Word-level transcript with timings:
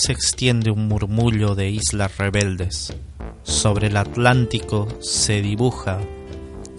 se 0.00 0.12
extiende 0.12 0.70
un 0.70 0.88
murmullo 0.88 1.54
de 1.54 1.68
islas 1.68 2.16
rebeldes. 2.16 2.94
Sobre 3.42 3.88
el 3.88 3.98
Atlántico 3.98 4.88
se 5.00 5.42
dibuja 5.42 6.00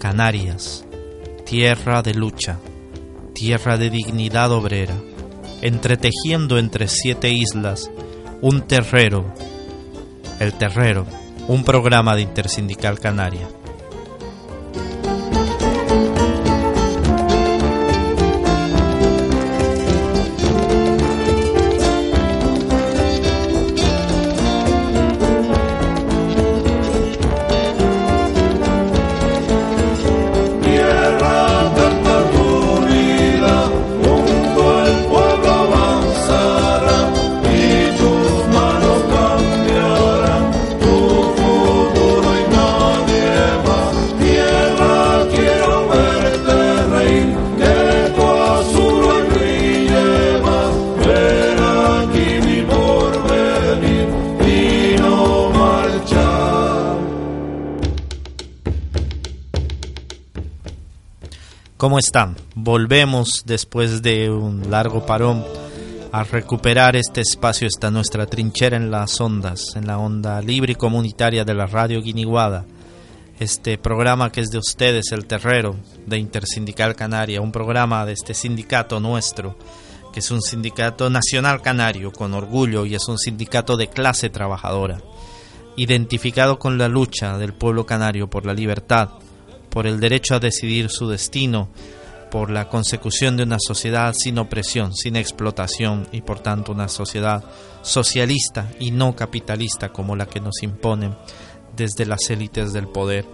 Canarias, 0.00 0.84
tierra 1.46 2.02
de 2.02 2.14
lucha, 2.14 2.58
tierra 3.32 3.76
de 3.76 3.90
dignidad 3.90 4.50
obrera, 4.50 4.96
entretejiendo 5.60 6.58
entre 6.58 6.88
siete 6.88 7.30
islas 7.30 7.90
un 8.40 8.62
terrero, 8.62 9.32
el 10.40 10.52
terrero, 10.54 11.06
un 11.46 11.62
programa 11.62 12.16
de 12.16 12.22
Intersindical 12.22 12.98
Canaria. 12.98 13.48
¿Cómo 61.92 61.98
están? 61.98 62.36
Volvemos 62.54 63.42
después 63.44 64.00
de 64.00 64.30
un 64.30 64.70
largo 64.70 65.04
parón 65.04 65.44
a 66.10 66.24
recuperar 66.24 66.96
este 66.96 67.20
espacio, 67.20 67.68
esta 67.68 67.90
nuestra 67.90 68.24
trinchera 68.24 68.78
en 68.78 68.90
las 68.90 69.20
ondas, 69.20 69.76
en 69.76 69.86
la 69.86 69.98
onda 69.98 70.40
libre 70.40 70.72
y 70.72 70.76
comunitaria 70.76 71.44
de 71.44 71.52
la 71.52 71.66
radio 71.66 72.00
Guiniguada. 72.00 72.64
Este 73.38 73.76
programa 73.76 74.32
que 74.32 74.40
es 74.40 74.48
de 74.48 74.56
ustedes, 74.56 75.12
el 75.12 75.26
Terrero 75.26 75.76
de 76.06 76.16
Intersindical 76.16 76.96
Canaria, 76.96 77.42
un 77.42 77.52
programa 77.52 78.06
de 78.06 78.14
este 78.14 78.32
sindicato 78.32 78.98
nuestro, 78.98 79.58
que 80.14 80.20
es 80.20 80.30
un 80.30 80.40
sindicato 80.40 81.10
nacional 81.10 81.60
canario 81.60 82.10
con 82.10 82.32
orgullo 82.32 82.86
y 82.86 82.94
es 82.94 83.06
un 83.06 83.18
sindicato 83.18 83.76
de 83.76 83.88
clase 83.88 84.30
trabajadora, 84.30 85.02
identificado 85.76 86.58
con 86.58 86.78
la 86.78 86.88
lucha 86.88 87.36
del 87.36 87.52
pueblo 87.52 87.84
canario 87.84 88.30
por 88.30 88.46
la 88.46 88.54
libertad, 88.54 89.10
por 89.72 89.86
el 89.86 90.00
derecho 90.00 90.34
a 90.34 90.38
decidir 90.38 90.90
su 90.90 91.08
destino, 91.08 91.70
por 92.30 92.50
la 92.50 92.68
consecución 92.68 93.38
de 93.38 93.44
una 93.44 93.56
sociedad 93.58 94.14
sin 94.14 94.38
opresión, 94.38 94.94
sin 94.94 95.16
explotación 95.16 96.06
y 96.12 96.20
por 96.20 96.40
tanto 96.40 96.72
una 96.72 96.88
sociedad 96.88 97.42
socialista 97.80 98.70
y 98.78 98.90
no 98.90 99.16
capitalista 99.16 99.88
como 99.88 100.14
la 100.14 100.26
que 100.26 100.40
nos 100.40 100.62
imponen 100.62 101.16
desde 101.74 102.04
las 102.04 102.28
élites 102.28 102.74
del 102.74 102.86
poder. 102.86 103.24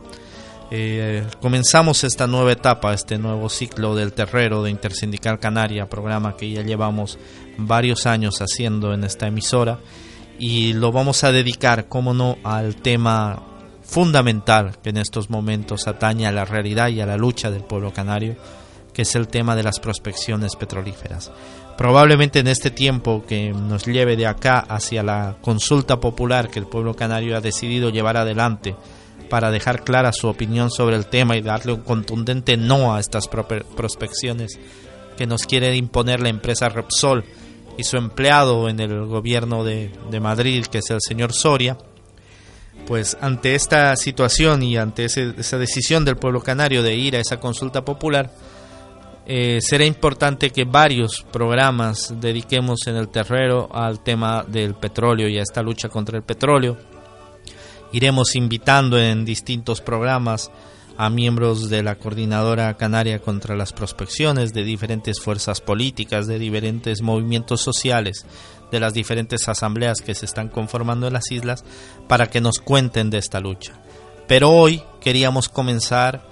Eh, 0.70 1.26
comenzamos 1.40 2.04
esta 2.04 2.26
nueva 2.26 2.52
etapa, 2.52 2.94
este 2.94 3.18
nuevo 3.18 3.48
ciclo 3.48 3.96
del 3.96 4.12
terrero 4.12 4.62
de 4.62 4.70
Intersindical 4.70 5.40
Canaria, 5.40 5.88
programa 5.88 6.36
que 6.36 6.50
ya 6.50 6.62
llevamos 6.62 7.18
varios 7.56 8.06
años 8.06 8.40
haciendo 8.42 8.92
en 8.92 9.02
esta 9.02 9.26
emisora 9.26 9.80
y 10.38 10.74
lo 10.74 10.92
vamos 10.92 11.24
a 11.24 11.32
dedicar, 11.32 11.88
como 11.88 12.14
no, 12.14 12.38
al 12.44 12.76
tema 12.76 13.42
fundamental 13.88 14.76
que 14.82 14.90
en 14.90 14.98
estos 14.98 15.30
momentos 15.30 15.88
atañe 15.88 16.26
a 16.26 16.32
la 16.32 16.44
realidad 16.44 16.88
y 16.88 17.00
a 17.00 17.06
la 17.06 17.16
lucha 17.16 17.50
del 17.50 17.64
pueblo 17.64 17.92
canario, 17.92 18.36
que 18.92 19.02
es 19.02 19.14
el 19.14 19.28
tema 19.28 19.56
de 19.56 19.62
las 19.62 19.80
prospecciones 19.80 20.56
petrolíferas. 20.56 21.32
Probablemente 21.78 22.40
en 22.40 22.48
este 22.48 22.70
tiempo 22.70 23.24
que 23.26 23.50
nos 23.50 23.86
lleve 23.86 24.16
de 24.16 24.26
acá 24.26 24.58
hacia 24.58 25.02
la 25.02 25.36
consulta 25.40 26.00
popular 26.00 26.50
que 26.50 26.58
el 26.58 26.66
pueblo 26.66 26.94
canario 26.94 27.36
ha 27.36 27.40
decidido 27.40 27.88
llevar 27.88 28.18
adelante 28.18 28.76
para 29.30 29.50
dejar 29.50 29.84
clara 29.84 30.12
su 30.12 30.28
opinión 30.28 30.70
sobre 30.70 30.96
el 30.96 31.06
tema 31.06 31.36
y 31.36 31.40
darle 31.40 31.72
un 31.72 31.80
contundente 31.80 32.56
no 32.56 32.94
a 32.94 33.00
estas 33.00 33.28
prospecciones 33.28 34.58
que 35.16 35.26
nos 35.26 35.46
quiere 35.46 35.74
imponer 35.76 36.20
la 36.20 36.28
empresa 36.28 36.68
Repsol 36.68 37.24
y 37.78 37.84
su 37.84 37.96
empleado 37.96 38.68
en 38.68 38.80
el 38.80 39.06
gobierno 39.06 39.64
de, 39.64 39.92
de 40.10 40.20
Madrid, 40.20 40.66
que 40.66 40.78
es 40.78 40.90
el 40.90 41.00
señor 41.00 41.32
Soria, 41.32 41.78
pues 42.88 43.18
ante 43.20 43.54
esta 43.54 43.94
situación 43.96 44.62
y 44.62 44.78
ante 44.78 45.04
esa 45.04 45.58
decisión 45.58 46.06
del 46.06 46.16
pueblo 46.16 46.40
canario 46.40 46.82
de 46.82 46.94
ir 46.94 47.16
a 47.16 47.20
esa 47.20 47.38
consulta 47.38 47.84
popular, 47.84 48.30
eh, 49.26 49.58
será 49.60 49.84
importante 49.84 50.48
que 50.48 50.64
varios 50.64 51.22
programas 51.30 52.14
dediquemos 52.18 52.86
en 52.86 52.96
el 52.96 53.10
terrero 53.10 53.68
al 53.70 54.02
tema 54.02 54.42
del 54.48 54.74
petróleo 54.74 55.28
y 55.28 55.38
a 55.38 55.42
esta 55.42 55.60
lucha 55.60 55.90
contra 55.90 56.16
el 56.16 56.24
petróleo. 56.24 56.78
Iremos 57.92 58.34
invitando 58.34 58.98
en 58.98 59.26
distintos 59.26 59.82
programas 59.82 60.50
a 60.96 61.10
miembros 61.10 61.68
de 61.68 61.82
la 61.82 61.96
Coordinadora 61.96 62.74
Canaria 62.78 63.18
contra 63.18 63.54
las 63.54 63.74
Prospecciones, 63.74 64.54
de 64.54 64.64
diferentes 64.64 65.20
fuerzas 65.20 65.60
políticas, 65.60 66.26
de 66.26 66.38
diferentes 66.38 67.02
movimientos 67.02 67.60
sociales, 67.60 68.24
de 68.70 68.80
las 68.80 68.94
diferentes 68.94 69.48
asambleas 69.48 70.00
que 70.00 70.14
se 70.14 70.26
están 70.26 70.48
conformando 70.48 71.06
en 71.06 71.14
las 71.14 71.30
islas, 71.30 71.64
para 72.06 72.28
que 72.28 72.40
nos 72.40 72.58
cuenten 72.58 73.10
de 73.10 73.18
esta 73.18 73.40
lucha. 73.40 73.74
Pero 74.26 74.50
hoy 74.50 74.82
queríamos 75.00 75.48
comenzar, 75.48 76.22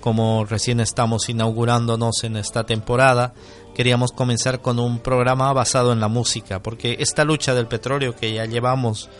como 0.00 0.44
recién 0.44 0.80
estamos 0.80 1.28
inaugurándonos 1.28 2.24
en 2.24 2.36
esta 2.36 2.64
temporada, 2.64 3.34
queríamos 3.74 4.12
comenzar 4.12 4.60
con 4.60 4.78
un 4.78 4.98
programa 5.00 5.52
basado 5.52 5.92
en 5.92 6.00
la 6.00 6.08
música, 6.08 6.62
porque 6.62 6.96
esta 7.00 7.24
lucha 7.24 7.54
del 7.54 7.66
petróleo 7.66 8.14
que 8.14 8.32
ya 8.32 8.44
llevamos 8.46 9.10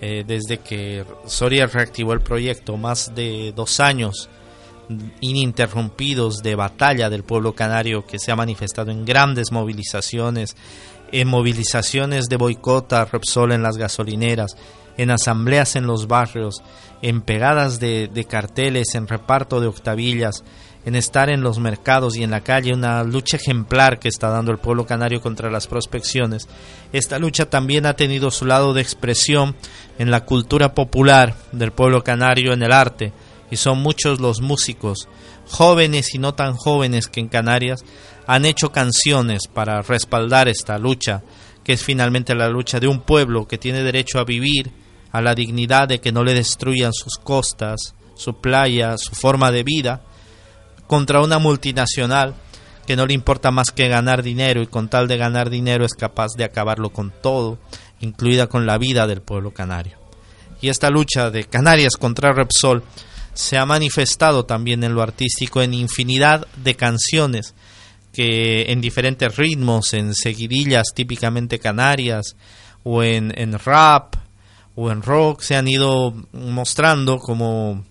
eh, 0.00 0.24
desde 0.26 0.58
que 0.58 1.04
Soria 1.26 1.66
reactivó 1.66 2.12
el 2.12 2.20
proyecto, 2.20 2.76
más 2.76 3.14
de 3.14 3.52
dos 3.54 3.78
años 3.78 4.28
ininterrumpidos 5.20 6.42
de 6.42 6.54
batalla 6.54 7.08
del 7.08 7.22
pueblo 7.22 7.54
canario 7.54 8.04
que 8.04 8.18
se 8.18 8.32
ha 8.32 8.36
manifestado 8.36 8.90
en 8.90 9.04
grandes 9.04 9.52
movilizaciones, 9.52 10.56
en 11.12 11.28
movilizaciones 11.28 12.28
de 12.28 12.36
boicot 12.36 12.92
a 12.92 13.04
Repsol 13.04 13.52
en 13.52 13.62
las 13.62 13.76
gasolineras, 13.76 14.56
en 14.96 15.10
asambleas 15.10 15.76
en 15.76 15.86
los 15.86 16.08
barrios, 16.08 16.62
en 17.02 17.22
pegadas 17.22 17.78
de, 17.80 18.08
de 18.08 18.24
carteles, 18.24 18.94
en 18.94 19.06
reparto 19.06 19.60
de 19.60 19.66
octavillas, 19.66 20.42
en 20.84 20.96
estar 20.96 21.30
en 21.30 21.42
los 21.42 21.58
mercados 21.58 22.16
y 22.16 22.22
en 22.22 22.30
la 22.30 22.42
calle, 22.42 22.74
una 22.74 23.04
lucha 23.04 23.36
ejemplar 23.36 23.98
que 23.98 24.08
está 24.08 24.30
dando 24.30 24.50
el 24.50 24.58
pueblo 24.58 24.84
canario 24.84 25.20
contra 25.20 25.50
las 25.50 25.66
prospecciones. 25.66 26.48
Esta 26.92 27.18
lucha 27.18 27.48
también 27.48 27.86
ha 27.86 27.94
tenido 27.94 28.30
su 28.30 28.46
lado 28.46 28.74
de 28.74 28.82
expresión 28.82 29.54
en 29.98 30.10
la 30.10 30.24
cultura 30.24 30.74
popular 30.74 31.36
del 31.52 31.72
pueblo 31.72 32.02
canario, 32.02 32.52
en 32.52 32.62
el 32.62 32.72
arte, 32.72 33.12
y 33.50 33.56
son 33.56 33.78
muchos 33.78 34.20
los 34.20 34.40
músicos, 34.40 35.08
jóvenes 35.48 36.14
y 36.14 36.18
no 36.18 36.34
tan 36.34 36.56
jóvenes 36.56 37.06
que 37.08 37.20
en 37.20 37.28
Canarias 37.28 37.84
han 38.26 38.44
hecho 38.44 38.72
canciones 38.72 39.42
para 39.52 39.82
respaldar 39.82 40.48
esta 40.48 40.78
lucha, 40.78 41.22
que 41.64 41.74
es 41.74 41.82
finalmente 41.82 42.34
la 42.34 42.48
lucha 42.48 42.80
de 42.80 42.88
un 42.88 43.00
pueblo 43.00 43.46
que 43.46 43.58
tiene 43.58 43.82
derecho 43.82 44.18
a 44.18 44.24
vivir, 44.24 44.72
a 45.10 45.20
la 45.20 45.34
dignidad 45.34 45.88
de 45.88 46.00
que 46.00 46.12
no 46.12 46.24
le 46.24 46.34
destruyan 46.34 46.92
sus 46.92 47.16
costas, 47.16 47.94
su 48.14 48.40
playa, 48.40 48.96
su 48.98 49.14
forma 49.14 49.50
de 49.50 49.62
vida, 49.62 50.02
contra 50.86 51.22
una 51.22 51.38
multinacional 51.38 52.34
que 52.86 52.96
no 52.96 53.06
le 53.06 53.14
importa 53.14 53.50
más 53.50 53.70
que 53.70 53.88
ganar 53.88 54.22
dinero 54.22 54.62
y 54.62 54.66
con 54.66 54.88
tal 54.88 55.08
de 55.08 55.16
ganar 55.16 55.50
dinero 55.50 55.84
es 55.84 55.94
capaz 55.94 56.32
de 56.36 56.44
acabarlo 56.44 56.90
con 56.90 57.12
todo, 57.22 57.58
incluida 58.00 58.48
con 58.48 58.66
la 58.66 58.78
vida 58.78 59.06
del 59.06 59.22
pueblo 59.22 59.52
canario. 59.52 59.98
Y 60.60 60.68
esta 60.68 60.90
lucha 60.90 61.30
de 61.30 61.44
Canarias 61.44 61.96
contra 61.96 62.32
Repsol 62.32 62.82
se 63.34 63.58
ha 63.58 63.66
manifestado 63.66 64.44
también 64.44 64.84
en 64.84 64.94
lo 64.94 65.02
artístico 65.02 65.62
en 65.62 65.74
infinidad 65.74 66.46
de 66.56 66.74
canciones 66.74 67.54
que 68.12 68.70
en 68.70 68.80
diferentes 68.80 69.36
ritmos, 69.36 69.92
en 69.94 70.14
seguidillas 70.14 70.88
típicamente 70.94 71.58
canarias, 71.58 72.36
o 72.84 73.02
en, 73.02 73.32
en 73.36 73.58
rap, 73.58 74.16
o 74.74 74.90
en 74.90 75.02
rock, 75.02 75.42
se 75.42 75.56
han 75.56 75.68
ido 75.68 76.14
mostrando 76.32 77.18
como 77.18 77.84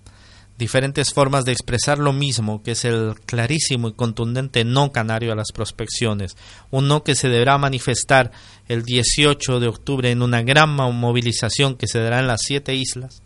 diferentes 0.58 1.12
formas 1.12 1.44
de 1.44 1.54
expresar 1.54 1.98
lo 1.98 2.14
mismo, 2.14 2.62
que 2.62 2.72
es 2.72 2.86
el 2.86 3.16
clarísimo 3.26 3.88
y 3.88 3.94
contundente 3.94 4.64
no 4.64 4.92
canario 4.92 5.32
a 5.32 5.36
las 5.36 5.52
prospecciones, 5.52 6.38
un 6.70 6.88
no 6.88 7.04
que 7.04 7.16
se 7.16 7.30
deberá 7.30 7.58
manifestar 7.58 8.32
el 8.68 8.84
18 8.84 9.60
de 9.60 9.68
octubre 9.68 10.12
en 10.12 10.22
una 10.22 10.44
gran 10.44 10.70
movilización 10.70 11.76
que 11.76 11.88
se 11.88 12.00
dará 12.00 12.20
en 12.20 12.28
las 12.28 12.42
siete 12.44 12.76
islas 12.76 13.24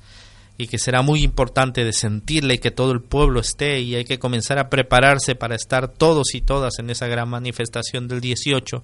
y 0.57 0.67
que 0.67 0.77
será 0.77 1.01
muy 1.01 1.23
importante 1.23 1.83
de 1.83 1.93
sentirle 1.93 2.55
y 2.55 2.57
que 2.59 2.71
todo 2.71 2.91
el 2.91 3.01
pueblo 3.01 3.39
esté 3.39 3.81
y 3.81 3.95
hay 3.95 4.05
que 4.05 4.19
comenzar 4.19 4.57
a 4.57 4.69
prepararse 4.69 5.35
para 5.35 5.55
estar 5.55 5.87
todos 5.89 6.33
y 6.33 6.41
todas 6.41 6.79
en 6.79 6.89
esa 6.89 7.07
gran 7.07 7.29
manifestación 7.29 8.07
del 8.07 8.21
18 8.21 8.83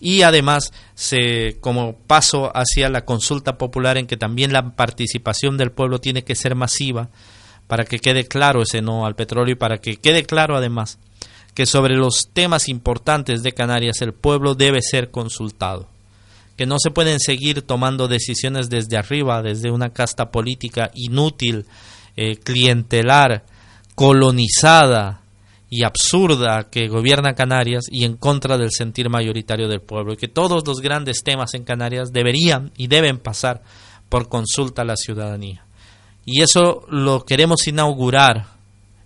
y 0.00 0.22
además 0.22 0.72
se 0.94 1.58
como 1.60 1.96
paso 1.96 2.52
hacia 2.56 2.88
la 2.88 3.04
consulta 3.04 3.58
popular 3.58 3.96
en 3.96 4.06
que 4.06 4.16
también 4.16 4.52
la 4.52 4.74
participación 4.76 5.56
del 5.56 5.72
pueblo 5.72 6.00
tiene 6.00 6.24
que 6.24 6.34
ser 6.34 6.54
masiva 6.54 7.10
para 7.66 7.84
que 7.84 7.98
quede 7.98 8.26
claro 8.26 8.62
ese 8.62 8.82
no 8.82 9.06
al 9.06 9.14
petróleo 9.14 9.52
y 9.52 9.58
para 9.58 9.78
que 9.78 9.96
quede 9.96 10.24
claro 10.24 10.56
además 10.56 10.98
que 11.58 11.66
sobre 11.66 11.96
los 11.96 12.30
temas 12.32 12.68
importantes 12.68 13.42
de 13.42 13.52
Canarias 13.52 14.00
el 14.00 14.12
pueblo 14.12 14.54
debe 14.54 14.80
ser 14.80 15.10
consultado, 15.10 15.88
que 16.58 16.66
no 16.66 16.80
se 16.80 16.90
pueden 16.90 17.20
seguir 17.20 17.62
tomando 17.62 18.08
decisiones 18.08 18.68
desde 18.68 18.98
arriba, 18.98 19.42
desde 19.42 19.70
una 19.70 19.90
casta 19.90 20.32
política 20.32 20.90
inútil, 20.92 21.66
eh, 22.16 22.36
clientelar, 22.36 23.44
colonizada 23.94 25.20
y 25.70 25.84
absurda 25.84 26.68
que 26.68 26.88
gobierna 26.88 27.34
Canarias 27.34 27.84
y 27.88 28.04
en 28.04 28.16
contra 28.16 28.58
del 28.58 28.72
sentir 28.72 29.08
mayoritario 29.08 29.68
del 29.68 29.82
pueblo, 29.82 30.14
y 30.14 30.16
que 30.16 30.26
todos 30.26 30.66
los 30.66 30.80
grandes 30.80 31.22
temas 31.22 31.54
en 31.54 31.62
Canarias 31.62 32.12
deberían 32.12 32.72
y 32.76 32.88
deben 32.88 33.18
pasar 33.18 33.62
por 34.08 34.28
consulta 34.28 34.82
a 34.82 34.86
la 34.86 34.96
ciudadanía. 34.96 35.64
Y 36.24 36.42
eso 36.42 36.84
lo 36.88 37.24
queremos 37.24 37.68
inaugurar, 37.68 38.46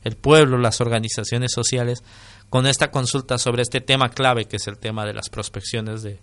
el 0.04 0.16
pueblo, 0.16 0.56
las 0.56 0.80
organizaciones 0.80 1.52
sociales, 1.52 2.02
con 2.48 2.66
esta 2.66 2.90
consulta 2.90 3.36
sobre 3.36 3.60
este 3.60 3.82
tema 3.82 4.08
clave 4.08 4.46
que 4.46 4.56
es 4.56 4.66
el 4.68 4.78
tema 4.78 5.04
de 5.04 5.12
las 5.12 5.28
prospecciones 5.28 6.02
de, 6.02 6.18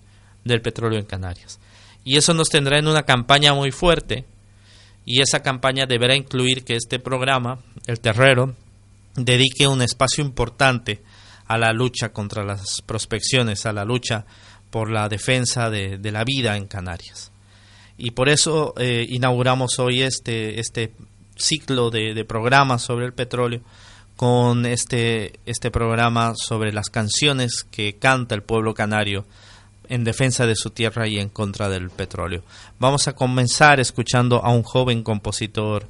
del 0.49 0.61
petróleo 0.61 0.99
en 0.99 1.05
Canarias. 1.05 1.59
Y 2.03 2.17
eso 2.17 2.33
nos 2.33 2.49
tendrá 2.49 2.77
en 2.77 2.87
una 2.87 3.03
campaña 3.03 3.53
muy 3.53 3.71
fuerte 3.71 4.25
y 5.05 5.21
esa 5.21 5.41
campaña 5.41 5.85
deberá 5.85 6.15
incluir 6.15 6.65
que 6.65 6.75
este 6.75 6.99
programa, 6.99 7.59
el 7.87 8.01
Terrero, 8.01 8.55
dedique 9.15 9.67
un 9.67 9.81
espacio 9.81 10.23
importante 10.23 11.01
a 11.47 11.57
la 11.57 11.71
lucha 11.71 12.09
contra 12.09 12.43
las 12.43 12.81
prospecciones, 12.85 13.65
a 13.65 13.71
la 13.73 13.85
lucha 13.85 14.25
por 14.69 14.91
la 14.91 15.07
defensa 15.07 15.69
de, 15.69 15.97
de 15.97 16.11
la 16.11 16.23
vida 16.25 16.57
en 16.57 16.67
Canarias 16.67 17.31
y 17.99 18.11
por 18.11 18.29
eso 18.29 18.73
eh, 18.77 19.05
inauguramos 19.09 19.77
hoy 19.77 20.01
este, 20.01 20.59
este 20.59 20.93
ciclo 21.35 21.91
de, 21.91 22.23
programas 22.25 22.81
sobre 22.81 23.05
el 23.05 23.13
petróleo 23.13 23.61
con 24.15 24.65
este, 24.65 25.39
este 25.45 25.69
programa 25.69 26.33
sobre 26.35 26.71
las 26.71 26.89
canciones 26.89 27.65
que 27.69 27.97
canta 27.97 28.35
el 28.35 28.41
pueblo 28.41 28.73
canario 28.73 29.25
en 29.89 30.03
defensa 30.03 30.45
de 30.45 30.55
su 30.55 30.69
tierra 30.69 31.07
y 31.07 31.19
en 31.19 31.29
contra 31.29 31.67
del 31.67 31.89
petróleo. 31.89 32.43
Vamos 32.79 33.07
a 33.07 33.13
comenzar 33.13 33.79
escuchando 33.79 34.43
a 34.43 34.51
un 34.51 34.63
joven 34.63 35.03
compositor 35.03 35.87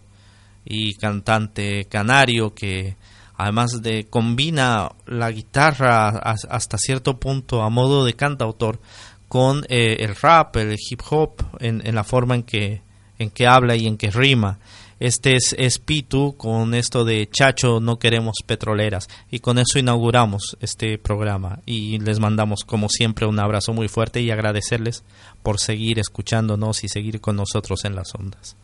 y 0.65 0.95
cantante 0.95 1.85
canario 1.85 2.53
que 2.53 2.95
además 3.37 3.81
de 3.81 4.07
combina 4.09 4.89
la 5.05 5.31
guitarra 5.31 6.09
hasta 6.09 6.77
cierto 6.77 7.19
punto 7.19 7.61
a 7.61 7.69
modo 7.69 8.05
de 8.05 8.13
cantautor 8.13 8.79
con 9.27 9.63
eh, 9.69 9.97
el 9.99 10.15
rap, 10.15 10.57
el 10.57 10.75
hip 10.77 11.01
hop, 11.09 11.43
en, 11.59 11.85
en, 11.85 11.93
la 11.93 12.03
forma 12.03 12.35
en 12.35 12.43
que, 12.43 12.81
en 13.19 13.29
que 13.29 13.45
habla 13.47 13.75
y 13.75 13.85
en 13.85 13.97
que 13.97 14.09
rima. 14.09 14.57
Este 14.99 15.35
es, 15.35 15.55
es 15.57 15.81
con 16.37 16.73
esto 16.73 17.05
de 17.05 17.27
Chacho, 17.29 17.79
no 17.79 17.99
queremos 17.99 18.37
petroleras. 18.45 19.07
Y 19.31 19.39
con 19.39 19.57
eso 19.57 19.79
inauguramos 19.79 20.57
este 20.59 20.97
programa. 20.97 21.59
Y 21.65 21.99
les 21.99 22.19
mandamos, 22.19 22.63
como 22.65 22.89
siempre, 22.89 23.25
un 23.25 23.39
abrazo 23.39 23.73
muy 23.73 23.87
fuerte 23.87 24.21
y 24.21 24.31
agradecerles 24.31 25.03
por 25.41 25.59
seguir 25.59 25.99
escuchándonos 25.99 26.83
y 26.83 26.89
seguir 26.89 27.21
con 27.21 27.37
nosotros 27.37 27.85
en 27.85 27.95
las 27.95 28.13
ondas. 28.13 28.57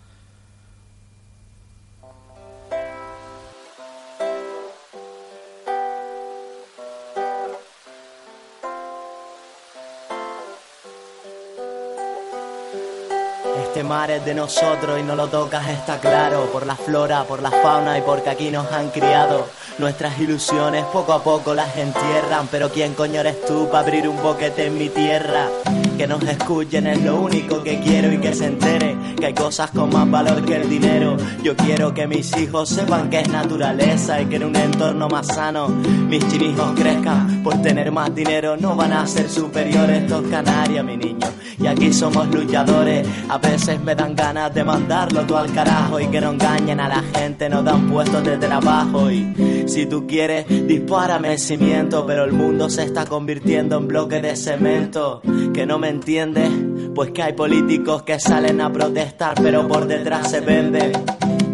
Este 13.76 13.84
mar 13.84 14.10
es 14.10 14.24
de 14.24 14.34
nosotros 14.34 14.98
y 14.98 15.04
no 15.04 15.18
lo 15.18 15.28
tocas, 15.28 15.68
está 15.68 16.00
claro. 16.00 16.50
Por 16.54 16.66
la 16.66 16.78
flora, 16.78 17.26
por 17.26 17.42
la 17.42 17.52
fauna 17.52 17.98
y 17.98 18.02
porque 18.04 18.30
aquí 18.30 18.50
nos 18.50 18.72
han 18.72 18.90
criado. 18.90 19.50
Nuestras 19.80 20.18
ilusiones 20.18 20.86
poco 20.94 21.12
a 21.12 21.22
poco 21.22 21.54
las 21.54 21.76
entierran. 21.76 22.48
Pero 22.50 22.70
¿quién 22.70 22.94
coño 22.94 23.20
eres 23.20 23.44
tú 23.46 23.68
para 23.70 23.80
abrir 23.80 24.08
un 24.08 24.16
boquete 24.24 24.68
en 24.68 24.78
mi 24.78 24.88
tierra? 24.88 25.50
Que 25.98 26.08
nos 26.08 26.24
escuchen 26.24 26.88
es 26.88 27.02
lo 27.02 27.18
único 27.20 27.64
que 27.64 27.82
quiero 27.82 28.14
y 28.14 28.18
que 28.20 28.34
se 28.34 28.46
entere 28.46 28.96
que 29.26 29.30
hay 29.30 29.34
cosas 29.34 29.72
con 29.72 29.90
más 29.90 30.10
valor 30.12 30.46
que 30.46 30.56
el 30.56 30.70
dinero. 30.70 31.18
Yo 31.42 31.56
quiero 31.56 31.92
que 31.96 32.06
mis 32.06 32.36
hijos 32.38 32.70
sepan 32.70 33.10
que 33.10 33.22
es 33.22 33.30
naturaleza 33.30 34.22
y 34.22 34.28
que 34.28 34.36
en 34.36 34.44
un 34.44 34.56
entorno 34.56 35.08
más 35.10 35.26
sano 35.26 35.68
mis 35.68 36.28
chinijos 36.28 36.74
crezcan. 36.76 37.42
Por 37.44 37.60
tener 37.62 37.92
más 37.92 38.14
dinero 38.14 38.56
no 38.56 38.76
van 38.76 38.94
a 38.94 39.08
ser 39.08 39.28
superiores 39.28 40.04
estos 40.04 40.28
canarios, 40.28 40.86
mi 40.86 40.98
niño. 40.98 41.28
Y 41.58 41.66
aquí 41.66 41.92
somos 41.92 42.28
luchadores. 42.28 43.08
A 43.28 43.40
veces 43.40 43.82
me 43.82 43.96
dan 43.96 44.16
ganas 44.16 44.54
de 44.54 44.64
mandarlo 44.64 45.22
todo 45.22 45.40
al 45.40 45.52
carajo 45.52 46.00
y 46.00 46.08
que 46.08 46.22
no 46.22 46.32
engañen 46.32 46.80
a 46.80 46.88
la 46.88 47.02
gente, 47.18 47.50
no 47.50 47.64
dan 47.64 47.90
puestos 47.90 48.24
de 48.24 48.38
trabajo. 48.38 49.10
Y 49.10 49.24
si 49.66 49.86
tú 49.86 50.06
quieres, 50.08 50.46
dispárame 50.48 51.34
el 51.34 51.40
cimiento, 51.40 52.06
pero 52.06 52.24
el 52.24 52.32
mundo 52.32 52.70
se 52.70 52.84
está 52.84 53.06
convirtiendo 53.06 53.78
en 53.78 53.88
bloque 53.88 54.22
de 54.22 54.36
cemento. 54.36 55.22
Que 55.54 55.66
no 55.66 55.80
me 55.80 55.90
entiendes, 55.90 56.50
pues 56.94 57.12
que 57.12 57.24
hay 57.24 57.34
políticos 57.34 58.04
que 58.04 58.20
salen 58.20 58.62
a 58.62 58.72
protestar, 58.72 59.36
pero 59.42 59.68
por 59.68 59.88
detrás 59.88 60.32
se 60.32 60.42
venden. 60.42 60.92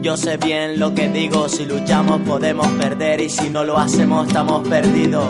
Yo 0.02 0.18
sé 0.18 0.38
bien 0.38 0.80
lo 0.80 0.96
que 0.96 1.10
digo, 1.10 1.48
si 1.48 1.66
luchamos 1.66 2.22
podemos 2.22 2.68
perder 2.70 3.22
y 3.22 3.30
si 3.30 3.50
no 3.50 3.64
lo 3.64 3.78
hacemos 3.78 4.28
estamos 4.28 4.68
perdidos. 4.68 5.26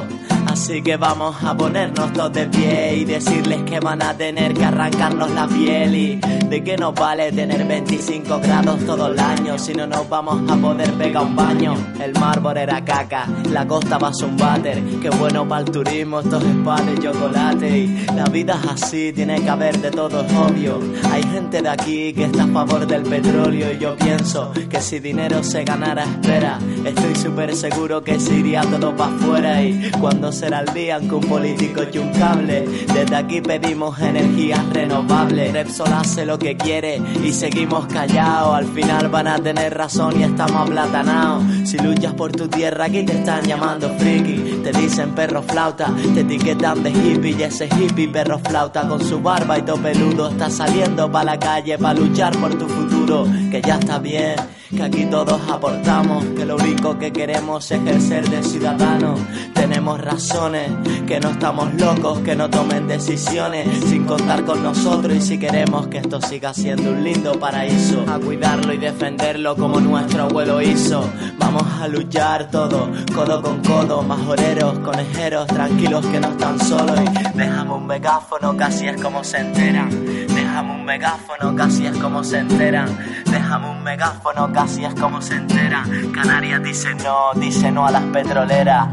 Así 0.51 0.81
que 0.81 0.98
vamos 0.98 1.41
a 1.46 1.55
ponernos 1.55 2.12
todos 2.12 2.34
de 2.34 2.46
pie 2.48 2.98
y 2.98 3.05
decirles 3.05 3.63
que 3.63 3.79
van 3.79 4.01
a 4.01 4.13
tener 4.17 4.53
que 4.53 4.65
arrancarnos 4.65 5.31
la 5.31 5.48
piel 5.48 5.96
y 5.96 6.15
de 6.17 6.62
qué 6.62 6.75
nos 6.75 6.93
vale 6.93 7.31
tener 7.31 7.65
25 7.65 8.41
grados 8.41 8.86
todo 8.86 9.08
el 9.08 9.17
año 9.17 9.58
si 9.58 9.74
no 9.74 9.88
nos 9.88 10.10
vamos 10.10 10.51
a 10.51 10.58
poder 10.58 10.91
pegar 10.96 11.24
un 11.24 11.38
baño. 11.38 11.74
El 12.03 12.12
mármol 12.20 12.58
era 12.58 12.84
caca, 12.84 13.29
la 13.50 13.65
costa 13.65 13.96
a 13.96 14.25
un 14.25 14.36
váter, 14.36 14.84
qué 15.01 15.10
bueno 15.12 15.48
para 15.48 15.62
el 15.62 15.72
turismo 15.72 16.20
estos 16.20 16.43
espadas 16.43 16.86
de 16.86 16.98
chocolate 17.00 17.77
y 17.77 18.05
la 18.13 18.25
vida 18.25 18.60
es 18.62 18.84
así, 18.84 19.13
tiene 19.13 19.41
que 19.41 19.50
haber 19.50 19.79
de 19.79 19.89
todo, 19.89 20.22
es 20.22 20.34
obvio. 20.34 20.81
Hay 21.10 21.24
gente 21.24 21.62
de 21.62 21.70
aquí 21.70 22.12
que 22.12 22.25
está 22.25 22.43
a 22.43 22.48
favor 22.48 22.86
del 22.86 23.03
petróleo 23.03 23.72
y 23.72 23.77
yo 23.77 23.96
pienso 23.96 24.51
que 24.70 24.81
si 24.81 25.00
dinero 25.00 25.41
se 25.43 25.63
ganara, 25.63 26.03
espera, 26.03 26.60
estoy 26.84 27.15
súper 27.15 27.55
seguro 27.55 28.03
que 28.03 28.20
se 28.20 28.36
iría 28.36 28.63
todo 28.63 28.93
para 28.93 29.15
afuera 29.15 29.63
y 29.63 29.89
cuando 29.91 30.34
será 30.41 30.62
el 30.62 30.74
día 30.74 31.00
que 31.00 31.13
un 31.13 31.21
político 31.21 31.81
y 31.93 32.00
un 32.00 32.10
cable. 32.13 32.67
Desde 32.91 33.15
aquí 33.15 33.41
pedimos 33.41 34.00
energías 34.00 34.67
renovables. 34.74 35.53
Repsol 35.53 35.93
hace 35.93 36.25
lo 36.25 36.39
que 36.39 36.57
quiere 36.57 37.00
y 37.24 37.31
seguimos 37.31 37.86
callados. 37.86 38.55
Al 38.55 38.65
final 38.65 39.10
van 39.10 39.27
a 39.27 39.38
tener 39.38 39.77
razón 39.77 40.19
y 40.19 40.24
estamos 40.24 40.67
aplatanados. 40.67 41.43
Si 41.65 41.77
luchas 41.77 42.15
por 42.15 42.31
tu 42.31 42.48
tierra, 42.48 42.86
aquí 42.86 43.03
te 43.03 43.19
están 43.19 43.43
llamando 43.45 43.88
friki. 44.00 44.62
Te 44.63 44.71
dicen 44.71 45.12
perro 45.12 45.43
flauta, 45.43 45.93
te 46.15 46.21
etiquetan 46.21 46.81
de 46.81 46.89
hippie. 46.89 47.36
Y 47.38 47.43
ese 47.43 47.67
hippie 47.67 48.07
perro 48.07 48.39
flauta 48.39 48.88
con 48.88 49.00
su 49.00 49.21
barba 49.21 49.60
y 49.60 49.62
todo 49.62 49.77
peludo 49.77 50.29
está 50.29 50.50
saliendo 50.50 51.12
para 51.12 51.25
la 51.25 51.39
calle 51.39 51.77
para 51.77 51.93
luchar 52.00 52.36
por 52.38 52.57
tu 52.57 52.67
futuro 52.67 53.00
que 53.51 53.62
ya 53.62 53.75
está 53.75 54.00
bien, 54.00 54.36
que 54.75 54.84
aquí 54.84 55.06
todos 55.06 55.41
aportamos, 55.50 56.24
que 56.36 56.46
lo 56.46 56.56
único 56.56 56.98
que 56.98 57.12
queremos 57.12 57.70
es 57.72 57.82
ejercer 57.82 58.30
de 58.30 58.41
ciudadanos. 58.41 59.20
Tenemos 59.53 60.00
razones, 60.00 60.72
que 61.06 61.20
no 61.20 61.32
estamos 61.32 61.74
locos, 61.74 62.20
que 62.20 62.36
no 62.36 62.50
tomen 62.50 62.88
decisiones 62.88 63.68
sin 63.86 64.06
contar 64.06 64.46
con 64.46 64.63
nosotros 64.63 65.13
y 65.18 65.22
si 65.22 65.38
queremos 65.38 65.88
que 65.88 65.98
esto 65.98 66.22
siga 66.22 66.53
siendo 66.53 66.91
un 66.91 67.03
lindo 67.03 67.38
paraíso, 67.38 68.06
a 68.08 68.18
cuidarlo 68.18 68.72
y 68.74 68.77
defenderlo 68.77 69.58
como 69.58 69.82
nuestro 69.82 70.24
abuelo 70.24 70.62
hizo. 70.62 71.03
Vamos 71.38 71.63
a 71.82 71.88
luchar 71.89 72.50
todos, 72.50 72.89
codo 73.13 73.41
con 73.41 73.62
codo, 73.62 74.03
majoreros, 74.03 74.80
conejeros, 74.80 75.48
tranquilos 75.48 76.06
que 76.06 76.20
no 76.20 76.30
están 76.30 76.58
solos 76.60 76.98
y 76.98 77.38
dejamos 77.38 77.77
un 77.77 77.88
megáfono, 77.88 78.56
casi 78.56 78.88
es 78.88 79.01
como 79.01 79.22
se 79.24 79.39
enteran. 79.39 79.89
Dejamos 80.62 80.80
un 80.80 80.86
megáfono, 80.86 81.56
casi 81.56 81.88
es 81.88 81.98
como 81.98 82.24
se 82.24 82.38
enteran. 82.38 82.88
Dejamos 83.25 83.77
un 83.77 83.84
megáfono, 83.84 84.53
casi 84.53 84.86
es 84.86 84.94
como 84.94 85.20
se 85.20 85.34
enteran. 85.34 86.12
Canarias 86.12 86.62
dice 86.62 86.94
no, 86.94 87.34
dice 87.34 87.72
no 87.72 87.88
a 87.88 87.89
las 87.89 88.03
petroleras. 88.03 88.89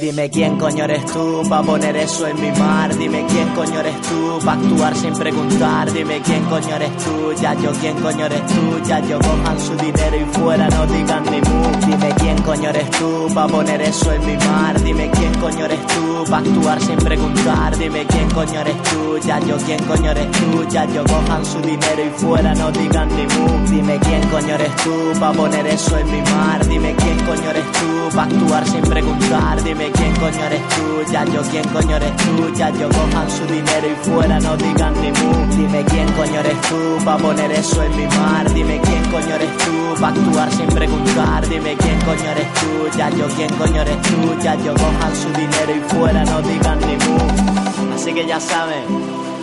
Dime 0.00 0.30
quién 0.30 0.56
coño 0.56 0.84
eres 0.84 1.04
tú 1.04 1.42
pa' 1.46 1.62
poner 1.62 1.94
eso 1.94 2.26
en 2.26 2.40
mi 2.40 2.50
mar. 2.52 2.96
Dime 2.96 3.26
quién 3.28 3.48
coño 3.48 3.80
eres 3.80 4.00
tú 4.00 4.38
pa' 4.42 4.54
actuar 4.54 4.96
sin 4.96 5.12
preguntar. 5.12 5.92
Dime 5.92 6.22
quién 6.22 6.42
coño 6.44 6.74
eres 6.76 6.96
tú, 6.96 7.32
ya 7.38 7.52
yo 7.54 7.70
quién 7.80 7.94
coño 8.00 8.24
eres 8.24 8.46
tú. 8.46 8.80
Ya 8.88 9.00
yo 9.00 9.18
cojan 9.18 9.60
su 9.60 9.76
dinero 9.76 10.16
y 10.16 10.24
fuera 10.38 10.68
no 10.70 10.86
digan 10.86 11.24
ni 11.24 11.40
mu. 11.42 11.86
Dime 11.86 12.14
quién 12.18 12.38
coño 12.42 12.70
eres 12.70 12.90
tú 12.92 13.28
pa' 13.34 13.46
poner 13.46 13.82
eso 13.82 14.12
en 14.12 14.26
mi 14.26 14.36
mar. 14.38 14.80
Dime 14.82 15.10
quién 15.10 15.34
coño 15.34 15.64
eres 15.66 15.86
tú 15.88 16.24
pa' 16.30 16.38
actuar 16.38 16.80
sin 16.80 16.96
preguntar. 16.96 17.76
Dime 17.76 18.06
quién 18.06 18.30
coño 18.30 18.60
eres 18.60 18.82
tú, 18.84 19.18
ya 19.18 19.38
yo 19.40 19.56
quién 19.58 19.84
coño 19.84 20.10
eres 20.12 20.30
tú. 20.30 20.66
Ya 20.70 20.86
yo 20.86 21.04
cojan 21.04 21.44
su 21.44 21.60
dinero 21.60 22.02
y 22.06 22.10
fuera 22.18 22.54
no 22.54 22.72
digan 22.72 23.08
ni 23.08 23.26
mu. 23.34 23.68
Dime 23.68 23.98
quién 23.98 24.22
coño 24.30 24.54
eres 24.54 24.74
tú 24.76 25.20
pa' 25.20 25.32
poner 25.32 25.66
eso 25.66 25.98
en 25.98 26.10
mi 26.10 26.22
mar. 26.22 26.66
Dime 26.66 26.94
quién 26.96 27.18
coño 27.26 27.50
eres 27.50 27.72
tú 27.72 28.16
pa' 28.16 28.22
actuar 28.22 28.66
sin 28.66 28.82
preguntar. 28.82 29.62
Dime 29.62 29.89
quién 29.90 30.14
coño 30.16 30.44
eres 30.44 30.62
tú, 30.68 31.12
ya 31.12 31.24
yo 31.24 31.42
quién 31.50 31.64
coño 31.68 31.96
eres 31.96 32.16
tú, 32.16 32.52
ya 32.54 32.70
yo 32.70 32.88
cojan 32.88 33.30
su 33.30 33.44
dinero 33.46 33.86
y 33.86 34.08
fuera 34.08 34.40
no 34.40 34.56
digan 34.56 34.94
ni 35.00 35.10
mu. 35.12 35.56
Dime 35.56 35.84
quién 35.84 36.08
coño 36.12 36.40
eres 36.40 36.60
tú 36.62 37.04
pa' 37.04 37.16
poner 37.18 37.50
eso 37.52 37.82
en 37.82 37.96
mi 37.96 38.06
mar, 38.06 38.52
dime 38.52 38.80
quién 38.80 39.04
coño 39.10 39.34
eres 39.34 39.56
tú 39.58 40.00
pa' 40.00 40.08
actuar 40.08 40.50
sin 40.52 40.66
preguntar, 40.66 41.48
dime 41.48 41.76
quién 41.76 41.98
coño 42.00 42.30
eres 42.30 42.52
tú, 42.54 42.98
ya 42.98 43.10
yo 43.10 43.26
quién 43.36 43.50
coño 43.54 43.82
eres 43.82 44.00
tú, 44.02 44.36
ya 44.42 44.54
yo 44.56 44.72
cojan 44.74 45.14
su 45.14 45.28
dinero 45.28 45.72
y 45.76 45.80
fuera 45.94 46.24
no 46.24 46.42
digan 46.42 46.78
ni 46.80 46.96
mu. 47.04 47.94
Así 47.94 48.12
que 48.12 48.26
ya 48.26 48.40
saben, 48.40 48.84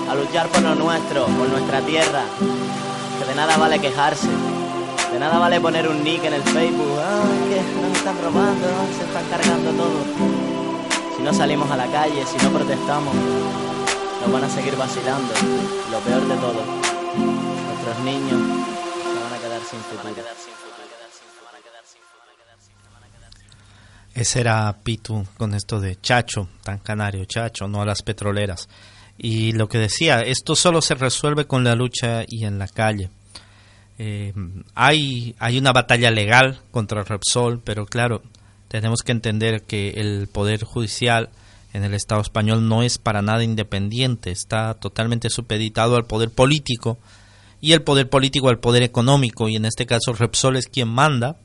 a 0.10 0.16
luchar 0.16 0.48
por 0.48 0.62
lo 0.62 0.76
nuestro, 0.76 1.26
por 1.26 1.50
nuestra 1.50 1.82
tierra, 1.82 2.24
que 3.20 3.26
de 3.26 3.36
nada 3.36 3.58
vale 3.58 3.80
quejarse. 3.80 4.57
De 5.12 5.20
nada 5.20 5.40
vale 5.40 5.60
poner 5.62 5.88
un 5.88 6.04
nick 6.04 6.24
en 6.26 6.34
el 6.34 6.44
Facebook, 6.44 7.00
ay, 7.00 7.50
que 7.50 7.82
nos 7.82 7.98
están 7.98 8.16
robando, 8.22 8.68
se 8.98 9.04
están 9.04 9.26
cargando 9.30 9.72
todo. 9.72 10.04
Si 11.16 11.24
no 11.24 11.34
salimos 11.34 11.70
a 11.72 11.78
la 11.78 11.88
calle, 11.88 12.26
si 12.26 12.38
no 12.44 12.52
protestamos, 12.52 13.16
nos 14.22 14.32
van 14.32 14.44
a 14.44 14.50
seguir 14.50 14.76
vacilando. 14.76 15.34
Lo 15.92 16.00
peor 16.00 16.28
de 16.28 16.36
todo, 16.36 16.62
nuestros 17.68 18.00
niños 18.06 18.42
se 18.42 19.24
van 19.24 19.34
a 19.34 19.40
quedar 19.40 19.62
sin 19.62 19.80
futuro. 19.80 20.48
Ese 24.14 24.40
era 24.40 24.76
Pitu 24.84 25.28
con 25.38 25.54
esto 25.54 25.80
de 25.80 26.02
Chacho, 26.02 26.50
tan 26.64 26.80
canario, 26.80 27.24
Chacho, 27.26 27.68
no 27.68 27.84
a 27.84 27.86
las 27.86 28.02
petroleras. 28.02 28.68
Y 29.16 29.52
lo 29.52 29.70
que 29.70 29.78
decía, 29.78 30.22
esto 30.22 30.56
solo 30.56 30.82
se 30.82 30.96
resuelve 30.96 31.46
con 31.46 31.64
la 31.64 31.76
lucha 31.76 32.24
y 32.28 32.46
en 32.46 32.58
la 32.58 32.68
calle. 32.68 33.12
Eh, 34.00 34.34
hay, 34.76 35.36
hay 35.40 35.58
una 35.58 35.74
batalla 35.74 36.12
legal 36.12 36.62
contra 36.72 37.04
Repsol, 37.04 37.60
pero 37.64 37.86
claro, 37.86 38.22
tenemos 38.68 39.02
que 39.02 39.12
entender 39.12 39.64
que 39.64 39.92
el 39.98 40.28
Poder 40.28 40.64
Judicial 40.64 41.30
en 41.74 41.84
el 41.84 41.94
Estado 41.94 42.22
español 42.22 42.68
no 42.68 42.84
es 42.84 42.98
para 42.98 43.22
nada 43.22 43.44
independiente, 43.44 44.32
está 44.32 44.74
totalmente 44.76 45.30
supeditado 45.30 45.96
al 45.96 46.06
poder 46.06 46.32
político 46.32 46.98
y 47.62 47.74
el 47.74 47.82
poder 47.82 48.10
político 48.10 48.50
al 48.50 48.60
poder 48.60 48.84
económico, 48.84 49.50
y 49.50 49.56
en 49.56 49.66
este 49.66 49.86
caso 49.86 50.14
Repsol 50.14 50.58
es 50.58 50.68
quien 50.68 50.88
manda, 50.88 51.38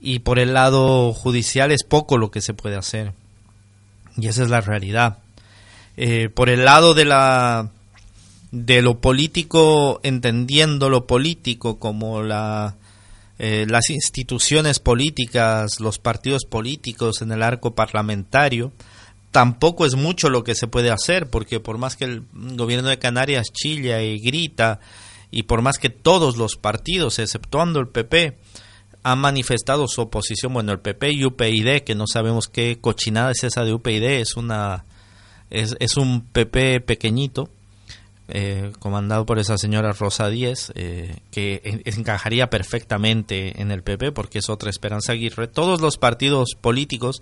y 0.00 0.20
por 0.20 0.38
el 0.38 0.54
lado 0.54 1.12
judicial 1.12 1.72
es 1.72 1.84
poco 1.84 2.18
lo 2.18 2.30
que 2.30 2.40
se 2.40 2.54
puede 2.54 2.76
hacer, 2.76 3.12
y 4.16 4.28
esa 4.28 4.42
es 4.42 4.50
la 4.50 4.60
realidad. 4.60 5.18
Eh, 5.96 6.28
por 6.28 6.48
el 6.48 6.64
lado 6.64 6.94
de 6.94 7.04
la 7.04 7.70
de 8.54 8.82
lo 8.82 9.00
político, 9.00 9.98
entendiendo 10.04 10.88
lo 10.88 11.08
político 11.08 11.80
como 11.80 12.22
la 12.22 12.76
eh, 13.40 13.66
las 13.68 13.90
instituciones 13.90 14.78
políticas, 14.78 15.80
los 15.80 15.98
partidos 15.98 16.44
políticos 16.44 17.20
en 17.20 17.32
el 17.32 17.42
arco 17.42 17.74
parlamentario, 17.74 18.70
tampoco 19.32 19.86
es 19.86 19.96
mucho 19.96 20.30
lo 20.30 20.44
que 20.44 20.54
se 20.54 20.68
puede 20.68 20.92
hacer, 20.92 21.28
porque 21.28 21.58
por 21.58 21.78
más 21.78 21.96
que 21.96 22.04
el 22.04 22.22
gobierno 22.32 22.90
de 22.90 23.00
Canarias 23.00 23.48
chilla 23.52 24.00
y 24.02 24.20
grita, 24.20 24.78
y 25.32 25.42
por 25.42 25.60
más 25.60 25.78
que 25.78 25.90
todos 25.90 26.36
los 26.36 26.54
partidos, 26.54 27.18
exceptuando 27.18 27.80
el 27.80 27.88
PP, 27.88 28.38
han 29.02 29.18
manifestado 29.18 29.88
su 29.88 30.02
oposición, 30.02 30.54
bueno, 30.54 30.70
el 30.70 30.78
PP 30.78 31.10
y 31.10 31.24
UPyD, 31.24 31.82
que 31.82 31.96
no 31.96 32.04
sabemos 32.06 32.46
qué 32.46 32.78
cochinada 32.80 33.32
es 33.32 33.42
esa 33.42 33.64
de 33.64 33.74
UPyD, 33.74 34.20
es 34.20 34.36
una 34.36 34.84
es, 35.50 35.74
es 35.80 35.96
un 35.96 36.20
PP 36.20 36.82
pequeñito, 36.82 37.50
eh, 38.28 38.72
comandado 38.78 39.26
por 39.26 39.38
esa 39.38 39.58
señora 39.58 39.92
Rosa 39.92 40.28
Díez, 40.30 40.72
eh, 40.74 41.18
que 41.30 41.82
encajaría 41.84 42.48
perfectamente 42.48 43.60
en 43.60 43.70
el 43.70 43.82
PP 43.82 44.12
porque 44.12 44.38
es 44.38 44.48
otra 44.48 44.70
Esperanza 44.70 45.12
Aguirre. 45.12 45.46
Todos 45.46 45.82
los 45.82 45.98
partidos 45.98 46.54
políticos, 46.58 47.20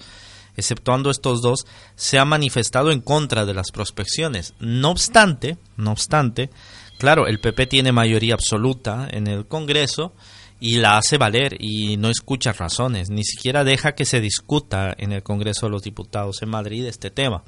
exceptuando 0.56 1.10
estos 1.10 1.42
dos, 1.42 1.66
se 1.96 2.18
han 2.18 2.28
manifestado 2.28 2.92
en 2.92 3.00
contra 3.00 3.44
de 3.44 3.54
las 3.54 3.72
prospecciones. 3.72 4.54
No 4.60 4.90
obstante, 4.90 5.58
no 5.76 5.90
obstante, 5.90 6.50
claro, 6.98 7.26
el 7.26 7.40
PP 7.40 7.66
tiene 7.66 7.90
mayoría 7.90 8.34
absoluta 8.34 9.08
en 9.10 9.26
el 9.26 9.46
Congreso 9.46 10.12
y 10.60 10.76
la 10.76 10.98
hace 10.98 11.18
valer 11.18 11.56
y 11.58 11.96
no 11.96 12.08
escucha 12.10 12.52
razones, 12.52 13.10
ni 13.10 13.24
siquiera 13.24 13.64
deja 13.64 13.96
que 13.96 14.04
se 14.04 14.20
discuta 14.20 14.94
en 14.96 15.10
el 15.10 15.24
Congreso 15.24 15.66
de 15.66 15.72
los 15.72 15.82
Diputados 15.82 16.40
en 16.42 16.50
Madrid 16.50 16.86
este 16.86 17.10
tema. 17.10 17.42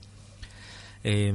Eh, 1.06 1.32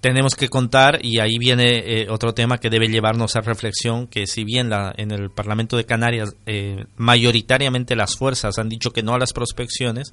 tenemos 0.00 0.36
que 0.36 0.48
contar, 0.48 1.04
y 1.04 1.18
ahí 1.18 1.36
viene 1.38 1.78
eh, 1.84 2.06
otro 2.08 2.32
tema 2.32 2.58
que 2.58 2.70
debe 2.70 2.86
llevarnos 2.86 3.34
a 3.34 3.40
reflexión, 3.40 4.06
que 4.06 4.26
si 4.26 4.44
bien 4.44 4.70
la, 4.70 4.94
en 4.96 5.10
el 5.10 5.30
Parlamento 5.30 5.76
de 5.76 5.84
Canarias 5.84 6.36
eh, 6.46 6.84
mayoritariamente 6.96 7.96
las 7.96 8.16
fuerzas 8.16 8.58
han 8.58 8.68
dicho 8.68 8.92
que 8.92 9.02
no 9.02 9.14
a 9.14 9.18
las 9.18 9.32
prospecciones, 9.32 10.12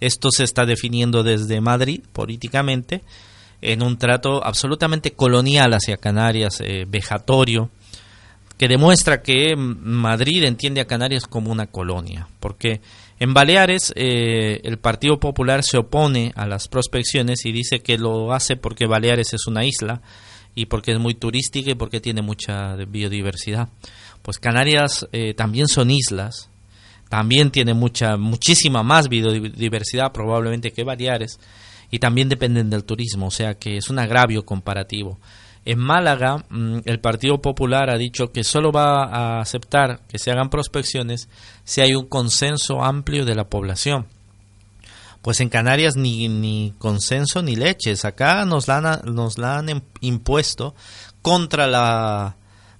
esto 0.00 0.28
se 0.32 0.42
está 0.42 0.66
definiendo 0.66 1.22
desde 1.22 1.60
Madrid 1.60 2.00
políticamente 2.12 3.02
en 3.62 3.82
un 3.82 3.96
trato 3.96 4.44
absolutamente 4.44 5.12
colonial 5.12 5.72
hacia 5.72 5.96
Canarias, 5.96 6.60
eh, 6.60 6.84
vejatorio, 6.86 7.70
que 8.58 8.66
demuestra 8.68 9.22
que 9.22 9.54
Madrid 9.56 10.44
entiende 10.44 10.80
a 10.80 10.86
Canarias 10.86 11.26
como 11.26 11.50
una 11.50 11.68
colonia, 11.68 12.28
porque 12.40 12.80
en 13.18 13.34
Baleares, 13.34 13.92
eh, 13.96 14.60
el 14.64 14.78
Partido 14.78 15.20
Popular 15.20 15.62
se 15.62 15.78
opone 15.78 16.32
a 16.34 16.46
las 16.46 16.68
prospecciones 16.68 17.44
y 17.46 17.52
dice 17.52 17.80
que 17.80 17.98
lo 17.98 18.32
hace 18.32 18.56
porque 18.56 18.86
Baleares 18.86 19.32
es 19.32 19.46
una 19.46 19.64
isla 19.64 20.02
y 20.54 20.66
porque 20.66 20.92
es 20.92 20.98
muy 20.98 21.14
turística 21.14 21.70
y 21.70 21.74
porque 21.74 22.00
tiene 22.00 22.22
mucha 22.22 22.74
biodiversidad. 22.76 23.68
Pues 24.22 24.38
Canarias 24.38 25.06
eh, 25.12 25.34
también 25.34 25.68
son 25.68 25.90
islas, 25.90 26.50
también 27.08 27.50
tiene 27.50 27.74
mucha, 27.74 28.16
muchísima 28.16 28.82
más 28.82 29.08
biodiversidad 29.08 30.12
probablemente 30.12 30.72
que 30.72 30.84
Baleares 30.84 31.38
y 31.90 31.98
también 31.98 32.28
dependen 32.28 32.70
del 32.70 32.84
turismo, 32.84 33.26
o 33.26 33.30
sea 33.30 33.54
que 33.54 33.76
es 33.76 33.90
un 33.90 33.98
agravio 33.98 34.44
comparativo. 34.44 35.20
En 35.64 35.78
Málaga, 35.78 36.44
mm, 36.48 36.78
el 36.84 37.00
Partido 37.00 37.40
Popular 37.40 37.88
ha 37.88 37.96
dicho 37.96 38.32
que 38.32 38.42
solo 38.42 38.72
va 38.72 39.04
a 39.04 39.40
aceptar 39.40 40.00
que 40.08 40.18
se 40.18 40.30
hagan 40.30 40.50
prospecciones 40.50 41.28
si 41.64 41.80
hay 41.80 41.94
un 41.94 42.06
consenso 42.06 42.82
amplio 42.82 43.24
de 43.24 43.36
la 43.36 43.44
población. 43.44 44.06
Pues 45.22 45.40
en 45.40 45.48
Canarias 45.48 45.94
ni, 45.96 46.28
ni 46.28 46.74
consenso 46.78 47.42
ni 47.42 47.54
leches. 47.54 48.04
Acá 48.04 48.44
nos 48.44 48.66
la, 48.66 49.04
han, 49.56 49.82
impuesto 50.00 50.74
contra 51.22 51.68
la 51.68 52.34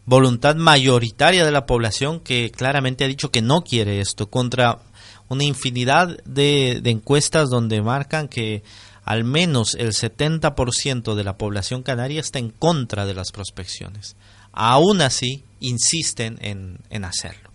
voluntad 0.05 0.57
mayoritaria 0.57 1.45
de 1.45 1.53
la 1.53 1.67
población 1.67 2.19
que 2.19 2.51
claramente 2.51 3.05
ha 3.05 3.09
dicho 3.09 3.31
que 3.31 3.43
no 3.43 3.63
quiere 3.63 4.01
esto, 4.01 4.29
contra 4.29 4.81
una 5.29 5.45
infinidad 5.45 6.19
de 6.25 6.83
encuestas 6.85 7.49
donde 7.49 7.81
marcan 7.81 8.27
que 8.27 8.65
al 9.05 9.25
menos 9.25 9.75
el 9.75 9.93
70% 9.93 11.15
de 11.15 11.25
la 11.25 11.37
población 11.37 11.83
canaria 11.83 12.21
está 12.21 12.39
en 12.39 12.51
contra 12.51 13.05
de 13.07 13.15
las 13.15 13.33
prospecciones. 13.33 14.17
Aún 14.53 15.01
así, 15.01 15.45
insisten 15.61 16.39
en, 16.41 17.05
hacerlo. 17.05 17.51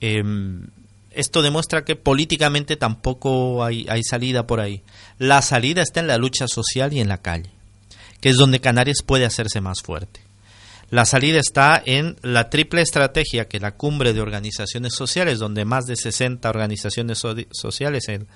Em, 0.00 0.66
esto 1.12 1.40
demuestra 1.42 1.84
que 1.84 1.96
políticamente 1.96 2.76
tampoco 2.76 3.64
hay, 3.64 3.86
hay 3.88 4.02
salida 4.02 4.46
por 4.46 4.60
ahí. 4.60 4.82
La 5.18 5.40
salida 5.40 5.82
está 5.82 6.00
en 6.00 6.08
la 6.08 6.18
lucha 6.18 6.46
social 6.46 6.92
y 6.92 7.00
en 7.00 7.08
la 7.08 7.18
calle, 7.18 7.50
que 8.20 8.28
es 8.28 8.36
donde 8.36 8.60
Canarias 8.60 8.98
puede 9.04 9.24
hacerse 9.24 9.60
más 9.60 9.80
fuerte. 9.82 10.20
La 10.90 11.04
salida 11.04 11.38
está 11.38 11.82
en 11.84 12.16
la 12.22 12.48
triple 12.48 12.80
estrategia 12.80 13.46
que 13.46 13.60
la 13.60 13.72
cumbre 13.72 14.14
de 14.14 14.22
organizaciones 14.22 14.94
sociales, 14.94 15.38
donde 15.38 15.66
más 15.66 15.84
de 15.84 15.96
60 15.96 16.48
organizaciones 16.48 17.22
sociales 17.50 18.08
en, 18.08 18.26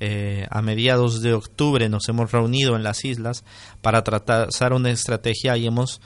eh, 0.00 0.46
a 0.50 0.62
mediados 0.62 1.22
de 1.22 1.32
octubre 1.32 1.88
nos 1.88 2.08
hemos 2.08 2.32
reunido 2.32 2.76
en 2.76 2.82
las 2.82 3.04
islas 3.04 3.44
para 3.80 4.02
trazar 4.02 4.72
una 4.72 4.90
estrategia 4.90 5.56
y 5.56 5.66
hemos 5.66 6.00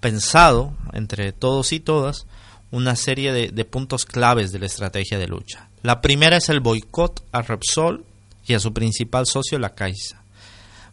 pensado 0.00 0.74
entre 0.92 1.32
todos 1.32 1.72
y 1.72 1.80
todas 1.80 2.26
una 2.70 2.96
serie 2.96 3.32
de, 3.32 3.48
de 3.48 3.64
puntos 3.64 4.06
claves 4.06 4.52
de 4.52 4.58
la 4.58 4.66
estrategia 4.66 5.18
de 5.18 5.28
lucha. 5.28 5.68
La 5.82 6.00
primera 6.00 6.36
es 6.36 6.48
el 6.48 6.60
boicot 6.60 7.24
a 7.32 7.42
Repsol 7.42 8.04
y 8.46 8.54
a 8.54 8.60
su 8.60 8.72
principal 8.72 9.26
socio, 9.26 9.58
la 9.58 9.74
Caixa. 9.74 10.22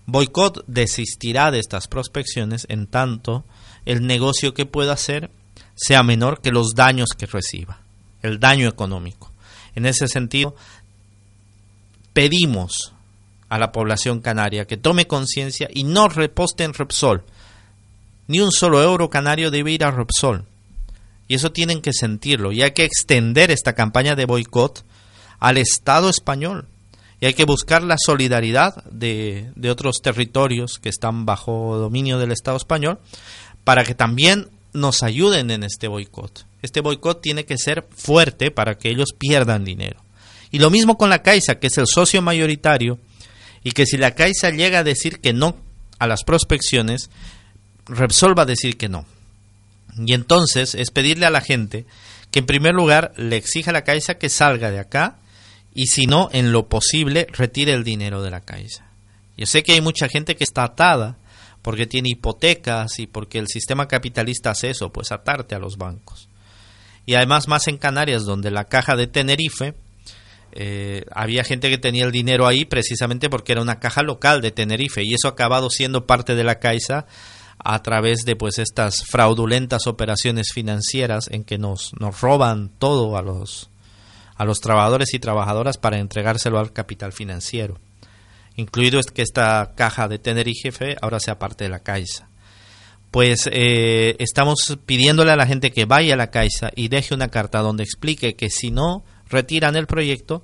Boicot 0.06 0.64
desistirá 0.68 1.52
de 1.52 1.60
estas 1.60 1.88
prospecciones 1.88 2.66
en 2.70 2.88
tanto 2.88 3.46
el 3.86 4.06
negocio 4.06 4.54
que 4.54 4.66
pueda 4.66 4.94
hacer 4.94 5.30
sea 5.76 6.04
menor 6.04 6.42
que 6.42 6.52
los 6.52 6.74
daños 6.76 7.10
que 7.18 7.26
reciba, 7.26 7.80
el 8.22 8.40
daño 8.40 8.68
económico. 8.68 9.32
En 9.76 9.86
ese 9.86 10.08
sentido, 10.08 10.56
pedimos 12.20 12.92
a 13.48 13.58
la 13.58 13.72
población 13.72 14.20
canaria 14.20 14.68
que 14.68 14.76
tome 14.76 15.08
conciencia 15.08 15.70
y 15.74 15.86
no 15.86 16.10
reposte 16.10 16.66
en 16.66 16.74
Repsol. 16.74 17.24
Ni 18.28 18.42
un 18.42 18.52
solo 18.52 18.84
euro 18.84 19.10
canario 19.10 19.52
debe 19.52 19.72
ir 19.72 19.86
a 19.86 19.92
Repsol. 19.92 20.44
Y 21.30 21.36
eso 21.36 21.54
tienen 21.54 21.82
que 21.82 21.94
sentirlo. 21.94 22.52
Y 22.52 22.62
hay 22.62 22.72
que 22.72 22.84
extender 22.84 23.52
esta 23.52 23.74
campaña 23.74 24.18
de 24.18 24.26
boicot 24.26 24.84
al 25.40 25.58
Estado 25.58 26.10
español. 26.10 26.68
Y 27.22 27.28
hay 27.28 27.36
que 27.36 27.46
buscar 27.46 27.84
la 27.84 27.96
solidaridad 27.98 28.84
de, 28.92 29.54
de 29.56 29.72
otros 29.72 30.02
territorios 30.04 30.78
que 30.78 30.90
están 30.90 31.26
bajo 31.26 31.78
dominio 31.78 32.20
del 32.20 32.34
Estado 32.34 32.58
español 32.58 33.00
para 33.64 33.86
que 33.86 33.96
también 33.96 34.50
nos 34.74 35.04
ayuden 35.04 35.52
en 35.52 35.64
este 35.64 35.88
boicot. 35.88 36.46
Este 36.62 36.82
boicot 36.82 37.22
tiene 37.22 37.46
que 37.46 37.58
ser 37.58 37.88
fuerte 37.96 38.52
para 38.52 38.78
que 38.78 38.90
ellos 38.90 39.14
pierdan 39.18 39.64
dinero. 39.64 40.02
Y 40.52 40.60
lo 40.60 40.70
mismo 40.70 40.98
con 40.98 41.10
la 41.10 41.22
Caixa, 41.22 41.60
que 41.60 41.68
es 41.68 41.78
el 41.78 41.88
socio 41.88 42.22
mayoritario, 42.22 43.00
y 43.64 43.72
que 43.72 43.86
si 43.86 43.98
la 43.98 44.16
Caixa 44.16 44.50
llega 44.50 44.80
a 44.80 44.84
decir 44.84 45.20
que 45.20 45.34
no 45.34 45.56
a 46.00 46.08
las 46.08 46.24
prospecciones, 46.24 47.10
Repsol 47.86 48.38
va 48.38 48.44
a 48.44 48.48
decir 48.48 48.78
que 48.78 48.90
no. 48.90 49.06
Y 49.98 50.14
entonces 50.14 50.76
es 50.76 50.92
pedirle 50.92 51.26
a 51.26 51.32
la 51.32 51.42
gente 51.42 51.86
que 52.32 52.40
en 52.40 52.46
primer 52.46 52.74
lugar 52.74 53.14
le 53.18 53.36
exija 53.36 53.72
a 53.72 53.74
la 53.74 53.84
Caixa 53.84 54.18
que 54.18 54.30
salga 54.30 54.72
de 54.72 54.80
acá 54.80 55.18
y 55.74 55.88
si 55.88 56.06
no, 56.06 56.30
en 56.32 56.52
lo 56.52 56.68
posible, 56.68 57.28
retire 57.32 57.74
el 57.74 57.84
dinero 57.84 58.22
de 58.22 58.32
la 58.32 58.42
Caixa. 58.42 58.86
Yo 59.38 59.46
sé 59.46 59.64
que 59.64 59.74
hay 59.74 59.82
mucha 59.82 60.08
gente 60.08 60.36
que 60.36 60.44
está 60.44 60.64
atada 60.64 61.18
porque 61.62 61.86
tiene 61.86 62.10
hipotecas 62.10 63.00
y 63.00 63.08
porque 63.08 63.40
el 63.40 63.48
sistema 63.48 63.88
capitalista 63.88 64.52
hace 64.52 64.70
eso, 64.70 64.92
pues 64.92 65.12
atarte 65.12 65.56
a 65.56 65.60
los 65.60 65.78
bancos. 65.78 66.30
Y 67.06 67.16
además 67.16 67.48
más 67.48 67.68
en 67.68 67.78
Canarias, 67.78 68.24
donde 68.24 68.52
la 68.52 68.66
caja 68.66 68.96
de 68.96 69.08
Tenerife 69.08 69.74
eh, 70.52 71.06
había 71.12 71.44
gente 71.44 71.70
que 71.70 71.78
tenía 71.78 72.06
el 72.06 72.12
dinero 72.12 72.48
ahí 72.48 72.66
precisamente 72.66 73.30
porque 73.30 73.52
era 73.52 73.62
una 73.62 73.80
caja 73.80 74.04
local 74.04 74.42
de 74.42 74.52
Tenerife 74.52 75.04
y 75.04 75.14
eso 75.14 75.28
ha 75.28 75.32
acabado 75.32 75.70
siendo 75.70 76.08
parte 76.08 76.36
de 76.36 76.44
la 76.44 76.60
Caixa 76.60 77.06
a 77.58 77.84
través 77.84 78.26
de 78.26 78.36
pues 78.36 78.58
estas 78.58 79.04
fraudulentas 79.06 79.86
operaciones 79.88 80.52
financieras 80.54 81.28
en 81.30 81.44
que 81.44 81.58
nos, 81.58 81.92
nos 82.00 82.22
roban 82.22 82.70
todo 82.80 83.18
a 83.18 83.22
los 83.22 83.70
a 84.36 84.46
los 84.46 84.62
trabajadores 84.62 85.14
y 85.14 85.20
trabajadoras 85.20 85.78
para 85.78 86.00
entregárselo 86.00 86.60
al 86.60 86.72
capital 86.72 87.12
financiero. 87.12 87.78
Incluido 88.56 88.98
es 88.98 89.08
que 89.08 89.22
esta 89.22 89.74
caja 89.76 90.08
de 90.08 90.18
Tenerife 90.18 90.96
ahora 91.02 91.20
sea 91.20 91.38
parte 91.38 91.66
de 91.66 91.70
la 91.70 91.80
Caixa. 91.80 92.30
Pues 93.12 93.50
eh, 93.52 94.16
estamos 94.20 94.78
pidiéndole 94.86 95.32
a 95.32 95.36
la 95.36 95.46
gente 95.46 95.72
que 95.72 95.84
vaya 95.84 96.14
a 96.14 96.18
la 96.18 96.32
Caixa 96.32 96.72
y 96.74 96.88
deje 96.88 97.14
una 97.14 97.28
carta 97.28 97.60
donde 97.60 97.84
explique 97.84 98.36
que 98.36 98.50
si 98.50 98.72
no 98.72 99.04
retiran 99.30 99.76
el 99.76 99.88
proyecto, 99.88 100.44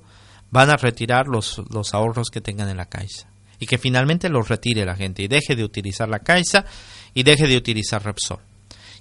van 0.50 0.70
a 0.70 0.76
retirar 0.76 1.26
los, 1.26 1.62
los 1.70 1.94
ahorros 1.94 2.30
que 2.30 2.40
tengan 2.40 2.68
en 2.68 2.76
la 2.76 2.86
Caixa. 2.86 3.28
Y 3.58 3.66
que 3.66 3.78
finalmente 3.78 4.28
los 4.28 4.48
retire 4.48 4.84
la 4.84 4.96
gente 4.96 5.22
y 5.22 5.28
deje 5.28 5.56
de 5.56 5.64
utilizar 5.64 6.08
la 6.08 6.18
Caixa 6.18 6.64
y 7.14 7.22
deje 7.22 7.46
de 7.46 7.56
utilizar 7.56 8.04
Repsol. 8.04 8.40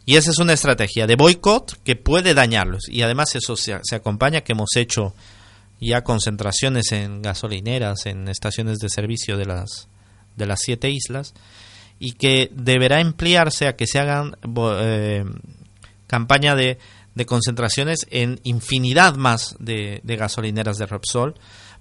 Y 0.06 0.18
esa 0.18 0.32
es 0.32 0.38
una 0.38 0.54
estrategia 0.54 1.08
de 1.08 1.16
boicot 1.16 1.82
que 1.84 1.96
puede 1.96 2.34
dañarlos. 2.34 2.88
Y 2.88 3.02
además 3.02 3.36
eso 3.36 3.56
se, 3.56 3.78
se, 3.84 3.96
acompaña 3.96 4.42
que 4.42 4.54
hemos 4.54 4.76
hecho 4.76 5.14
ya 5.82 6.04
concentraciones 6.04 6.92
en 6.92 7.22
gasolineras, 7.22 8.06
en 8.06 8.28
estaciones 8.28 8.80
de 8.80 8.90
servicio 8.90 9.38
de 9.38 9.46
las, 9.46 9.88
de 10.36 10.46
las 10.46 10.60
siete 10.62 10.90
islas, 10.90 11.34
y 12.00 12.14
que 12.14 12.50
deberá 12.54 13.02
emplearse 13.02 13.68
a 13.68 13.76
que 13.76 13.88
se 13.88 14.00
hagan 14.00 14.38
eh, 14.82 15.26
campaña 16.08 16.56
de 16.56 16.78
de 17.16 17.26
concentraciones 17.26 18.06
en 18.12 18.40
infinidad 18.44 19.16
más 19.16 19.56
de, 19.60 20.02
gasolineras 20.04 20.78
de 20.78 20.86
Repsol 20.86 21.36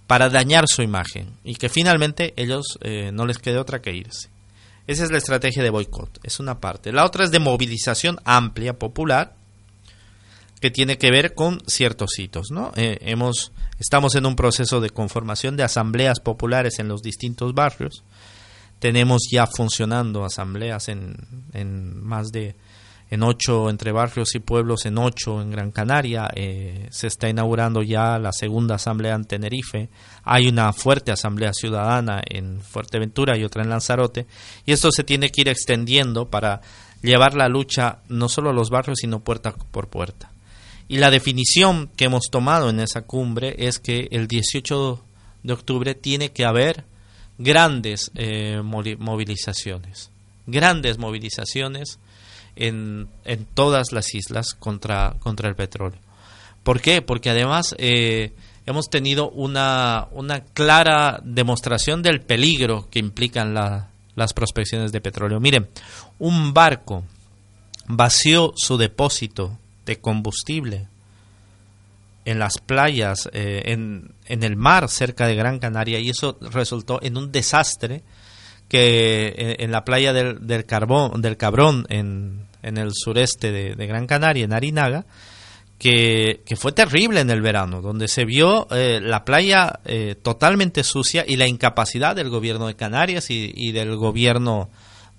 para 0.06 0.30
dañar 0.30 0.64
su 0.68 0.82
imagen 0.82 1.34
y 1.44 1.56
que 1.56 1.68
finalmente 1.68 2.32
ellos 2.36 2.78
eh, 2.80 3.10
no 3.12 3.26
les 3.26 3.38
quede 3.38 3.58
otra 3.58 3.82
que 3.82 3.92
irse. 3.92 4.30
Esa 4.86 5.04
es 5.04 5.10
la 5.10 5.18
estrategia 5.18 5.62
de 5.62 5.70
boicot, 5.70 6.20
es 6.22 6.40
una 6.40 6.60
parte. 6.60 6.92
La 6.92 7.04
otra 7.04 7.24
es 7.24 7.30
de 7.30 7.38
movilización 7.40 8.18
amplia, 8.24 8.78
popular, 8.78 9.34
que 10.60 10.70
tiene 10.70 10.98
que 10.98 11.10
ver 11.10 11.34
con 11.34 11.62
ciertos 11.66 12.18
hitos. 12.18 12.50
¿no? 12.50 12.72
Eh, 12.76 12.98
hemos, 13.00 13.52
estamos 13.78 14.14
en 14.14 14.26
un 14.26 14.36
proceso 14.36 14.80
de 14.80 14.90
conformación 14.90 15.56
de 15.56 15.62
asambleas 15.62 16.20
populares 16.20 16.78
en 16.78 16.88
los 16.88 17.02
distintos 17.02 17.54
barrios. 17.54 18.04
Tenemos 18.78 19.22
ya 19.32 19.46
funcionando 19.46 20.24
asambleas 20.24 20.88
en, 20.88 21.16
en 21.54 22.04
más 22.04 22.28
de 22.28 22.54
en 23.10 23.22
ocho 23.22 23.70
entre 23.70 23.92
barrios 23.92 24.34
y 24.34 24.40
pueblos, 24.40 24.86
en 24.86 24.98
ocho 24.98 25.40
en 25.40 25.50
Gran 25.50 25.70
Canaria. 25.70 26.28
Eh, 26.34 26.88
se 26.90 27.06
está 27.06 27.28
inaugurando 27.28 27.82
ya 27.82 28.18
la 28.18 28.32
segunda 28.32 28.76
asamblea 28.76 29.14
en 29.14 29.24
Tenerife. 29.24 29.88
Hay 30.24 30.48
una 30.48 30.72
fuerte 30.72 31.12
asamblea 31.12 31.52
ciudadana 31.52 32.22
en 32.26 32.60
Fuerteventura 32.60 33.36
y 33.36 33.44
otra 33.44 33.62
en 33.62 33.70
Lanzarote. 33.70 34.26
Y 34.66 34.72
esto 34.72 34.90
se 34.90 35.04
tiene 35.04 35.30
que 35.30 35.42
ir 35.42 35.48
extendiendo 35.48 36.28
para 36.28 36.60
llevar 37.02 37.34
la 37.34 37.48
lucha 37.48 37.98
no 38.08 38.28
solo 38.28 38.50
a 38.50 38.54
los 38.54 38.70
barrios, 38.70 38.98
sino 39.00 39.20
puerta 39.20 39.52
por 39.52 39.88
puerta. 39.88 40.30
Y 40.88 40.98
la 40.98 41.10
definición 41.10 41.88
que 41.96 42.06
hemos 42.06 42.30
tomado 42.30 42.68
en 42.70 42.80
esa 42.80 43.02
cumbre 43.02 43.54
es 43.58 43.78
que 43.78 44.08
el 44.10 44.28
18 44.28 45.02
de 45.42 45.52
octubre 45.52 45.94
tiene 45.94 46.32
que 46.32 46.44
haber 46.44 46.84
grandes 47.38 48.10
eh, 48.14 48.60
movilizaciones. 48.62 50.10
Grandes 50.46 50.98
movilizaciones 50.98 51.98
en, 52.56 53.08
en 53.24 53.44
todas 53.44 53.92
las 53.92 54.14
islas 54.14 54.54
contra, 54.54 55.16
contra 55.20 55.48
el 55.48 55.56
petróleo. 55.56 55.98
¿Por 56.62 56.80
qué? 56.80 57.02
Porque 57.02 57.30
además 57.30 57.74
eh, 57.78 58.32
hemos 58.66 58.88
tenido 58.88 59.30
una, 59.30 60.08
una 60.12 60.40
clara 60.40 61.20
demostración 61.22 62.02
del 62.02 62.20
peligro 62.22 62.88
que 62.90 62.98
implican 62.98 63.54
las 63.54 64.32
prospecciones 64.32 64.90
de 64.92 65.00
petróleo. 65.00 65.40
Miren, 65.40 65.68
un 66.18 66.54
barco 66.54 67.04
vació 67.86 68.52
su 68.56 68.76
depósito 68.78 69.58
de 69.84 70.00
combustible 70.00 70.88
en 72.24 72.38
las 72.38 72.56
playas, 72.56 73.28
eh, 73.34 73.64
en, 73.66 74.12
en, 74.26 74.42
el 74.42 74.56
mar 74.56 74.88
cerca 74.88 75.26
de 75.26 75.34
Gran 75.34 75.58
Canaria, 75.58 75.98
y 75.98 76.08
eso 76.08 76.38
resultó 76.40 76.98
en 77.02 77.18
un 77.18 77.30
desastre 77.30 78.02
que 78.74 79.54
en, 79.60 79.70
la 79.70 79.84
playa 79.84 80.12
del, 80.12 80.48
del, 80.48 80.66
Carbón, 80.66 81.22
del 81.22 81.36
Cabrón, 81.36 81.86
en, 81.90 82.48
en 82.60 82.76
el 82.76 82.90
sureste 82.92 83.52
de, 83.52 83.86
Gran 83.86 84.08
Canaria, 84.08 84.44
en 84.44 84.52
Arinaga, 84.52 85.06
que, 85.78 86.42
fue 86.56 86.72
terrible 86.72 87.20
en 87.20 87.30
el 87.30 87.40
verano, 87.40 87.80
donde 87.80 88.08
se 88.08 88.24
vio 88.24 88.66
eh, 88.72 88.98
la 89.00 89.24
playa 89.24 89.78
eh, 89.84 90.16
totalmente 90.20 90.82
sucia 90.82 91.24
y 91.24 91.36
la 91.36 91.46
incapacidad 91.46 92.16
del 92.16 92.30
gobierno 92.30 92.66
de 92.66 92.74
Canarias 92.74 93.30
y, 93.30 93.52
y, 93.54 93.70
del 93.70 93.94
gobierno 93.94 94.70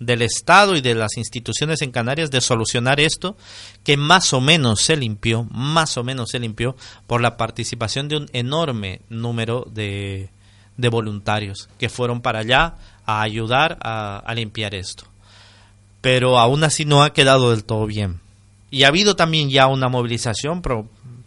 del 0.01 0.23
Estado 0.23 0.75
y 0.75 0.81
de 0.81 0.93
las 0.93 1.15
instituciones 1.15 1.81
en 1.81 1.93
Canarias 1.93 2.31
de 2.31 2.41
solucionar 2.41 2.99
esto, 2.99 3.37
que 3.85 3.95
más 3.95 4.33
o 4.33 4.41
menos 4.41 4.81
se 4.81 4.97
limpió, 4.97 5.47
más 5.49 5.95
o 5.95 6.03
menos 6.03 6.31
se 6.31 6.39
limpió 6.39 6.75
por 7.07 7.21
la 7.21 7.37
participación 7.37 8.09
de 8.09 8.17
un 8.17 8.29
enorme 8.33 8.99
número 9.07 9.65
de, 9.71 10.29
de 10.75 10.89
voluntarios 10.89 11.69
que 11.79 11.87
fueron 11.87 12.21
para 12.21 12.39
allá 12.39 12.75
a 13.05 13.21
ayudar 13.21 13.77
a, 13.81 14.33
limpiar 14.35 14.75
esto. 14.75 15.05
Pero 16.01 16.39
aún 16.39 16.63
así 16.63 16.85
no 16.85 17.03
ha 17.03 17.13
quedado 17.13 17.51
del 17.51 17.63
todo 17.63 17.85
bien. 17.85 18.19
Y 18.71 18.83
ha 18.83 18.89
habido 18.89 19.15
también 19.15 19.49
ya 19.49 19.67
una 19.67 19.89
movilización 19.89 20.61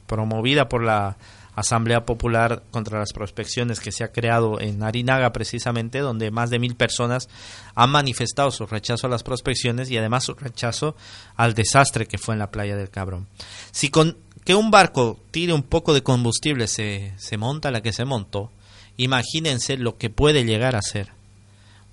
promovida 0.06 0.68
por 0.68 0.82
la 0.82 1.16
Asamblea 1.58 2.04
Popular 2.04 2.62
contra 2.70 3.00
las 3.00 3.12
Prospecciones 3.12 3.80
que 3.80 3.90
se 3.90 4.04
ha 4.04 4.12
creado 4.12 4.60
en 4.60 4.82
Arinaga 4.82 5.32
precisamente, 5.32 5.98
donde 5.98 6.30
más 6.30 6.50
de 6.50 6.60
mil 6.60 6.76
personas 6.76 7.28
han 7.74 7.90
manifestado 7.90 8.52
su 8.52 8.66
rechazo 8.66 9.08
a 9.08 9.10
las 9.10 9.24
prospecciones 9.24 9.90
y 9.90 9.98
además 9.98 10.24
su 10.24 10.34
rechazo 10.34 10.94
al 11.36 11.54
desastre 11.54 12.06
que 12.06 12.18
fue 12.18 12.34
en 12.34 12.38
la 12.38 12.52
playa 12.52 12.76
del 12.76 12.90
Cabrón. 12.90 13.26
Si 13.72 13.90
con 13.90 14.16
que 14.44 14.54
un 14.54 14.70
barco 14.70 15.18
tire 15.32 15.52
un 15.52 15.64
poco 15.64 15.94
de 15.94 16.02
combustible 16.02 16.68
se, 16.68 17.12
se 17.16 17.36
monta 17.36 17.72
la 17.72 17.82
que 17.82 17.92
se 17.92 18.04
montó, 18.04 18.52
imagínense 18.96 19.76
lo 19.76 19.98
que 19.98 20.10
puede 20.10 20.44
llegar 20.44 20.76
a 20.76 20.82
ser 20.82 21.17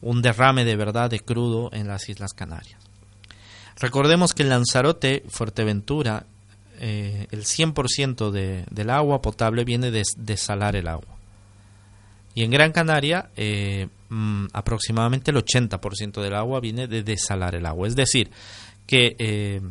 un 0.06 0.22
derrame 0.22 0.66
de 0.66 0.76
verdad 0.76 1.10
de 1.10 1.20
crudo 1.20 1.72
en 1.74 1.88
las 1.88 2.08
Islas 2.10 2.34
Canarias. 2.34 2.80
Recordemos 3.78 4.34
que 4.34 4.44
en 4.44 4.50
Lanzarote, 4.50 5.24
Fuerteventura, 5.28 6.28
eh, 6.80 7.26
el 7.32 7.44
100% 7.44 8.30
de, 8.30 8.66
del 8.70 8.92
agua 8.92 9.24
potable 9.24 9.66
viene 9.66 9.90
de 9.90 10.04
desalar 10.18 10.76
el 10.76 10.88
agua. 10.88 11.18
Y 12.36 12.44
en 12.44 12.52
Gran 12.52 12.72
Canaria, 12.72 13.32
eh, 13.36 13.88
mm, 14.10 14.46
aproximadamente 14.54 15.32
el 15.32 15.38
80% 15.38 16.22
del 16.22 16.36
agua 16.36 16.60
viene 16.60 16.88
de 16.88 17.02
desalar 17.02 17.56
el 17.56 17.66
agua. 17.66 17.88
Es 17.88 17.96
decir, 17.96 18.30
que 18.86 19.16
eh, 19.18 19.62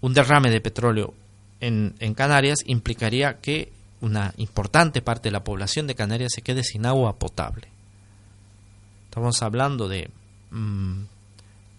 un 0.00 0.12
derrame 0.12 0.50
de 0.50 0.60
petróleo 0.60 1.14
en, 1.60 1.94
en, 2.00 2.14
Canarias 2.14 2.64
implicaría 2.66 3.38
que 3.38 3.70
una 4.00 4.34
importante 4.38 5.02
parte 5.02 5.28
de 5.28 5.32
la 5.34 5.44
población 5.44 5.86
de 5.86 5.94
Canarias 5.94 6.32
se 6.34 6.42
quede 6.42 6.64
sin 6.64 6.84
agua 6.84 7.16
potable. 7.16 7.77
Estamos 9.08 9.42
hablando 9.42 9.88
de 9.88 10.10
mm, 10.50 11.02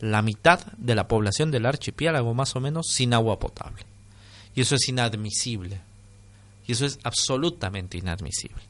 la 0.02 0.22
mitad 0.22 0.66
de 0.78 0.96
la 0.96 1.08
población 1.08 1.52
del 1.52 1.66
archipiélago 1.66 2.34
más 2.34 2.56
o 2.56 2.60
menos 2.60 2.88
sin 2.88 3.14
agua 3.14 3.40
potable. 3.40 3.84
Y 4.56 4.62
eso 4.62 4.76
es 4.76 4.90
inadmisible. 4.90 5.80
Y 6.68 6.72
eso 6.72 6.86
es 6.86 7.00
absolutamente 7.04 7.98
inadmisible. 7.98 8.62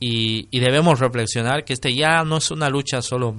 Y, 0.00 0.46
debemos 0.58 1.00
reflexionar 1.00 1.64
que 1.64 1.72
este 1.72 1.94
ya 1.94 2.22
no 2.24 2.36
es 2.36 2.50
una 2.50 2.68
lucha 2.68 3.02
solo 3.02 3.34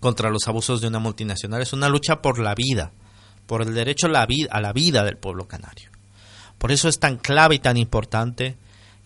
contra 0.00 0.30
los 0.30 0.48
abusos 0.48 0.80
de 0.80 0.88
una 0.88 0.98
multinacional, 0.98 1.60
es 1.60 1.72
una 1.72 1.88
lucha 1.88 2.22
por 2.22 2.38
la 2.38 2.54
vida, 2.54 2.92
por 3.46 3.62
el 3.62 3.74
derecho 3.74 4.06
a 4.06 4.60
la 4.60 4.72
vida 4.72 5.04
del 5.04 5.18
pueblo 5.18 5.46
canario. 5.46 5.90
Por 6.58 6.72
eso 6.72 6.88
es 6.88 6.98
tan 6.98 7.16
clave 7.18 7.56
y 7.56 7.58
tan 7.58 7.76
importante 7.76 8.56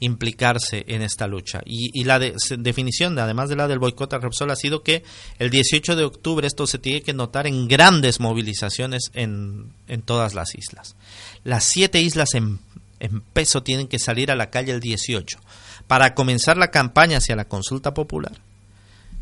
implicarse 0.01 0.85
en 0.89 1.03
esta 1.03 1.27
lucha. 1.27 1.61
Y, 1.65 2.05
la 2.05 2.19
definición, 2.19 3.19
además 3.19 3.49
de 3.49 3.57
la 3.57 3.69
del 3.69 3.79
boicot 3.79 4.13
a 4.15 4.19
Repsol, 4.19 4.51
ha 4.51 4.57
sido 4.57 4.83
que 4.83 5.05
el 5.39 5.51
18 5.51 5.95
de 5.95 6.05
octubre 6.05 6.47
esto 6.47 6.67
se 6.67 6.79
tiene 6.79 7.03
que 7.03 7.13
notar 7.13 7.47
en 7.47 7.69
grandes 7.69 8.19
movilizaciones 8.19 9.11
en, 9.15 9.73
en 9.89 10.03
todas 10.03 10.35
las 10.35 10.55
islas. 10.55 10.97
Las 11.45 11.65
siete 11.65 12.01
islas 12.01 12.35
en, 12.35 12.59
en, 12.99 13.21
peso 13.21 13.63
tienen 13.63 13.89
que 13.89 13.99
salir 13.99 14.31
a 14.31 14.37
la 14.37 14.51
calle 14.51 14.73
el 14.73 14.81
18 14.81 15.39
para 15.87 16.15
comenzar 16.15 16.57
la 16.57 16.71
campaña 16.71 17.19
hacia 17.19 17.37
la 17.37 17.47
consulta 17.47 17.93
popular 17.93 18.33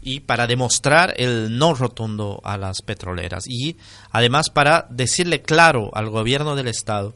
y 0.00 0.20
para 0.20 0.46
demostrar 0.46 1.14
el 1.16 1.58
no 1.58 1.74
rotundo 1.74 2.40
a 2.44 2.56
las 2.56 2.82
petroleras 2.82 3.44
y 3.48 3.76
además 4.12 4.48
para 4.48 4.86
decirle 4.90 5.42
claro 5.42 5.90
al 5.94 6.08
gobierno 6.08 6.54
del 6.54 6.68
Estado 6.68 7.14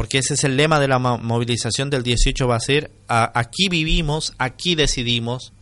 porque 0.00 0.16
ese 0.16 0.32
es 0.32 0.44
el 0.44 0.56
lema 0.56 0.80
de 0.80 0.88
la 0.88 0.98
movilización 0.98 1.90
del 1.90 2.02
18 2.02 2.48
va 2.48 2.56
a 2.56 2.60
ser 2.60 2.90
aquí 3.06 3.68
vivimos, 3.68 4.32
aquí 4.38 4.74
decidimos. 4.74 5.52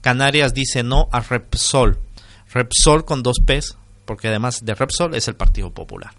Canarias 0.00 0.54
dice 0.54 0.84
no 0.84 1.08
a 1.10 1.18
Repsol. 1.18 1.98
Repsol 2.54 3.04
con 3.04 3.24
dos 3.24 3.38
P's, 3.44 3.76
porque 4.04 4.28
además 4.28 4.60
de 4.64 4.76
Repsol 4.76 5.16
es 5.16 5.26
el 5.26 5.34
Partido 5.34 5.72
Popular. 5.72 6.12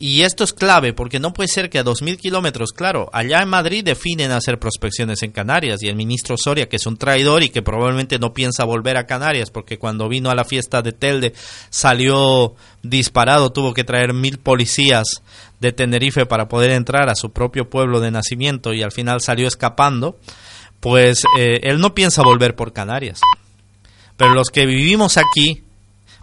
Y 0.00 0.22
esto 0.22 0.44
es 0.44 0.52
clave 0.52 0.92
porque 0.92 1.18
no 1.18 1.32
puede 1.32 1.48
ser 1.48 1.68
que 1.68 1.80
a 1.80 1.84
2.000 1.84 2.16
kilómetros, 2.18 2.70
claro, 2.70 3.10
allá 3.12 3.42
en 3.42 3.48
Madrid 3.48 3.82
definen 3.82 4.30
hacer 4.30 4.60
prospecciones 4.60 5.24
en 5.24 5.32
Canarias 5.32 5.82
y 5.82 5.88
el 5.88 5.96
ministro 5.96 6.36
Soria, 6.38 6.68
que 6.68 6.76
es 6.76 6.86
un 6.86 6.96
traidor 6.96 7.42
y 7.42 7.48
que 7.48 7.62
probablemente 7.62 8.20
no 8.20 8.32
piensa 8.32 8.62
volver 8.62 8.96
a 8.96 9.06
Canarias 9.06 9.50
porque 9.50 9.78
cuando 9.78 10.08
vino 10.08 10.30
a 10.30 10.36
la 10.36 10.44
fiesta 10.44 10.82
de 10.82 10.92
Telde 10.92 11.32
salió 11.70 12.54
disparado, 12.84 13.50
tuvo 13.50 13.74
que 13.74 13.82
traer 13.82 14.14
mil 14.14 14.38
policías 14.38 15.20
de 15.60 15.72
Tenerife 15.72 16.26
para 16.26 16.48
poder 16.48 16.70
entrar 16.70 17.08
a 17.08 17.14
su 17.14 17.32
propio 17.32 17.68
pueblo 17.68 18.00
de 18.00 18.10
nacimiento 18.10 18.72
y 18.72 18.82
al 18.82 18.92
final 18.92 19.20
salió 19.20 19.48
escapando, 19.48 20.18
pues 20.80 21.24
eh, 21.38 21.60
él 21.62 21.80
no 21.80 21.94
piensa 21.94 22.22
volver 22.22 22.54
por 22.54 22.72
Canarias. 22.72 23.20
Pero 24.16 24.34
los 24.34 24.50
que 24.50 24.66
vivimos 24.66 25.16
aquí 25.16 25.64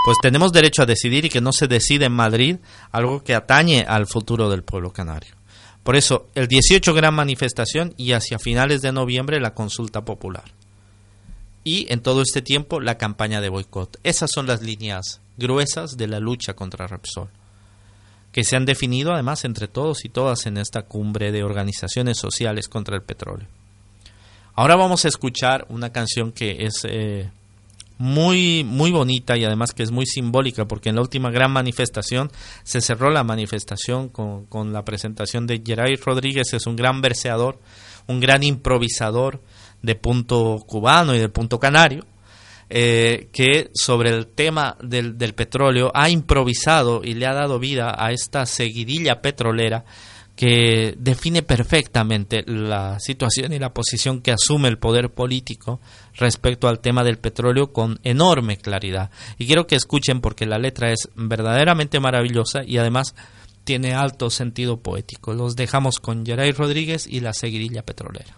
pues 0.05 0.19
tenemos 0.21 0.51
derecho 0.51 0.83
a 0.83 0.85
decidir 0.85 1.25
y 1.25 1.29
que 1.29 1.41
no 1.41 1.51
se 1.51 1.67
decide 1.67 2.05
en 2.05 2.11
Madrid 2.11 2.57
algo 2.91 3.23
que 3.23 3.33
atañe 3.33 3.85
al 3.87 4.05
futuro 4.05 4.51
del 4.51 4.63
pueblo 4.63 4.93
canario. 4.93 5.33
Por 5.81 5.95
eso, 5.95 6.27
el 6.35 6.47
18 6.47 6.93
gran 6.93 7.15
manifestación 7.15 7.95
y 7.97 8.11
hacia 8.11 8.37
finales 8.37 8.83
de 8.83 8.91
noviembre 8.91 9.39
la 9.39 9.55
consulta 9.55 10.05
popular. 10.05 10.43
Y 11.63 11.91
en 11.91 12.01
todo 12.01 12.21
este 12.21 12.43
tiempo 12.43 12.79
la 12.79 12.99
campaña 12.99 13.41
de 13.41 13.49
boicot. 13.49 13.99
Esas 14.03 14.29
son 14.31 14.45
las 14.45 14.61
líneas 14.61 15.21
gruesas 15.37 15.97
de 15.97 16.07
la 16.07 16.19
lucha 16.19 16.53
contra 16.53 16.85
Repsol, 16.85 17.29
que 18.35 18.43
se 18.43 18.57
han 18.57 18.65
definido 18.65 19.13
además 19.13 19.45
entre 19.45 19.69
todos 19.69 20.03
y 20.03 20.09
todas 20.09 20.45
en 20.45 20.57
esta 20.57 20.81
cumbre 20.81 21.31
de 21.31 21.45
organizaciones 21.45 22.17
sociales 22.17 22.67
contra 22.67 22.97
el 22.97 23.01
petróleo. 23.01 23.47
Ahora 24.55 24.75
vamos 24.75 25.05
a 25.05 25.07
escuchar 25.07 25.65
una 25.69 25.93
canción 25.93 26.33
que 26.33 26.65
es 26.65 26.81
eh, 26.83 27.29
muy, 27.97 28.65
muy 28.65 28.91
bonita 28.91 29.37
y 29.37 29.45
además 29.45 29.71
que 29.71 29.83
es 29.83 29.91
muy 29.91 30.05
simbólica 30.05 30.65
porque 30.65 30.89
en 30.89 30.95
la 30.95 31.01
última 31.01 31.31
gran 31.31 31.49
manifestación 31.49 32.29
se 32.63 32.81
cerró 32.81 33.09
la 33.09 33.23
manifestación 33.23 34.09
con, 34.09 34.47
con 34.47 34.73
la 34.73 34.83
presentación 34.83 35.47
de 35.47 35.61
Geray 35.65 35.95
Rodríguez, 35.95 36.51
es 36.51 36.67
un 36.67 36.75
gran 36.75 36.99
verseador, 36.99 37.57
un 38.05 38.19
gran 38.19 38.43
improvisador 38.43 39.39
de 39.81 39.95
punto 39.95 40.61
cubano 40.67 41.15
y 41.15 41.19
del 41.19 41.31
punto 41.31 41.57
canario, 41.57 42.03
eh, 42.69 43.29
que 43.31 43.69
sobre 43.73 44.09
el 44.09 44.27
tema 44.27 44.77
del, 44.81 45.17
del 45.17 45.33
petróleo 45.33 45.91
ha 45.93 46.09
improvisado 46.09 47.01
y 47.03 47.13
le 47.13 47.27
ha 47.27 47.33
dado 47.33 47.59
vida 47.59 47.95
a 47.97 48.11
esta 48.11 48.45
seguidilla 48.45 49.21
petrolera 49.21 49.85
que 50.35 50.95
define 50.97 51.43
perfectamente 51.43 52.43
la 52.45 52.99
situación 52.99 53.53
y 53.53 53.59
la 53.59 53.73
posición 53.73 54.21
que 54.21 54.33
asume 54.33 54.67
el 54.67 54.77
poder 54.77 55.09
político 55.09 55.79
respecto 56.15 56.67
al 56.67 56.79
tema 56.79 57.03
del 57.03 57.17
petróleo 57.17 57.71
con 57.71 57.99
enorme 58.03 58.57
claridad. 58.57 59.11
Y 59.37 59.47
quiero 59.47 59.65
que 59.65 59.75
escuchen 59.75 60.19
porque 60.19 60.45
la 60.45 60.57
letra 60.57 60.91
es 60.91 61.09
verdaderamente 61.15 61.99
maravillosa 61.99 62.63
y 62.65 62.77
además 62.77 63.15
tiene 63.63 63.93
alto 63.93 64.29
sentido 64.29 64.77
poético. 64.77 65.33
Los 65.33 65.55
dejamos 65.55 65.99
con 65.99 66.25
Geray 66.25 66.51
Rodríguez 66.51 67.07
y 67.07 67.21
la 67.21 67.33
seguidilla 67.33 67.83
petrolera. 67.83 68.37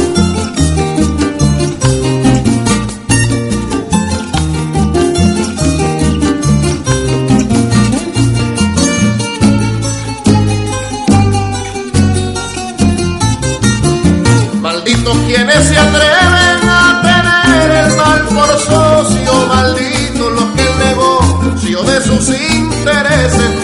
intereses 22.81 23.60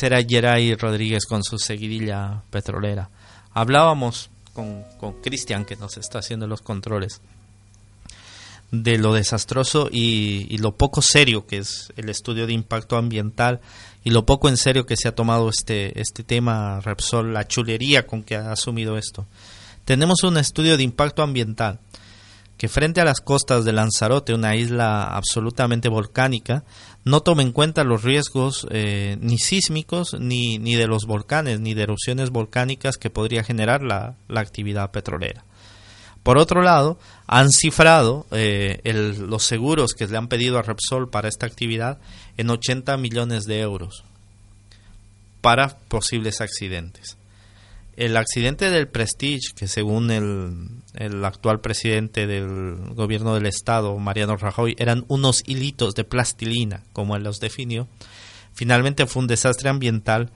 Ese 0.00 0.06
era 0.06 0.24
Geray 0.26 0.74
Rodríguez 0.76 1.26
con 1.26 1.44
su 1.44 1.58
seguidilla 1.58 2.40
petrolera. 2.48 3.10
Hablábamos 3.52 4.30
con, 4.54 4.82
con 4.98 5.20
Cristian, 5.20 5.66
que 5.66 5.76
nos 5.76 5.98
está 5.98 6.20
haciendo 6.20 6.46
los 6.46 6.62
controles, 6.62 7.20
de 8.70 8.96
lo 8.96 9.12
desastroso 9.12 9.90
y, 9.92 10.46
y 10.48 10.56
lo 10.56 10.74
poco 10.74 11.02
serio 11.02 11.46
que 11.46 11.58
es 11.58 11.92
el 11.98 12.08
estudio 12.08 12.46
de 12.46 12.54
impacto 12.54 12.96
ambiental 12.96 13.60
y 14.02 14.08
lo 14.08 14.24
poco 14.24 14.48
en 14.48 14.56
serio 14.56 14.86
que 14.86 14.96
se 14.96 15.06
ha 15.06 15.14
tomado 15.14 15.50
este, 15.50 16.00
este 16.00 16.24
tema 16.24 16.80
Repsol, 16.80 17.34
la 17.34 17.46
chulería 17.46 18.06
con 18.06 18.22
que 18.22 18.36
ha 18.36 18.52
asumido 18.52 18.96
esto. 18.96 19.26
Tenemos 19.84 20.22
un 20.22 20.38
estudio 20.38 20.78
de 20.78 20.82
impacto 20.82 21.22
ambiental 21.22 21.78
que 22.60 22.68
frente 22.68 23.00
a 23.00 23.06
las 23.06 23.22
costas 23.22 23.64
de 23.64 23.72
Lanzarote, 23.72 24.34
una 24.34 24.54
isla 24.54 25.04
absolutamente 25.04 25.88
volcánica, 25.88 26.62
no 27.04 27.20
toma 27.22 27.42
en 27.42 27.52
cuenta 27.52 27.82
los 27.84 28.02
riesgos 28.02 28.66
eh, 28.70 29.16
ni 29.20 29.38
sísmicos, 29.38 30.14
ni, 30.20 30.58
ni 30.58 30.74
de 30.74 30.86
los 30.86 31.06
volcanes, 31.06 31.60
ni 31.60 31.74
de 31.74 31.82
erupciones 31.84 32.30
volcánicas 32.30 32.96
que 32.98 33.10
podría 33.10 33.42
generar 33.42 33.82
la, 33.82 34.14
la 34.28 34.40
actividad 34.40 34.90
petrolera. 34.90 35.44
Por 36.22 36.36
otro 36.36 36.60
lado, 36.62 36.98
han 37.26 37.50
cifrado 37.50 38.26
eh, 38.30 38.80
el- 38.84 39.26
los 39.30 39.42
seguros 39.44 39.94
que 39.94 40.06
le 40.06 40.18
han 40.18 40.28
pedido 40.28 40.58
a 40.58 40.62
Repsol 40.62 41.08
para 41.08 41.28
esta 41.28 41.46
actividad 41.46 41.98
en 42.36 42.50
80 42.50 42.96
millones 42.98 43.44
de 43.44 43.60
euros 43.60 44.04
para 45.40 45.78
posibles 45.88 46.40
accidentes. 46.42 47.16
El 47.96 48.16
accidente 48.16 48.70
del 48.70 48.88
Prestige, 48.88 49.54
que 49.56 49.68
según 49.68 50.10
el, 50.10 50.68
el 50.94 51.24
actual 51.24 51.60
presidente 51.60 52.26
del 52.26 52.76
gobierno 52.94 53.34
del 53.34 53.46
estado, 53.46 53.96
Mariano 53.98 54.36
Rajoy, 54.36 54.74
eran 54.78 55.04
unos 55.08 55.42
hilitos 55.46 55.94
de 55.94 56.04
plastilina, 56.04 56.82
como 56.92 57.16
él 57.16 57.22
los 57.22 57.38
definió, 57.38 57.88
finalmente 58.52 59.06
fue 59.06 59.22
un 59.22 59.28
desastre 59.28 59.68
ambiental 59.68 60.32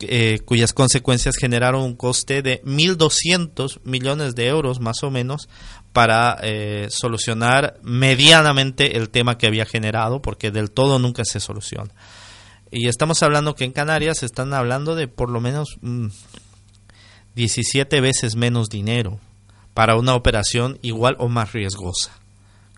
eh, 0.00 0.40
cuyas 0.44 0.72
consecuencias 0.72 1.36
generaron 1.36 1.82
un 1.82 1.94
coste 1.94 2.42
de 2.42 2.62
1.200 2.64 3.80
millones 3.84 4.34
de 4.34 4.48
euros 4.48 4.80
más 4.80 5.02
o 5.02 5.10
menos 5.10 5.48
para 5.92 6.36
eh, 6.42 6.88
solucionar 6.90 7.78
medianamente 7.82 8.96
el 8.96 9.08
tema 9.08 9.38
que 9.38 9.46
había 9.46 9.64
generado, 9.64 10.20
porque 10.20 10.50
del 10.50 10.72
todo 10.72 10.98
nunca 10.98 11.24
se 11.24 11.38
soluciona. 11.38 11.90
Y 12.72 12.88
estamos 12.88 13.22
hablando 13.22 13.54
que 13.54 13.64
en 13.64 13.72
Canarias 13.72 14.24
están 14.24 14.52
hablando 14.52 14.96
de 14.96 15.06
por 15.06 15.30
lo 15.30 15.40
menos 15.40 15.76
mm, 15.80 16.08
17 17.36 18.00
veces 18.00 18.34
menos 18.34 18.68
dinero 18.68 19.20
para 19.74 19.96
una 19.96 20.14
operación 20.14 20.78
igual 20.82 21.16
o 21.18 21.28
más 21.28 21.52
riesgosa 21.52 22.12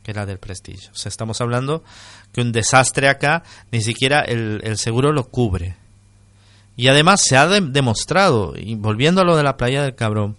que 0.03 0.15
la 0.15 0.25
del 0.27 0.39
prestigio. 0.39 0.91
O 0.93 0.97
sea, 0.97 1.09
estamos 1.11 1.41
hablando 1.41 1.83
que 2.33 2.41
un 2.41 2.53
desastre 2.53 3.09
acá 3.09 3.43
ni 3.73 3.81
siquiera 3.83 4.21
el, 4.21 4.61
el 4.65 4.79
seguro 4.79 5.13
lo 5.13 5.25
cubre. 5.25 5.77
Y 6.77 6.89
además 6.89 7.23
se 7.23 7.37
ha 7.37 7.47
de- 7.49 7.61
demostrado, 7.61 8.53
y 8.57 8.75
volviendo 8.75 9.21
a 9.21 9.25
lo 9.25 9.37
de 9.37 9.43
la 9.43 9.57
playa 9.57 9.83
del 9.83 9.95
Cabrón, 9.95 10.37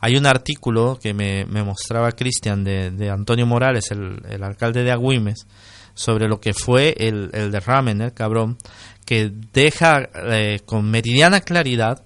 hay 0.00 0.16
un 0.16 0.26
artículo 0.26 0.98
que 1.00 1.14
me, 1.14 1.44
me 1.44 1.62
mostraba 1.62 2.12
Cristian 2.12 2.64
de, 2.64 2.90
de 2.90 3.10
Antonio 3.10 3.46
Morales, 3.46 3.90
el, 3.90 4.20
el 4.28 4.42
alcalde 4.42 4.82
de 4.82 4.90
Agüimes, 4.92 5.46
sobre 5.94 6.26
lo 6.28 6.40
que 6.40 6.54
fue 6.54 6.94
el, 6.98 7.30
el 7.32 7.50
derrame 7.52 7.90
en 7.92 8.00
el 8.02 8.12
Cabrón, 8.14 8.56
que 9.04 9.30
deja 9.52 10.08
eh, 10.14 10.60
con 10.64 10.90
meridiana 10.90 11.40
claridad 11.40 12.02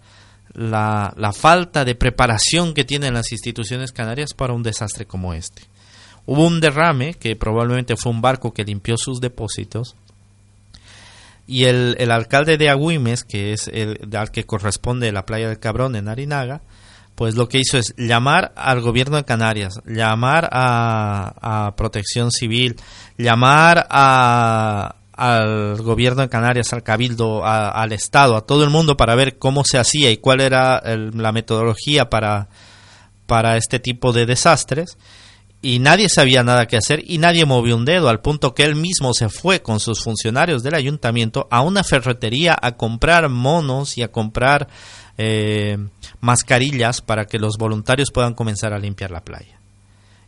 la, 0.54 1.12
la 1.16 1.32
falta 1.32 1.84
de 1.84 1.94
preparación 1.94 2.74
que 2.74 2.84
tienen 2.84 3.14
las 3.14 3.32
instituciones 3.32 3.92
canarias 3.92 4.34
para 4.34 4.54
un 4.54 4.62
desastre 4.62 5.06
como 5.06 5.34
este. 5.34 5.62
Hubo 6.26 6.46
un 6.46 6.60
derrame 6.60 7.14
que 7.14 7.36
probablemente 7.36 7.96
fue 7.96 8.12
un 8.12 8.22
barco 8.22 8.54
que 8.54 8.64
limpió 8.64 8.96
sus 8.96 9.20
depósitos 9.20 9.94
y 11.46 11.64
el, 11.64 11.96
el 11.98 12.10
alcalde 12.10 12.56
de 12.56 12.70
Agüimes, 12.70 13.24
que 13.24 13.52
es 13.52 13.68
el 13.68 14.08
al 14.16 14.30
que 14.30 14.44
corresponde 14.44 15.12
la 15.12 15.26
playa 15.26 15.48
del 15.48 15.58
Cabrón 15.58 15.94
en 15.96 16.08
Arinaga, 16.08 16.62
pues 17.14 17.36
lo 17.36 17.48
que 17.48 17.58
hizo 17.58 17.78
es 17.78 17.94
llamar 17.96 18.52
al 18.56 18.80
gobierno 18.80 19.16
de 19.16 19.24
Canarias, 19.24 19.80
llamar 19.84 20.48
a, 20.50 21.66
a 21.66 21.76
Protección 21.76 22.30
Civil, 22.30 22.76
llamar 23.18 23.86
a, 23.90 24.96
al 25.16 25.76
gobierno 25.82 26.22
de 26.22 26.28
Canarias, 26.28 26.72
al 26.72 26.82
Cabildo, 26.82 27.44
a- 27.44 27.70
al 27.70 27.92
Estado, 27.92 28.36
a 28.36 28.46
todo 28.46 28.64
el 28.64 28.70
mundo 28.70 28.96
para 28.96 29.14
ver 29.14 29.38
cómo 29.38 29.64
se 29.64 29.78
hacía 29.78 30.10
y 30.10 30.16
cuál 30.18 30.40
era 30.40 30.78
el- 30.78 31.10
la 31.14 31.32
metodología 31.32 32.10
para, 32.10 32.48
para 33.26 33.56
este 33.56 33.78
tipo 33.78 34.12
de 34.12 34.26
desastres 34.26 34.98
y 35.62 35.78
nadie 35.78 36.08
sabía 36.10 36.42
nada 36.42 36.66
que 36.66 36.76
hacer 36.76 37.02
y 37.06 37.16
nadie 37.18 37.46
movió 37.46 37.74
un 37.76 37.86
dedo 37.86 38.08
al 38.10 38.20
punto 38.20 38.54
que 38.54 38.64
él 38.64 38.76
mismo 38.76 39.14
se 39.14 39.30
fue 39.30 39.62
con 39.62 39.80
sus 39.80 40.02
funcionarios 40.02 40.62
del 40.62 40.74
ayuntamiento 40.74 41.48
a 41.50 41.62
una 41.62 41.82
ferretería 41.84 42.54
a 42.60 42.72
comprar 42.72 43.28
monos 43.30 43.96
y 43.96 44.02
a 44.02 44.12
comprar 44.12 44.68
eh, 45.16 45.78
mascarillas 46.20 47.00
para 47.00 47.24
que 47.26 47.38
los 47.38 47.56
voluntarios 47.56 48.10
puedan 48.12 48.34
comenzar 48.34 48.72
a 48.74 48.78
limpiar 48.78 49.10
la 49.10 49.22
playa. 49.24 49.58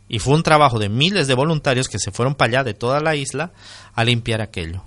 Y 0.09 0.19
fue 0.19 0.35
un 0.35 0.43
trabajo 0.43 0.79
de 0.79 0.89
miles 0.89 1.27
de 1.27 1.33
voluntarios 1.33 1.89
que 1.89 1.99
se 1.99 2.11
fueron 2.11 2.35
para 2.35 2.49
allá 2.49 2.63
de 2.63 2.73
toda 2.73 2.99
la 2.99 3.15
isla 3.15 3.51
a 3.93 4.03
limpiar 4.03 4.41
aquello. 4.41 4.83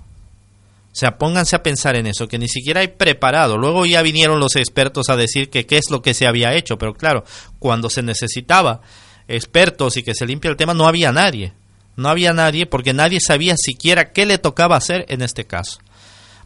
O 0.91 0.95
sea, 0.95 1.17
pónganse 1.17 1.55
a 1.55 1.63
pensar 1.63 1.95
en 1.95 2.07
eso, 2.07 2.27
que 2.27 2.37
ni 2.37 2.49
siquiera 2.49 2.81
hay 2.81 2.89
preparado. 2.89 3.57
Luego 3.57 3.85
ya 3.85 4.01
vinieron 4.01 4.39
los 4.39 4.57
expertos 4.57 5.09
a 5.09 5.15
decir 5.15 5.49
que 5.49 5.65
qué 5.65 5.77
es 5.77 5.89
lo 5.89 6.01
que 6.01 6.13
se 6.13 6.27
había 6.27 6.53
hecho, 6.53 6.77
pero 6.77 6.93
claro, 6.93 7.23
cuando 7.59 7.89
se 7.89 8.01
necesitaba 8.01 8.81
expertos 9.27 9.95
y 9.95 10.03
que 10.03 10.15
se 10.15 10.25
limpie 10.25 10.51
el 10.51 10.57
tema, 10.57 10.73
no 10.73 10.87
había 10.87 11.13
nadie. 11.13 11.53
No 11.95 12.09
había 12.09 12.33
nadie 12.33 12.65
porque 12.65 12.93
nadie 12.93 13.19
sabía 13.21 13.55
siquiera 13.57 14.11
qué 14.11 14.25
le 14.25 14.37
tocaba 14.37 14.75
hacer 14.75 15.05
en 15.07 15.21
este 15.21 15.45
caso. 15.45 15.79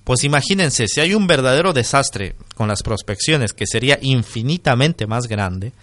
Pues 0.03 0.23
imagínense, 0.23 0.88
si 0.88 1.01
hay 1.01 1.15
un 1.15 1.25
verdadero 1.25 1.73
desastre 1.73 2.35
con 2.53 2.67
las 2.67 2.83
prospecciones, 2.83 3.53
que 3.53 3.65
sería 3.65 3.97
infinitamente 4.01 5.07
más 5.07 5.27
grande, 5.27 5.73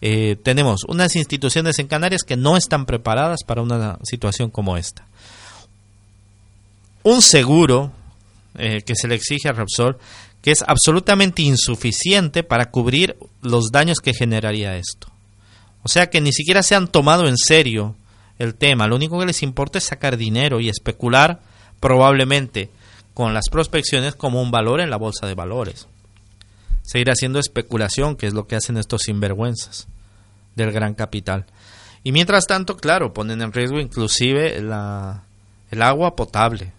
eh, 0.00 0.36
tenemos 0.42 0.84
unas 0.88 1.16
instituciones 1.16 1.78
en 1.78 1.86
Canarias 1.86 2.22
que 2.22 2.36
no 2.36 2.56
están 2.56 2.86
preparadas 2.86 3.40
para 3.46 3.62
una 3.62 3.98
situación 4.02 4.50
como 4.50 4.76
esta. 4.76 5.06
Un 7.02 7.22
seguro 7.22 7.92
eh, 8.56 8.82
que 8.82 8.94
se 8.94 9.08
le 9.08 9.14
exige 9.14 9.48
a 9.48 9.52
Repsol 9.52 9.98
que 10.44 10.50
es 10.50 10.62
absolutamente 10.66 11.40
insuficiente 11.40 12.42
para 12.42 12.70
cubrir 12.70 13.16
los 13.40 13.72
daños 13.72 14.00
que 14.00 14.12
generaría 14.12 14.76
esto. 14.76 15.08
O 15.82 15.88
sea 15.88 16.10
que 16.10 16.20
ni 16.20 16.34
siquiera 16.34 16.62
se 16.62 16.74
han 16.74 16.88
tomado 16.88 17.26
en 17.26 17.38
serio 17.38 17.96
el 18.38 18.54
tema, 18.54 18.86
lo 18.86 18.96
único 18.96 19.18
que 19.18 19.24
les 19.24 19.42
importa 19.42 19.78
es 19.78 19.84
sacar 19.84 20.18
dinero 20.18 20.60
y 20.60 20.68
especular 20.68 21.40
probablemente 21.80 22.68
con 23.14 23.32
las 23.32 23.48
prospecciones 23.48 24.16
como 24.16 24.42
un 24.42 24.50
valor 24.50 24.80
en 24.80 24.90
la 24.90 24.98
bolsa 24.98 25.26
de 25.26 25.34
valores. 25.34 25.88
Seguir 26.84 27.10
haciendo 27.10 27.40
especulación, 27.40 28.14
que 28.14 28.26
es 28.26 28.34
lo 28.34 28.46
que 28.46 28.56
hacen 28.56 28.76
estos 28.76 29.02
sinvergüenzas 29.02 29.88
del 30.54 30.70
gran 30.70 30.94
capital. 30.94 31.46
Y 32.04 32.12
mientras 32.12 32.46
tanto, 32.46 32.76
claro, 32.76 33.12
ponen 33.12 33.40
en 33.40 33.52
riesgo 33.52 33.80
inclusive 33.80 34.60
la, 34.60 35.24
el 35.70 35.82
agua 35.82 36.14
potable 36.14 36.72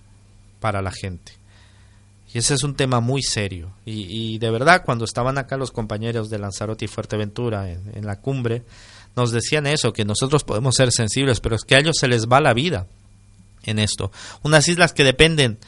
para 0.60 0.82
la 0.82 0.92
gente. 0.92 1.34
Y 2.34 2.38
ese 2.38 2.54
es 2.54 2.64
un 2.64 2.76
tema 2.76 3.00
muy 3.00 3.24
serio. 3.24 3.72
Y, 3.86 4.38
de 4.40 4.52
verdad, 4.52 4.84
cuando 4.86 5.06
estaban 5.06 5.38
acá 5.38 5.58
los 5.58 5.72
compañeros 5.72 6.30
de 6.30 6.38
Lanzarote 6.38 6.86
y 6.86 6.90
Fuerteventura 6.90 7.72
en, 7.72 7.92
en, 7.96 8.06
la 8.06 8.20
cumbre, 8.20 8.64
nos 9.16 9.32
decían 9.32 9.68
eso, 9.68 9.94
que 9.94 10.06
nosotros 10.06 10.44
podemos 10.44 10.76
ser 10.76 10.92
sensibles, 10.92 11.40
pero 11.40 11.56
es 11.56 11.64
que 11.64 11.76
a 11.76 11.80
ellos 11.80 11.96
se 11.98 12.08
les 12.08 12.28
va 12.28 12.42
la 12.42 12.54
vida 12.54 12.88
en 13.64 13.80
esto. 13.80 14.12
Unas 14.44 14.68
islas 14.68 14.94
que 14.94 15.04
dependen 15.04 15.60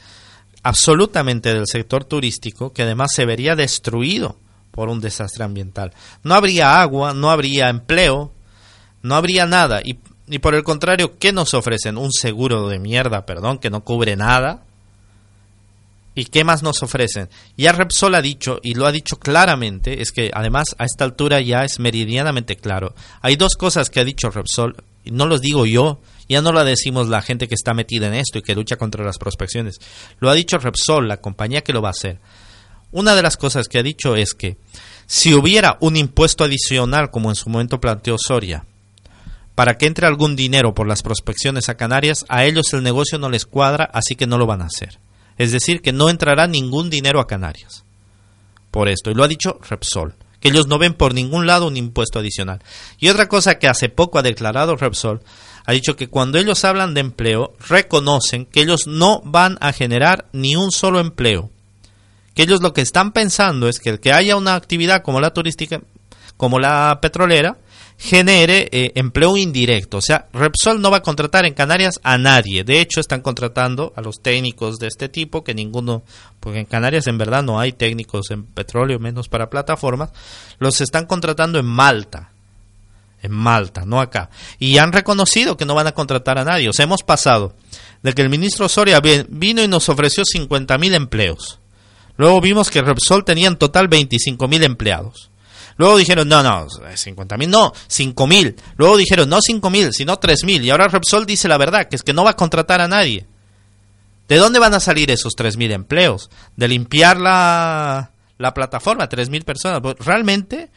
absolutamente 0.62 1.54
del 1.54 1.66
sector 1.66 2.04
turístico, 2.04 2.72
que 2.72 2.82
además 2.82 3.12
se 3.14 3.24
vería 3.24 3.56
destruido 3.56 4.36
por 4.70 4.88
un 4.88 5.00
desastre 5.00 5.44
ambiental. 5.44 5.92
No 6.22 6.34
habría 6.34 6.80
agua, 6.80 7.14
no 7.14 7.30
habría 7.30 7.68
empleo, 7.68 8.32
no 9.02 9.14
habría 9.14 9.46
nada. 9.46 9.80
Y, 9.84 9.98
y 10.28 10.38
por 10.38 10.54
el 10.54 10.62
contrario, 10.62 11.18
¿qué 11.18 11.32
nos 11.32 11.54
ofrecen? 11.54 11.96
Un 11.96 12.12
seguro 12.12 12.68
de 12.68 12.78
mierda, 12.78 13.26
perdón, 13.26 13.58
que 13.58 13.70
no 13.70 13.82
cubre 13.82 14.16
nada 14.16 14.62
¿Y 16.18 16.24
qué 16.24 16.42
más 16.42 16.64
nos 16.64 16.82
ofrecen? 16.82 17.28
Ya 17.56 17.70
Repsol 17.70 18.16
ha 18.16 18.20
dicho, 18.20 18.58
y 18.64 18.74
lo 18.74 18.86
ha 18.86 18.90
dicho 18.92 19.20
claramente, 19.20 20.02
es 20.02 20.10
que 20.10 20.32
además 20.34 20.74
a 20.76 20.84
esta 20.84 21.04
altura 21.04 21.40
ya 21.40 21.62
es 21.62 21.78
meridianamente 21.78 22.56
claro. 22.56 22.92
Hay 23.22 23.36
dos 23.36 23.54
cosas 23.54 23.88
que 23.88 24.00
ha 24.00 24.04
dicho 24.04 24.28
Repsol, 24.28 24.74
y 25.04 25.12
no 25.12 25.26
los 25.26 25.40
digo 25.40 25.64
yo, 25.64 26.00
ya 26.28 26.42
no 26.42 26.52
lo 26.52 26.64
decimos 26.64 27.08
la 27.08 27.22
gente 27.22 27.48
que 27.48 27.54
está 27.54 27.74
metida 27.74 28.06
en 28.06 28.14
esto 28.14 28.38
y 28.38 28.42
que 28.42 28.54
lucha 28.54 28.76
contra 28.76 29.04
las 29.04 29.18
prospecciones. 29.18 29.78
Lo 30.18 30.30
ha 30.30 30.34
dicho 30.34 30.58
Repsol, 30.58 31.08
la 31.08 31.18
compañía 31.18 31.62
que 31.62 31.72
lo 31.72 31.82
va 31.82 31.88
a 31.88 31.92
hacer. 31.92 32.20
Una 32.90 33.14
de 33.14 33.22
las 33.22 33.36
cosas 33.36 33.68
que 33.68 33.78
ha 33.78 33.82
dicho 33.82 34.16
es 34.16 34.34
que 34.34 34.56
si 35.06 35.34
hubiera 35.34 35.78
un 35.80 35.96
impuesto 35.96 36.44
adicional, 36.44 37.10
como 37.10 37.30
en 37.30 37.36
su 37.36 37.50
momento 37.50 37.80
planteó 37.80 38.16
Soria, 38.18 38.64
para 39.54 39.76
que 39.76 39.86
entre 39.86 40.06
algún 40.06 40.36
dinero 40.36 40.74
por 40.74 40.86
las 40.86 41.02
prospecciones 41.02 41.68
a 41.68 41.76
Canarias, 41.76 42.24
a 42.28 42.44
ellos 42.44 42.72
el 42.74 42.82
negocio 42.82 43.18
no 43.18 43.28
les 43.28 43.44
cuadra, 43.44 43.90
así 43.92 44.14
que 44.14 44.26
no 44.26 44.38
lo 44.38 44.46
van 44.46 44.62
a 44.62 44.66
hacer. 44.66 45.00
Es 45.36 45.52
decir, 45.52 45.82
que 45.82 45.92
no 45.92 46.10
entrará 46.10 46.46
ningún 46.46 46.90
dinero 46.90 47.20
a 47.20 47.26
Canarias. 47.26 47.84
Por 48.70 48.88
esto, 48.88 49.10
y 49.10 49.14
lo 49.14 49.24
ha 49.24 49.28
dicho 49.28 49.58
Repsol, 49.68 50.14
que 50.40 50.48
ellos 50.48 50.66
no 50.66 50.78
ven 50.78 50.94
por 50.94 51.14
ningún 51.14 51.46
lado 51.46 51.66
un 51.66 51.76
impuesto 51.76 52.18
adicional. 52.18 52.62
Y 52.98 53.08
otra 53.08 53.28
cosa 53.28 53.58
que 53.58 53.66
hace 53.66 53.88
poco 53.88 54.18
ha 54.18 54.22
declarado 54.22 54.76
Repsol, 54.76 55.22
ha 55.68 55.72
dicho 55.72 55.96
que 55.96 56.08
cuando 56.08 56.38
ellos 56.38 56.64
hablan 56.64 56.94
de 56.94 57.00
empleo, 57.00 57.52
reconocen 57.68 58.46
que 58.46 58.62
ellos 58.62 58.86
no 58.86 59.20
van 59.22 59.58
a 59.60 59.74
generar 59.74 60.24
ni 60.32 60.56
un 60.56 60.70
solo 60.70 60.98
empleo. 60.98 61.50
Que 62.32 62.44
ellos 62.44 62.62
lo 62.62 62.72
que 62.72 62.80
están 62.80 63.12
pensando 63.12 63.68
es 63.68 63.78
que 63.78 63.90
el 63.90 64.00
que 64.00 64.14
haya 64.14 64.36
una 64.36 64.54
actividad 64.54 65.02
como 65.02 65.20
la 65.20 65.34
turística, 65.34 65.82
como 66.38 66.58
la 66.58 67.00
petrolera, 67.02 67.58
genere 67.98 68.70
eh, 68.72 68.92
empleo 68.94 69.36
indirecto. 69.36 69.98
O 69.98 70.00
sea, 70.00 70.28
Repsol 70.32 70.80
no 70.80 70.90
va 70.90 70.96
a 70.96 71.02
contratar 71.02 71.44
en 71.44 71.52
Canarias 71.52 72.00
a 72.02 72.16
nadie. 72.16 72.64
De 72.64 72.80
hecho, 72.80 73.00
están 73.00 73.20
contratando 73.20 73.92
a 73.94 74.00
los 74.00 74.22
técnicos 74.22 74.78
de 74.78 74.86
este 74.86 75.10
tipo, 75.10 75.44
que 75.44 75.52
ninguno, 75.52 76.02
porque 76.40 76.60
en 76.60 76.64
Canarias 76.64 77.08
en 77.08 77.18
verdad 77.18 77.42
no 77.42 77.60
hay 77.60 77.72
técnicos 77.72 78.30
en 78.30 78.44
petróleo, 78.44 78.98
menos 79.00 79.28
para 79.28 79.50
plataformas, 79.50 80.12
los 80.60 80.80
están 80.80 81.04
contratando 81.04 81.58
en 81.58 81.66
Malta. 81.66 82.32
En 83.22 83.32
Malta, 83.32 83.84
no 83.84 84.00
acá. 84.00 84.30
Y 84.58 84.78
han 84.78 84.92
reconocido 84.92 85.56
que 85.56 85.64
no 85.64 85.74
van 85.74 85.88
a 85.88 85.92
contratar 85.92 86.38
a 86.38 86.44
nadie. 86.44 86.68
O 86.68 86.72
sea, 86.72 86.84
hemos 86.84 87.02
pasado 87.02 87.54
de 88.02 88.12
que 88.12 88.22
el 88.22 88.28
ministro 88.28 88.68
Soria 88.68 89.00
vino 89.00 89.62
y 89.62 89.68
nos 89.68 89.88
ofreció 89.88 90.22
50.000 90.24 90.94
empleos. 90.94 91.58
Luego 92.16 92.40
vimos 92.40 92.70
que 92.70 92.82
Repsol 92.82 93.24
tenía 93.24 93.48
en 93.48 93.56
total 93.56 93.88
25.000 93.88 94.64
empleados. 94.64 95.30
Luego 95.78 95.96
dijeron, 95.96 96.28
no, 96.28 96.42
no, 96.42 96.66
50 96.68 97.36
mil, 97.36 97.50
no, 97.50 97.72
5 97.86 98.26
mil. 98.26 98.56
Luego 98.76 98.96
dijeron, 98.96 99.28
no 99.28 99.40
5 99.40 99.70
mil, 99.70 99.92
sino 99.92 100.18
3 100.18 100.42
mil. 100.42 100.64
Y 100.64 100.70
ahora 100.70 100.88
Repsol 100.88 101.24
dice 101.24 101.46
la 101.46 101.56
verdad, 101.56 101.88
que 101.88 101.94
es 101.94 102.02
que 102.02 102.12
no 102.12 102.24
va 102.24 102.30
a 102.30 102.36
contratar 102.36 102.80
a 102.80 102.88
nadie. 102.88 103.26
¿De 104.26 104.36
dónde 104.36 104.58
van 104.58 104.74
a 104.74 104.80
salir 104.80 105.10
esos 105.12 105.36
3 105.36 105.56
mil 105.56 105.70
empleos? 105.70 106.30
¿De 106.56 106.66
limpiar 106.66 107.18
la, 107.18 108.10
la 108.38 108.54
plataforma? 108.54 109.08
3 109.08 109.30
mil 109.30 109.44
personas. 109.44 109.80
Pues, 109.80 109.94
realmente 110.00 110.70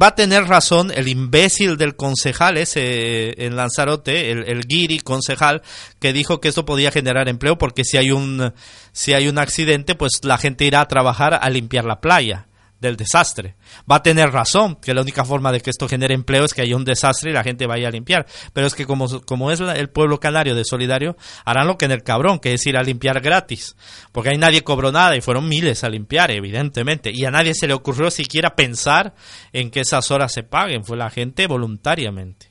va 0.00 0.08
a 0.08 0.14
tener 0.14 0.44
razón 0.44 0.92
el 0.94 1.08
imbécil 1.08 1.76
del 1.76 1.96
concejal 1.96 2.56
ese 2.58 3.44
en 3.44 3.56
Lanzarote, 3.56 4.30
el, 4.30 4.44
el 4.48 4.66
guiri 4.66 4.98
concejal, 5.00 5.62
que 6.00 6.12
dijo 6.12 6.40
que 6.40 6.48
esto 6.48 6.64
podía 6.64 6.90
generar 6.90 7.28
empleo 7.28 7.58
porque 7.58 7.84
si 7.84 7.96
hay 7.96 8.10
un 8.10 8.52
si 8.92 9.12
hay 9.14 9.28
un 9.28 9.38
accidente, 9.38 9.94
pues 9.94 10.20
la 10.22 10.38
gente 10.38 10.64
irá 10.64 10.80
a 10.80 10.88
trabajar 10.88 11.38
a 11.40 11.50
limpiar 11.50 11.84
la 11.84 12.00
playa 12.00 12.46
del 12.86 12.96
desastre. 12.96 13.56
Va 13.90 13.96
a 13.96 14.02
tener 14.02 14.30
razón 14.30 14.76
que 14.76 14.94
la 14.94 15.02
única 15.02 15.24
forma 15.24 15.52
de 15.52 15.60
que 15.60 15.70
esto 15.70 15.88
genere 15.88 16.14
empleo 16.14 16.44
es 16.44 16.54
que 16.54 16.62
haya 16.62 16.76
un 16.76 16.84
desastre 16.84 17.30
y 17.30 17.34
la 17.34 17.44
gente 17.44 17.66
vaya 17.66 17.88
a 17.88 17.90
limpiar. 17.90 18.26
Pero 18.52 18.66
es 18.66 18.74
que 18.74 18.86
como, 18.86 19.20
como 19.22 19.50
es 19.50 19.60
el 19.60 19.90
pueblo 19.90 20.18
canario 20.20 20.54
de 20.54 20.64
Solidario, 20.64 21.16
harán 21.44 21.66
lo 21.66 21.76
que 21.76 21.84
en 21.84 21.92
el 21.92 22.02
cabrón, 22.02 22.38
que 22.38 22.54
es 22.54 22.66
ir 22.66 22.76
a 22.76 22.82
limpiar 22.82 23.20
gratis. 23.20 23.76
Porque 24.12 24.30
ahí 24.30 24.38
nadie 24.38 24.62
cobró 24.62 24.92
nada 24.92 25.16
y 25.16 25.20
fueron 25.20 25.48
miles 25.48 25.84
a 25.84 25.88
limpiar, 25.88 26.30
evidentemente. 26.30 27.10
Y 27.12 27.24
a 27.24 27.30
nadie 27.30 27.54
se 27.54 27.66
le 27.66 27.74
ocurrió 27.74 28.10
siquiera 28.10 28.56
pensar 28.56 29.14
en 29.52 29.70
que 29.70 29.80
esas 29.80 30.10
horas 30.10 30.32
se 30.32 30.42
paguen. 30.42 30.84
Fue 30.84 30.96
la 30.96 31.10
gente 31.10 31.46
voluntariamente. 31.46 32.48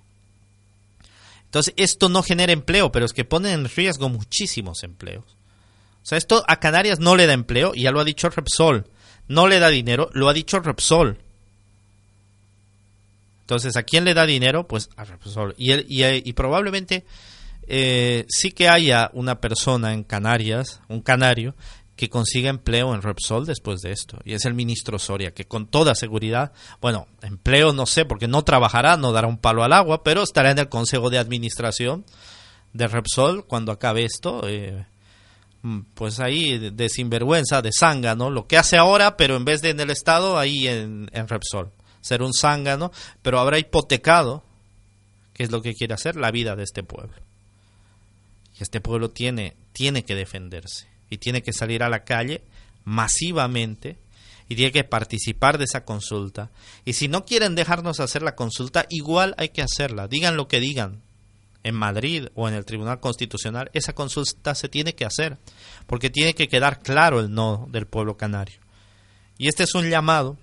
Entonces, 1.45 1.73
esto 1.77 2.09
no 2.09 2.21
genera 2.21 2.51
empleo, 2.51 2.91
pero 2.91 3.05
es 3.05 3.13
que 3.13 3.23
pone 3.23 3.53
en 3.53 3.69
riesgo 3.69 4.09
muchísimos 4.09 4.83
empleos. 4.83 5.37
O 6.05 6.07
sea, 6.07 6.17
esto 6.17 6.43
a 6.47 6.59
Canarias 6.59 6.99
no 6.99 7.15
le 7.15 7.25
da 7.25 7.33
empleo, 7.33 7.71
y 7.73 7.83
ya 7.83 7.91
lo 7.91 7.99
ha 7.99 8.03
dicho 8.03 8.29
Repsol 8.29 8.85
no 9.27 9.47
le 9.47 9.59
da 9.59 9.69
dinero, 9.69 10.09
lo 10.13 10.29
ha 10.29 10.33
dicho 10.33 10.59
Repsol. 10.59 11.17
Entonces, 13.41 13.75
¿a 13.77 13.83
quién 13.83 14.05
le 14.05 14.13
da 14.13 14.25
dinero? 14.25 14.67
Pues 14.67 14.89
a 14.95 15.03
Repsol. 15.03 15.53
Y, 15.57 15.73
y, 15.87 16.33
probablemente 16.33 17.05
eh, 17.67 18.25
sí 18.27 18.51
que 18.51 18.69
haya 18.69 19.11
una 19.13 19.39
persona 19.39 19.93
en 19.93 20.03
Canarias, 20.03 20.81
un 20.87 21.01
canario, 21.01 21.55
que 21.95 22.09
consiga 22.09 22.49
empleo 22.49 22.93
en 22.93 23.01
Repsol 23.01 23.45
después 23.45 23.81
de 23.81 23.91
esto. 23.91 24.17
Y 24.25 24.33
es 24.33 24.45
el 24.45 24.53
ministro 24.53 24.99
Soria, 24.99 25.31
que 25.31 25.45
con 25.45 25.67
toda 25.67 25.95
seguridad, 25.95 26.51
bueno, 26.81 27.07
empleo 27.21 27.71
no 27.71 27.85
sé, 27.85 28.05
porque 28.05 28.27
no 28.27 28.43
trabajará, 28.43 28.97
no 28.97 29.11
dará 29.11 29.27
un 29.27 29.37
palo 29.37 29.63
al 29.63 29.73
agua, 29.73 30.03
pero 30.03 30.23
estará 30.23 30.51
en 30.51 30.59
el 30.59 30.69
consejo 30.69 31.09
de 31.09 31.19
administración 31.19 32.03
de 32.73 32.87
Repsol 32.87 33.45
cuando 33.45 33.71
acabe 33.71 34.03
esto. 34.03 34.41
Eh, 34.47 34.85
pues 35.93 36.19
ahí 36.19 36.57
de, 36.57 36.89
sinvergüenza, 36.89 37.61
de 37.61 37.71
zángano, 37.77 38.29
lo 38.29 38.47
que 38.47 38.57
hace 38.57 38.77
ahora, 38.77 39.17
pero 39.17 39.35
en 39.35 39.45
vez 39.45 39.61
de 39.61 39.71
en 39.71 39.79
el 39.79 39.89
Estado, 39.89 40.37
ahí 40.37 40.67
en, 40.67 41.09
Repsol. 41.27 41.71
Ser 42.01 42.21
un 42.21 42.33
zángano, 42.33 42.91
pero 43.21 43.39
habrá 43.39 43.57
hipotecado, 43.57 44.43
que 45.33 45.43
es 45.43 45.51
lo 45.51 45.61
que 45.61 45.73
quiere 45.73 45.93
hacer, 45.93 46.17
la 46.17 46.31
vida 46.31 46.55
de 46.55 46.63
este 46.63 46.83
pueblo. 46.83 47.15
Y 48.59 48.63
este 48.63 48.79
pueblo 48.79 49.09
tiene, 49.09 49.55
tiene 49.73 50.03
que 50.03 50.15
defenderse 50.15 50.87
y 51.09 51.17
tiene 51.17 51.41
que 51.41 51.51
salir 51.51 51.83
a 51.83 51.89
la 51.89 52.03
calle 52.03 52.43
masivamente 52.83 53.97
y 54.47 54.55
tiene 54.55 54.71
que 54.71 54.83
participar 54.83 55.57
de 55.57 55.65
esa 55.65 55.83
consulta. 55.83 56.51
Y 56.85 56.93
si 56.93 57.07
no 57.07 57.25
quieren 57.25 57.55
dejarnos 57.55 57.99
hacer 57.99 58.21
la 58.21 58.35
consulta, 58.35 58.85
igual 58.89 59.33
hay 59.37 59.49
que 59.49 59.63
hacerla. 59.63 60.07
Digan 60.07 60.37
lo 60.37 60.47
que 60.47 60.59
digan, 60.59 61.01
en 61.65 61.73
Madrid 61.73 62.27
o 62.35 62.47
en 62.47 62.53
el 62.53 62.63
Tribunal 62.63 62.99
Constitucional, 62.99 63.71
esa 63.73 63.93
consulta 63.93 64.53
se 64.53 64.69
tiene 64.69 64.93
que 64.93 65.03
hacer, 65.03 65.39
porque 65.87 66.11
tiene 66.11 66.35
que 66.35 66.47
quedar 66.47 66.79
claro 66.79 67.19
el 67.19 67.33
no 67.33 67.67
del 67.71 67.87
pueblo 67.87 68.17
canario. 68.17 68.59
Y 69.39 69.47
este 69.47 69.63
es 69.63 69.73
un 69.73 69.89
llamado 69.89 70.37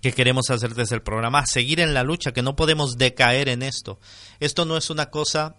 que 0.00 0.12
queremos 0.12 0.48
hacer 0.50 0.74
desde 0.74 0.94
el 0.94 1.02
programa, 1.02 1.44
seguir 1.46 1.80
en 1.80 1.94
la 1.94 2.04
lucha, 2.04 2.30
que 2.30 2.42
no 2.42 2.54
podemos 2.54 2.96
decaer 2.96 3.48
en 3.48 3.64
esto. 3.64 3.98
Esto 4.38 4.64
no 4.64 4.76
es 4.76 4.88
una 4.88 5.06
cosa 5.06 5.56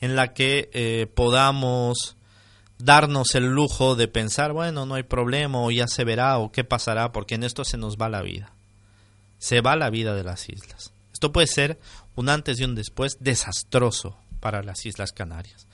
en 0.00 0.16
la 0.16 0.34
que 0.34 0.68
eh, 0.72 1.06
podamos 1.06 2.16
darnos 2.78 3.36
el 3.36 3.46
lujo 3.46 3.94
de 3.94 4.08
pensar, 4.08 4.52
bueno, 4.52 4.86
no 4.86 4.96
hay 4.96 5.04
problema, 5.04 5.60
o 5.60 5.70
ya 5.70 5.86
se 5.86 6.02
verá, 6.02 6.38
o 6.38 6.50
qué 6.50 6.64
pasará, 6.64 7.12
porque 7.12 7.36
en 7.36 7.44
esto 7.44 7.64
se 7.64 7.76
nos 7.76 7.96
va 7.96 8.08
la 8.08 8.22
vida. 8.22 8.52
Se 9.38 9.60
va 9.60 9.76
la 9.76 9.88
vida 9.88 10.16
de 10.16 10.24
las 10.24 10.48
islas. 10.48 10.93
Esto 11.24 11.32
puede 11.32 11.46
ser 11.46 11.78
un 12.16 12.28
antes 12.28 12.60
y 12.60 12.64
un 12.64 12.74
después 12.74 13.16
desastroso 13.18 14.18
para 14.40 14.62
las 14.62 14.84
Islas 14.84 15.10
Canarias. 15.12 15.66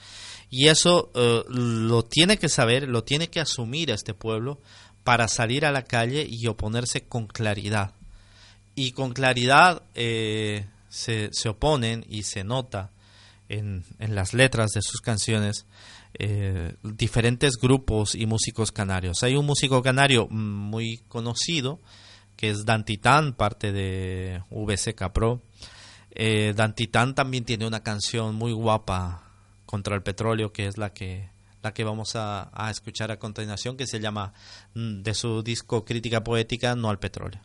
Y 0.49 0.69
eso 0.69 1.11
eh, 1.13 1.43
lo 1.49 2.05
tiene 2.05 2.39
que 2.39 2.49
saber, 2.49 2.87
lo 2.87 3.03
tiene 3.03 3.31
que 3.31 3.41
asumir 3.41 3.91
este 3.91 4.15
pueblo 4.15 4.61
para 5.03 5.27
salir 5.27 5.67
a 5.67 5.73
la 5.73 5.83
calle 5.83 6.25
y 6.25 6.47
oponerse 6.47 7.01
con 7.01 7.27
claridad. 7.27 7.95
y 8.77 8.93
con 8.93 9.13
claridad 9.13 9.83
eh, 9.97 10.67
se, 10.89 11.31
oponen 11.49 12.07
y 12.09 12.23
se 12.23 12.45
nota 12.45 12.93
en, 13.49 13.83
las 13.99 14.35
letras 14.35 14.71
de 14.71 14.83
sus 14.83 15.01
canciones 15.01 15.67
eh, 16.15 16.77
diferentes 16.85 17.57
grupos 17.57 18.15
y 18.15 18.27
músicos 18.27 18.71
canarios. 18.71 19.25
Hay 19.25 19.35
un 19.35 19.47
músico 19.47 19.83
canario 19.83 20.29
muy 20.29 20.99
conocido 21.09 21.81
que 22.41 22.49
es 22.49 22.65
Dantitán, 22.65 23.35
parte 23.35 23.71
de 23.71 24.43
VCK 24.51 25.13
Pro. 25.13 25.43
Eh, 26.11 26.55
Dantitán 26.57 27.15
también 27.15 27.45
tiene 27.45 27.67
una 27.67 27.83
canción 27.83 28.35
muy 28.35 28.53
guapa 28.53 29.25
contra 29.67 29.95
el 29.95 30.03
petróleo 30.03 30.51
que 30.51 30.67
es 30.67 30.79
la 30.79 30.95
que 30.95 31.29
la 31.63 31.75
que 31.75 31.85
vamos 31.85 32.17
a, 32.17 32.51
escuchar 32.71 33.11
a 33.11 33.19
continuación 33.19 33.77
que 33.77 33.87
se 33.87 34.01
llama 34.01 34.33
mm, 34.73 35.03
de 35.03 35.13
su 35.13 35.43
disco 35.43 35.85
Crítica 35.85 36.25
Poética 36.25 36.75
No 36.75 36.89
al 36.89 36.99
Petróleo. 36.99 37.43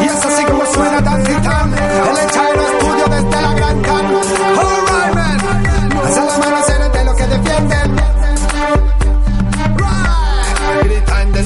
Y 0.00 0.04
es 0.04 0.24
así 0.24 0.44
como 0.46 0.64
suena 0.64 1.04
tan 1.04 1.26
gitano 1.26 1.76
El 1.76 2.28
echado 2.28 2.62
estudio 2.72 3.06
desde 3.08 3.42
la 3.42 3.54
gran 3.54 3.82
calma 3.82 4.20
Alright 4.58 5.14
man 5.14 5.92
Alza 5.98 6.24
la 6.24 6.38
mano 6.38 6.64
seres 6.64 6.92
de 6.92 7.04
los 7.04 7.14
que 7.14 7.26
defienden 7.26 8.21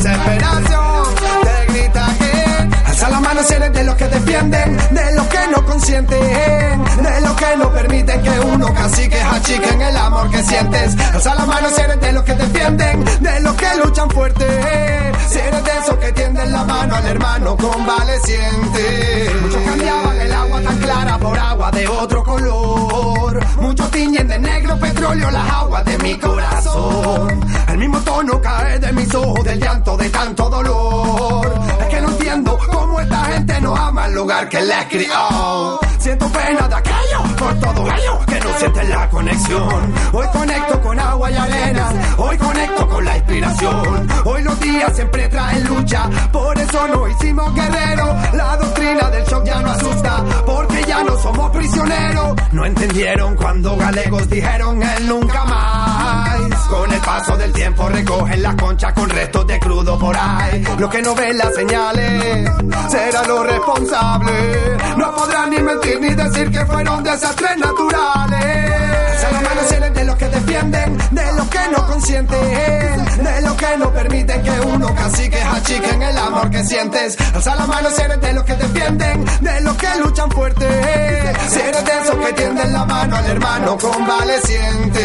Grita 0.07 0.56
de 3.37 3.85
los 3.85 3.95
que 3.97 4.09
defienden 4.09 4.79
De 4.91 5.15
los 5.15 5.27
que 5.27 5.39
no 5.55 5.63
consienten 5.67 6.85
De 7.03 7.21
los 7.21 7.33
que 7.35 7.57
no 7.59 7.71
permiten 7.71 8.23
que 8.23 8.41
uno 8.41 8.73
cacique 8.73 9.19
en 9.69 9.83
el 9.83 9.97
amor 9.97 10.31
que 10.31 10.43
sientes 10.43 10.97
Alza 11.13 11.35
la 11.35 11.45
mano 11.45 11.69
seres 11.69 12.01
de 12.01 12.13
los 12.13 12.25
que 12.25 12.33
defienden 12.33 13.05
De 13.21 13.41
los 13.41 13.55
que 13.57 13.67
luchan 13.77 14.11
fuerte 14.11 14.47
si 15.29 15.39
eres 15.39 15.65
de 15.65 15.71
esos 15.71 15.97
que 15.97 16.13
tienden 16.13 16.53
la 16.53 16.65
mano 16.65 16.95
al 16.95 17.05
hermano 17.05 17.57
convaleciente. 17.57 19.35
Muchos 19.43 19.61
cambiaban 19.63 20.21
el 20.21 20.33
agua 20.33 20.63
tan 20.63 20.79
clara 20.79 21.19
por 21.19 21.37
agua 21.37 21.71
de 21.73 21.89
otro 21.89 22.23
color. 22.23 23.45
Muchos 23.61 23.91
tiñen 23.91 24.29
de 24.29 24.39
negro 24.39 24.79
petróleo 24.79 25.31
las 25.31 25.51
aguas 25.51 25.85
de 25.85 25.99
mi 25.99 26.17
corazón. 26.17 27.41
El 27.69 27.79
mismo 27.79 27.99
tono 28.01 28.41
cae 28.41 28.79
de 28.79 28.93
mis 28.93 29.13
ojos 29.15 29.43
del 29.43 29.59
llanto 29.59 29.97
de 29.97 30.09
tanto 30.11 30.49
dolor. 30.49 31.53
Es 31.81 31.87
que 31.87 32.01
no 32.01 32.09
entiendo 32.11 32.59
cómo 32.71 33.01
esta 33.01 33.26
gente 33.27 33.61
no 33.61 33.77
ama 33.77 34.07
el 34.07 34.15
lugar 34.15 34.49
que 34.49 34.61
les 34.61 34.85
crió. 34.87 35.81
Siento 35.99 36.29
pena 36.29 36.69
de 36.69 36.75
aquello 36.75 37.23
por 37.39 37.55
todo 37.61 37.83
ello 37.93 38.19
que 38.27 38.41
no 38.41 38.59
sienten 38.59 38.91
la 38.91 39.09
conexión. 39.11 39.95
Hoy 40.13 40.27
conecto 40.33 40.81
con 40.83 41.01
agua 41.01 41.31
y 41.31 41.35
arena. 41.35 41.93
Hoy 42.17 42.37
conecto 42.37 42.89
con 42.89 43.05
la 43.05 43.17
inspiración. 43.17 44.09
Hoy 44.25 44.43
los 44.43 44.61
días 44.61 44.95
siempre 44.95 45.29
traen 45.29 45.65
lucha. 45.69 46.09
Por 46.33 46.59
eso 46.59 46.89
no 46.89 47.09
hicimos 47.09 47.55
guerreros. 47.55 48.35
La 48.35 48.57
doctrina 48.57 49.11
del 49.11 49.25
shock 49.25 49.45
ya 49.45 49.61
no 49.61 49.71
asusta. 49.71 50.25
Porque 50.45 50.85
ya 50.87 51.03
no 51.03 51.17
somos 51.19 51.51
prisioneros. 51.51 52.37
No 52.53 52.65
entendieron 52.65 53.35
cuando 53.37 53.77
galegos 53.77 54.29
dijeron 54.29 54.83
el 54.83 55.09
nunca 55.09 55.45
más. 55.45 55.96
Con 56.69 56.93
el 56.93 57.01
paso 57.01 57.37
del 57.37 57.53
tiempo 57.53 57.89
recogen 57.89 58.43
la 58.43 58.57
concha 58.57 58.93
con 58.93 59.09
restos 59.09 59.47
de 59.47 59.59
crudo 59.61 59.99
por 59.99 60.17
ahí. 60.17 60.65
Lo 60.79 60.91
que 60.91 61.01
no 61.01 61.15
ven 61.15 61.39
las 61.39 61.55
señales 61.55 62.51
será 62.91 63.23
lo 63.25 63.45
responsable. 63.45 64.77
No 64.97 65.15
podrán 65.15 65.51
ni 65.51 65.61
mentir 65.61 66.01
ni 66.01 66.15
decir 66.15 66.51
que 66.51 66.67
fueron 66.67 67.05
desastres 67.05 67.57
naturales. 67.59 69.16
Seres 69.69 69.95
de 69.95 70.05
los 70.05 70.17
que 70.17 70.29
defienden, 70.29 70.99
de 71.11 71.33
los 71.33 71.49
que 71.49 71.59
no 71.73 71.87
consienten, 71.87 73.25
de 73.25 73.41
los 73.43 73.55
que 73.55 73.77
no 73.79 73.93
permiten 73.93 74.43
que 74.43 74.61
uno 74.61 74.95
cacique 74.95 75.39
en 75.93 76.03
el 76.03 76.17
amor 76.17 76.51
que 76.51 76.63
sientes. 76.65 77.17
Alza 77.35 77.57
la 77.57 77.67
mano 77.67 77.89
de 77.91 78.33
los 78.33 78.45
que 78.45 78.55
defienden, 78.55 79.25
de 79.41 79.61
los 79.63 79.77
que 79.77 79.89
luchan 79.99 80.31
fuerte. 80.31 80.67
Si 81.49 81.59
de 81.59 81.71
esos 81.71 82.17
que 82.17 82.33
tienden 82.35 82.73
la 82.73 82.85
mano 82.85 83.17
al 83.17 83.27
hermano 83.27 83.77
convaleciente. 83.79 85.03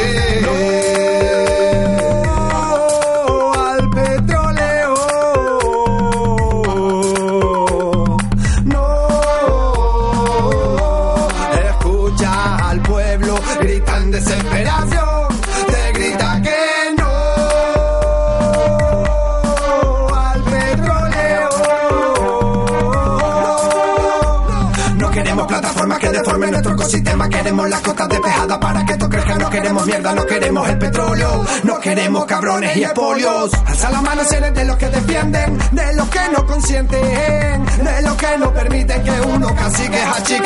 Ecosistema. 26.81 27.29
Queremos 27.29 27.69
las 27.69 27.81
costas 27.81 28.09
despejadas 28.09 28.57
para 28.57 28.83
que 28.85 28.93
esto 28.93 29.09
crezca. 29.09 29.35
No 29.35 29.49
queremos 29.49 29.85
mierda, 29.85 30.13
no 30.13 30.25
queremos 30.25 30.69
el 30.69 30.79
petróleo. 30.79 31.45
No 31.63 31.79
queremos 31.79 32.25
cabrones 32.25 32.75
y 32.75 32.83
espolios. 32.83 33.51
Alza 33.65 33.91
la 33.91 34.01
mano 34.01 34.23
seres 34.23 34.53
de 34.53 34.65
los 34.65 34.75
que 34.77 34.87
defienden, 34.87 35.57
de 35.71 35.93
los 35.93 36.09
que 36.09 36.19
no 36.31 36.45
consienten, 36.45 37.65
de 37.65 38.01
los 38.01 38.15
que 38.15 38.37
no 38.37 38.53
permiten 38.53 39.03
que 39.03 39.21
uno 39.21 39.55
cacique 39.55 39.99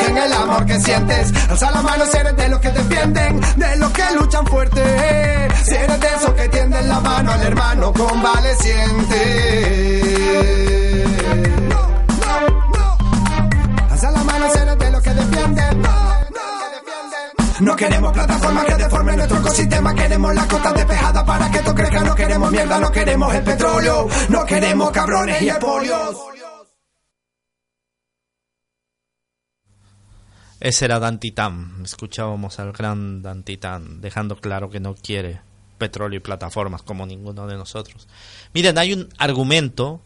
en 0.08 0.18
el 0.18 0.32
amor 0.32 0.66
que 0.66 0.80
sientes. 0.80 1.32
Alza 1.50 1.70
la 1.70 1.82
mano 1.82 2.04
seres 2.06 2.36
de 2.36 2.48
los 2.48 2.60
que 2.60 2.70
defienden, 2.70 3.40
de 3.56 3.76
los 3.76 3.90
que 3.92 4.02
luchan 4.18 4.46
fuerte. 4.46 4.82
Si 5.64 5.74
eres 5.74 6.00
de 6.00 6.06
esos 6.06 6.30
que 6.34 6.48
tienden 6.48 6.88
la 6.88 7.00
mano 7.00 7.32
al 7.32 7.42
hermano 7.42 7.92
convaleciente. 7.92 10.65
Queremos 17.76 18.12
plataformas 18.12 18.64
que 18.64 18.74
deformen 18.74 19.16
nuestro 19.16 19.38
ecosistema, 19.38 19.94
queremos 19.94 20.34
las 20.34 20.46
costas 20.46 20.74
despejadas 20.74 21.24
para 21.24 21.50
que 21.50 21.58
esto 21.58 21.74
crezca. 21.74 22.02
No 22.02 22.14
queremos 22.14 22.50
mierda, 22.50 22.78
no 22.80 22.90
queremos 22.90 23.34
el 23.34 23.42
petróleo, 23.44 24.08
no 24.28 24.44
queremos 24.44 24.90
cabrones 24.90 25.42
y 25.42 25.48
espolios. 25.48 26.16
Ese 30.58 30.86
era 30.86 30.98
Dantitán. 30.98 31.82
Escuchábamos 31.84 32.58
al 32.58 32.72
gran 32.72 33.22
Dantitán, 33.22 34.00
dejando 34.00 34.36
claro 34.36 34.70
que 34.70 34.80
no 34.80 34.94
quiere 34.94 35.40
petróleo 35.76 36.16
y 36.16 36.22
plataformas 36.22 36.82
como 36.82 37.06
ninguno 37.06 37.46
de 37.46 37.56
nosotros. 37.56 38.08
Miren, 38.54 38.78
hay 38.78 38.94
un 38.94 39.08
argumento 39.18 40.00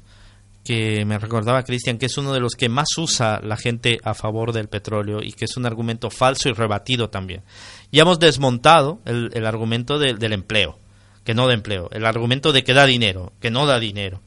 que 0.65 1.05
me 1.07 1.19
recordaba 1.19 1.63
Cristian, 1.65 1.97
que 1.99 2.07
es 2.07 2.19
uno 2.19 2.33
de 2.33 2.41
los 2.41 2.55
que 2.55 2.69
más 2.69 2.89
usa 2.99 3.41
la 3.43 3.57
gente 3.57 3.99
a 4.05 4.15
favor 4.15 4.53
del 4.53 4.69
petróleo 4.69 5.21
y 5.23 5.33
que 5.33 5.47
es 5.47 5.57
un 5.57 5.65
argumento 5.67 6.11
falso 6.11 6.49
y 6.49 6.53
rebatido 6.53 7.09
también. 7.11 7.43
Ya 7.91 8.03
hemos 8.03 8.19
desmontado 8.21 9.01
el, 9.07 9.31
el 9.33 9.47
argumento 9.47 9.99
del- 9.99 10.33
empleo, 10.33 10.79
que 11.25 11.35
no 11.35 11.47
da 11.47 11.55
empleo, 11.55 11.89
el 11.93 12.05
argumento 12.07 12.53
de 12.53 12.63
que 12.63 12.75
da 12.75 12.87
dinero, 12.87 13.33
que 13.41 13.51
no 13.51 13.67
da 13.67 13.81
dinero. 13.81 14.21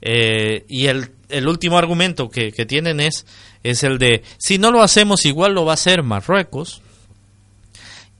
Eh, 0.00 0.64
y 0.68 0.86
el, 0.86 1.10
el 1.28 1.48
último 1.48 1.76
argumento 1.76 2.30
que, 2.30 2.52
que 2.52 2.64
tienen 2.64 3.00
es, 3.00 3.26
es 3.64 3.82
el 3.82 3.98
de, 3.98 4.22
si 4.38 4.58
no 4.58 4.70
lo 4.70 4.80
hacemos 4.82 5.24
igual 5.26 5.54
lo 5.54 5.64
va 5.64 5.72
a 5.72 5.74
hacer 5.74 6.04
Marruecos 6.04 6.82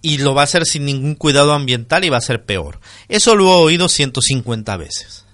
y 0.02 0.18
lo 0.18 0.34
va 0.34 0.40
a 0.42 0.44
hacer 0.44 0.66
sin 0.66 0.84
ningún 0.84 1.14
cuidado 1.14 1.52
ambiental 1.52 2.04
y 2.04 2.08
va 2.08 2.16
a 2.18 2.20
ser 2.20 2.44
peor. 2.44 2.80
Eso 3.08 3.36
lo 3.36 3.44
he 3.46 3.62
oído 3.62 3.88
150 3.88 4.76
veces. 4.76 5.24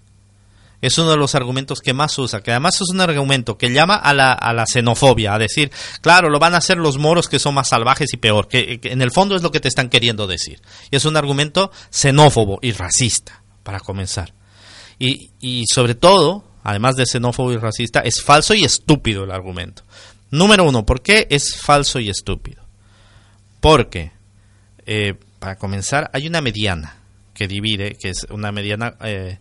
Es 0.84 0.98
uno 0.98 1.12
de 1.12 1.16
los 1.16 1.34
argumentos 1.34 1.80
que 1.80 1.94
más 1.94 2.18
usa, 2.18 2.42
que 2.42 2.50
además 2.50 2.78
es 2.78 2.90
un 2.90 3.00
argumento 3.00 3.56
que 3.56 3.72
llama 3.72 3.96
a 3.96 4.12
la, 4.12 4.32
a 4.32 4.52
la 4.52 4.66
xenofobia, 4.66 5.32
a 5.32 5.38
decir, 5.38 5.72
claro, 6.02 6.28
lo 6.28 6.38
van 6.38 6.52
a 6.54 6.58
hacer 6.58 6.76
los 6.76 6.98
moros 6.98 7.26
que 7.26 7.38
son 7.38 7.54
más 7.54 7.68
salvajes 7.68 8.12
y 8.12 8.18
peor, 8.18 8.48
que, 8.48 8.80
en 8.82 9.00
el 9.00 9.10
fondo 9.10 9.34
es 9.34 9.42
lo 9.42 9.50
que 9.50 9.60
te 9.60 9.68
están 9.68 9.88
queriendo 9.88 10.26
decir. 10.26 10.60
Y 10.90 10.96
es 10.96 11.06
un 11.06 11.16
argumento 11.16 11.72
xenófobo 11.90 12.58
y 12.60 12.72
racista, 12.72 13.42
para 13.62 13.80
comenzar. 13.80 14.34
Y, 14.98 15.30
y 15.40 15.64
sobre 15.72 15.94
todo, 15.94 16.44
además 16.62 16.96
de 16.96 17.06
xenófobo 17.06 17.52
y 17.52 17.56
racista, 17.56 18.00
es 18.00 18.22
falso 18.22 18.52
y 18.52 18.64
estúpido 18.64 19.24
el 19.24 19.30
argumento. 19.30 19.84
Número 20.30 20.64
uno, 20.64 20.84
¿por 20.84 21.00
qué 21.00 21.26
es 21.30 21.56
falso 21.56 21.98
y 21.98 22.10
estúpido? 22.10 22.62
Porque, 23.60 24.12
eh, 24.84 25.14
para 25.38 25.56
comenzar, 25.56 26.10
hay 26.12 26.26
una 26.26 26.42
mediana 26.42 26.98
que 27.32 27.48
divide, 27.48 27.96
que 27.98 28.10
es 28.10 28.26
una 28.28 28.52
mediana 28.52 28.96
eh, 29.02 29.38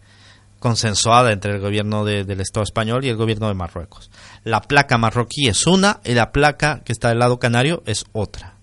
consensuada 0.64 1.34
entre 1.34 1.52
el 1.54 1.60
gobierno 1.60 2.06
de- 2.06 2.24
del 2.24 2.40
Estado 2.40 2.64
español 2.64 3.04
y 3.04 3.10
el 3.10 3.18
gobierno 3.18 3.50
de 3.50 3.54
Marruecos. 3.54 4.10
La 4.46 4.62
placa 4.62 4.98
marroquí 4.98 5.50
es 5.50 5.68
una 5.68 6.00
y 6.06 6.14
la 6.14 6.32
placa 6.32 6.84
que 6.86 6.94
está 6.94 7.10
del 7.10 7.20
lado 7.20 7.38
canario 7.38 7.84
es 7.86 8.06
otra. 8.14 8.54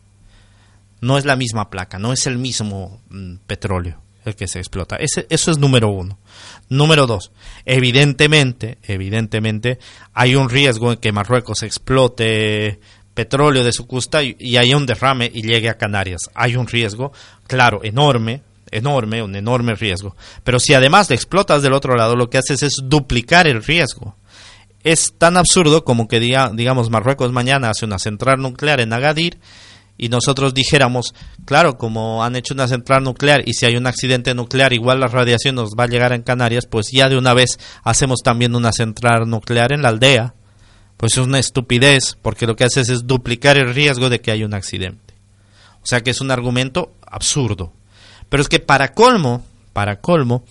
No 1.02 1.18
es 1.18 1.26
la 1.26 1.36
misma 1.36 1.68
placa, 1.68 1.98
no 1.98 2.14
es 2.14 2.26
el 2.26 2.38
mismo 2.38 3.02
mm, 3.10 3.36
petróleo 3.46 4.00
el 4.24 4.34
que 4.34 4.48
se 4.48 4.58
explota. 4.58 4.96
Eso 4.96 5.22
es 5.50 5.58
número 5.58 5.88
uno. 5.90 6.18
Número 6.70 7.06
dos, 7.06 7.32
evidentemente, 7.66 8.78
evidentemente, 8.82 9.78
hay 10.14 10.34
un 10.36 10.48
riesgo 10.48 10.92
en 10.92 10.98
que 10.98 11.12
Marruecos 11.12 11.62
explote 11.62 12.80
petróleo 13.14 13.62
de 13.64 13.72
su 13.72 13.86
costa 13.86 14.22
y, 14.22 14.36
y 14.38 14.74
un 14.74 14.86
derrame 14.86 15.30
y 15.32 15.42
llegue 15.42 15.68
a 15.68 15.76
Canarias. 15.78 16.30
Hay 16.34 16.56
un 16.56 16.66
riesgo, 16.66 17.12
claro, 17.46 17.80
enorme, 17.82 18.42
enorme, 18.70 19.22
un 19.22 19.36
enorme 19.36 19.74
riesgo. 19.74 20.16
Pero 20.44 20.58
si 20.58 20.74
además 20.74 21.10
le 21.10 21.16
explotas 21.16 21.62
del 21.62 21.72
otro 21.72 21.96
lado, 21.96 22.16
lo 22.16 22.30
que 22.30 22.38
haces 22.38 22.62
es 22.62 22.74
duplicar 22.84 23.46
el 23.46 23.62
riesgo. 23.62 24.16
Es 24.82 25.14
tan 25.18 25.36
absurdo 25.36 25.84
como 25.84 26.08
que 26.08 26.20
diga, 26.20 26.50
digamos 26.54 26.90
Marruecos 26.90 27.32
mañana 27.32 27.70
hace 27.70 27.84
una 27.84 27.98
central 27.98 28.40
nuclear 28.40 28.80
en 28.80 28.92
Agadir 28.92 29.38
y 29.98 30.08
nosotros 30.08 30.54
dijéramos, 30.54 31.14
claro, 31.44 31.76
como 31.76 32.24
han 32.24 32.34
hecho 32.34 32.54
una 32.54 32.66
central 32.66 33.04
nuclear 33.04 33.42
y 33.46 33.52
si 33.52 33.66
hay 33.66 33.76
un 33.76 33.86
accidente 33.86 34.34
nuclear 34.34 34.72
igual 34.72 35.00
la 35.00 35.08
radiación 35.08 35.56
nos 35.56 35.72
va 35.78 35.84
a 35.84 35.88
llegar 35.88 36.14
en 36.14 36.22
Canarias, 36.22 36.64
pues 36.66 36.86
ya 36.90 37.10
de 37.10 37.18
una 37.18 37.34
vez 37.34 37.58
hacemos 37.84 38.20
también 38.24 38.56
una 38.56 38.72
central 38.72 39.28
nuclear 39.28 39.72
en 39.72 39.82
la 39.82 39.90
aldea. 39.90 40.34
Pues 40.96 41.12
es 41.12 41.18
una 41.18 41.38
estupidez 41.38 42.16
porque 42.22 42.46
lo 42.46 42.56
que 42.56 42.64
haces 42.64 42.88
es 42.88 43.06
duplicar 43.06 43.58
el 43.58 43.74
riesgo 43.74 44.08
de 44.08 44.20
que 44.20 44.30
haya 44.30 44.46
un 44.46 44.54
accidente. 44.54 45.14
O 45.82 45.86
sea 45.86 46.00
que 46.00 46.10
es 46.10 46.22
un 46.22 46.30
argumento 46.30 46.94
absurdo. 47.06 47.74
Pero 48.30 48.40
es 48.40 48.48
que 48.48 48.60
para 48.60 48.94
colmo, 48.94 49.44
para 49.74 50.00
colmo, 50.00 50.44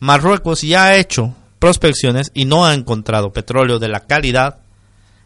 Marruecos 0.00 0.62
ya 0.62 0.86
ha 0.86 0.96
hecho 0.96 1.34
prospecciones 1.60 2.32
y 2.34 2.44
no 2.44 2.66
ha 2.66 2.74
encontrado 2.74 3.32
petróleo 3.32 3.78
de 3.78 3.88
la 3.88 4.00
calidad 4.00 4.58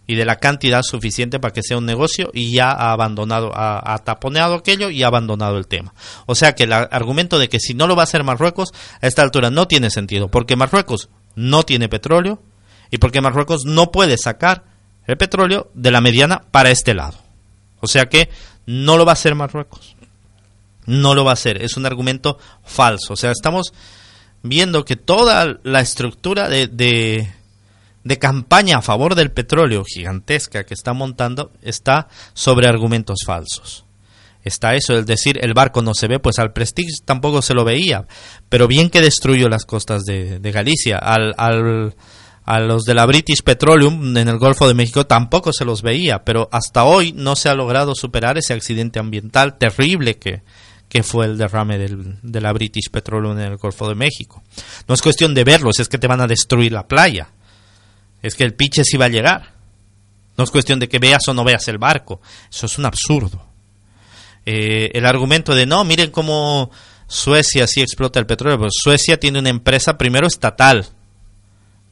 y 0.07 0.17
de 0.17 0.25
la 0.25 0.37
cantidad 0.37 0.83
suficiente 0.83 1.39
para 1.39 1.53
que 1.53 1.63
sea 1.63 1.79
un 1.79 1.87
negocio 1.87 2.31
y 2.35 2.53
ya 2.53 2.73
ha 2.73 2.93
abandonado, 2.93 3.53
ha, 3.55 3.97
taponeado 4.05 4.57
aquello 4.57 4.91
y 4.91 5.05
ha 5.05 5.07
abandonado 5.07 5.57
el 5.57 5.69
tema. 5.69 5.95
O 6.27 6.35
sea 6.35 6.57
que 6.57 6.65
el 6.65 6.73
argumento 6.73 7.39
de 7.39 7.49
que 7.49 7.61
si 7.61 7.75
no 7.75 7.87
lo 7.87 7.95
va 7.95 8.03
a 8.03 8.05
hacer 8.05 8.25
Marruecos 8.25 8.71
a 9.01 9.07
esta 9.07 9.23
altura 9.23 9.51
no 9.51 9.69
tiene 9.69 9.89
sentido, 9.89 10.29
porque 10.29 10.57
Marruecos 10.57 11.11
no 11.37 11.63
tiene 11.63 11.89
petróleo 11.89 12.43
y 12.91 12.99
porque 12.99 13.21
Marruecos 13.21 13.65
no 13.65 13.93
puede 13.93 14.19
sacar 14.19 14.65
el 15.07 15.17
petróleo 15.17 15.71
de 15.75 15.93
la 15.93 16.01
mediana 16.01 16.43
para 16.51 16.71
este 16.71 16.93
lado. 16.93 17.19
O 17.81 17.87
sea 17.87 18.07
que 18.07 18.29
no 18.67 18.97
lo 18.97 19.05
va 19.05 19.13
a 19.13 19.15
hacer 19.15 19.37
Marruecos. 19.37 19.97
No 20.87 21.15
lo 21.15 21.25
va 21.25 21.33
a 21.33 21.35
hacer. 21.35 21.63
Es 21.63 21.77
un 21.77 21.87
argumento 21.87 22.39
falso. 22.65 23.15
O 23.15 23.17
sea, 23.17 23.31
estamos 23.31 23.73
viendo 24.43 24.85
que 24.85 24.97
toda 24.97 25.59
la 25.63 25.81
estructura 25.81 26.49
de, 26.49 26.67
de, 26.67 28.19
campaña 28.19 28.79
a 28.79 28.83
favor 28.83 29.15
del 29.15 29.31
petróleo 29.31 29.85
gigantesca 29.85 30.65
que 30.65 30.75
está 30.75 30.93
montando 30.93 31.53
está 31.63 32.09
sobre 32.35 32.69
argumentos 32.69 33.21
falsos. 33.27 33.85
Está 34.43 34.75
eso, 34.75 34.97
es 34.97 35.05
decir, 35.05 35.39
el 35.43 35.53
barco 35.53 35.83
no 35.83 35.93
se 35.95 36.09
ve, 36.09 36.19
pues 36.19 36.39
al 36.39 36.55
Prestige 36.55 37.03
tampoco 37.05 37.43
se 37.43 37.53
lo 37.53 37.63
veía, 37.63 38.07
pero 38.49 38.67
bien 38.67 38.89
que 38.89 39.03
destruyó 39.03 39.51
las 39.51 39.67
costas 39.67 40.05
de, 40.05 40.39
de 40.39 40.51
Galicia, 40.51 40.97
al, 40.97 41.35
al, 41.37 41.95
a 42.45 42.59
los 42.59 42.85
de 42.85 42.95
la 42.95 43.05
British 43.05 43.43
Petroleum 43.43 44.17
en 44.17 44.29
el 44.29 44.39
Golfo 44.39 44.67
de 44.67 44.73
México 44.73 45.07
tampoco 45.07 45.53
se 45.53 45.67
los 45.67 45.83
veía, 45.83 46.25
pero 46.25 46.49
hasta 46.53 46.85
hoy 46.85 47.13
no 47.13 47.37
se 47.37 47.51
ha 47.51 47.55
logrado 47.55 47.95
superar 47.95 48.39
ese 48.39 48.55
accidente 48.55 48.99
ambiental 48.99 49.59
terrible 49.59 50.17
que, 50.17 50.43
que 50.91 51.05
fue 51.05 51.25
el 51.25 51.39
derrame 51.39 51.79
del, 51.79 52.17
de 52.21 52.41
la 52.41 52.53
British 52.53 52.91
Petroleum 52.91 53.39
en 53.39 53.53
el 53.53 53.57
Golfo 53.59 53.89
de 53.89 53.95
México. 53.95 54.43
No 54.89 54.95
es 54.95 55.01
cuestión 55.01 55.35
de 55.35 55.45
verlos, 55.45 55.79
es 55.79 55.89
que 55.89 55.99
te 55.99 56.09
van 56.09 56.21
a 56.21 56.27
destruir 56.27 56.73
la 56.73 56.89
playa. 56.89 57.29
Es 58.21 58.35
que 58.35 58.43
el 58.43 58.55
piche 58.55 58.83
sí 58.83 58.97
va 58.97 59.05
a 59.05 59.09
llegar. 59.09 59.55
No 60.37 60.43
es 60.43 60.51
cuestión 60.51 60.81
de 60.81 60.89
que 60.89 60.99
veas 60.99 61.27
o 61.29 61.33
no 61.33 61.45
veas 61.45 61.69
el 61.69 61.79
barco. 61.79 62.21
Eso 62.51 62.67
es 62.67 62.77
un 62.77 62.87
absurdo. 62.87 63.41
Eh, 64.45 64.91
el 64.93 65.07
argumento 65.07 65.55
de 65.55 65.65
no, 65.65 65.85
miren 65.85 66.11
cómo 66.11 66.73
Suecia 67.07 67.69
sí 67.69 67.81
explota 67.81 68.19
el 68.19 68.27
petróleo. 68.27 68.59
Pues 68.59 68.73
Suecia 68.75 69.21
tiene 69.21 69.39
una 69.39 69.51
empresa 69.51 69.97
primero 69.97 70.27
estatal 70.27 70.89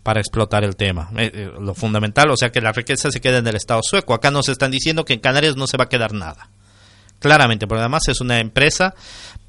para 0.02 0.18
explotar 0.18 0.64
el 0.64 0.74
tema. 0.74 1.08
Eh, 1.16 1.30
eh, 1.32 1.52
lo 1.60 1.74
fundamental, 1.76 2.32
o 2.32 2.36
sea 2.36 2.50
que 2.50 2.60
la 2.60 2.72
riqueza 2.72 3.12
se 3.12 3.20
queda 3.20 3.38
en 3.38 3.46
el 3.46 3.54
Estado 3.54 3.80
sueco. 3.84 4.12
Acá 4.12 4.32
nos 4.32 4.48
están 4.48 4.72
diciendo 4.72 5.04
que 5.04 5.14
en 5.14 5.20
Canarias 5.20 5.54
no 5.54 5.68
se 5.68 5.76
va 5.76 5.84
a 5.84 5.88
quedar 5.88 6.12
nada 6.12 6.50
claramente, 7.18 7.66
porque 7.66 7.80
además 7.80 8.02
es 8.08 8.20
una 8.20 8.40
empresa 8.40 8.94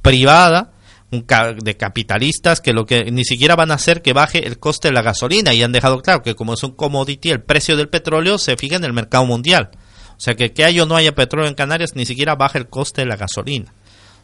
privada 0.01 0.71
de 1.11 1.75
capitalistas 1.75 2.61
que 2.61 2.71
lo 2.71 2.85
que 2.85 3.11
ni 3.11 3.25
siquiera 3.25 3.55
van 3.55 3.71
a 3.71 3.75
hacer 3.75 4.03
que 4.03 4.13
baje 4.13 4.45
el 4.45 4.59
coste 4.59 4.89
de 4.89 4.93
la 4.93 5.01
gasolina 5.01 5.55
y 5.55 5.63
han 5.63 5.71
dejado 5.71 6.01
claro 6.01 6.21
que 6.21 6.35
como 6.35 6.53
es 6.53 6.61
un 6.61 6.71
commodity 6.71 7.31
el 7.31 7.41
precio 7.41 7.75
del 7.75 7.89
petróleo 7.89 8.37
se 8.37 8.55
fija 8.57 8.75
en 8.75 8.83
el 8.83 8.93
mercado 8.93 9.25
mundial. 9.25 9.71
O 10.11 10.21
sea 10.21 10.35
que 10.35 10.53
que 10.53 10.65
haya 10.65 10.83
o 10.83 10.85
no 10.85 10.95
haya 10.95 11.15
petróleo 11.15 11.49
en 11.49 11.55
Canarias 11.55 11.95
ni 11.95 12.05
siquiera 12.05 12.35
baja 12.35 12.59
el 12.59 12.67
coste 12.67 13.01
de 13.01 13.07
la 13.07 13.15
gasolina. 13.15 13.73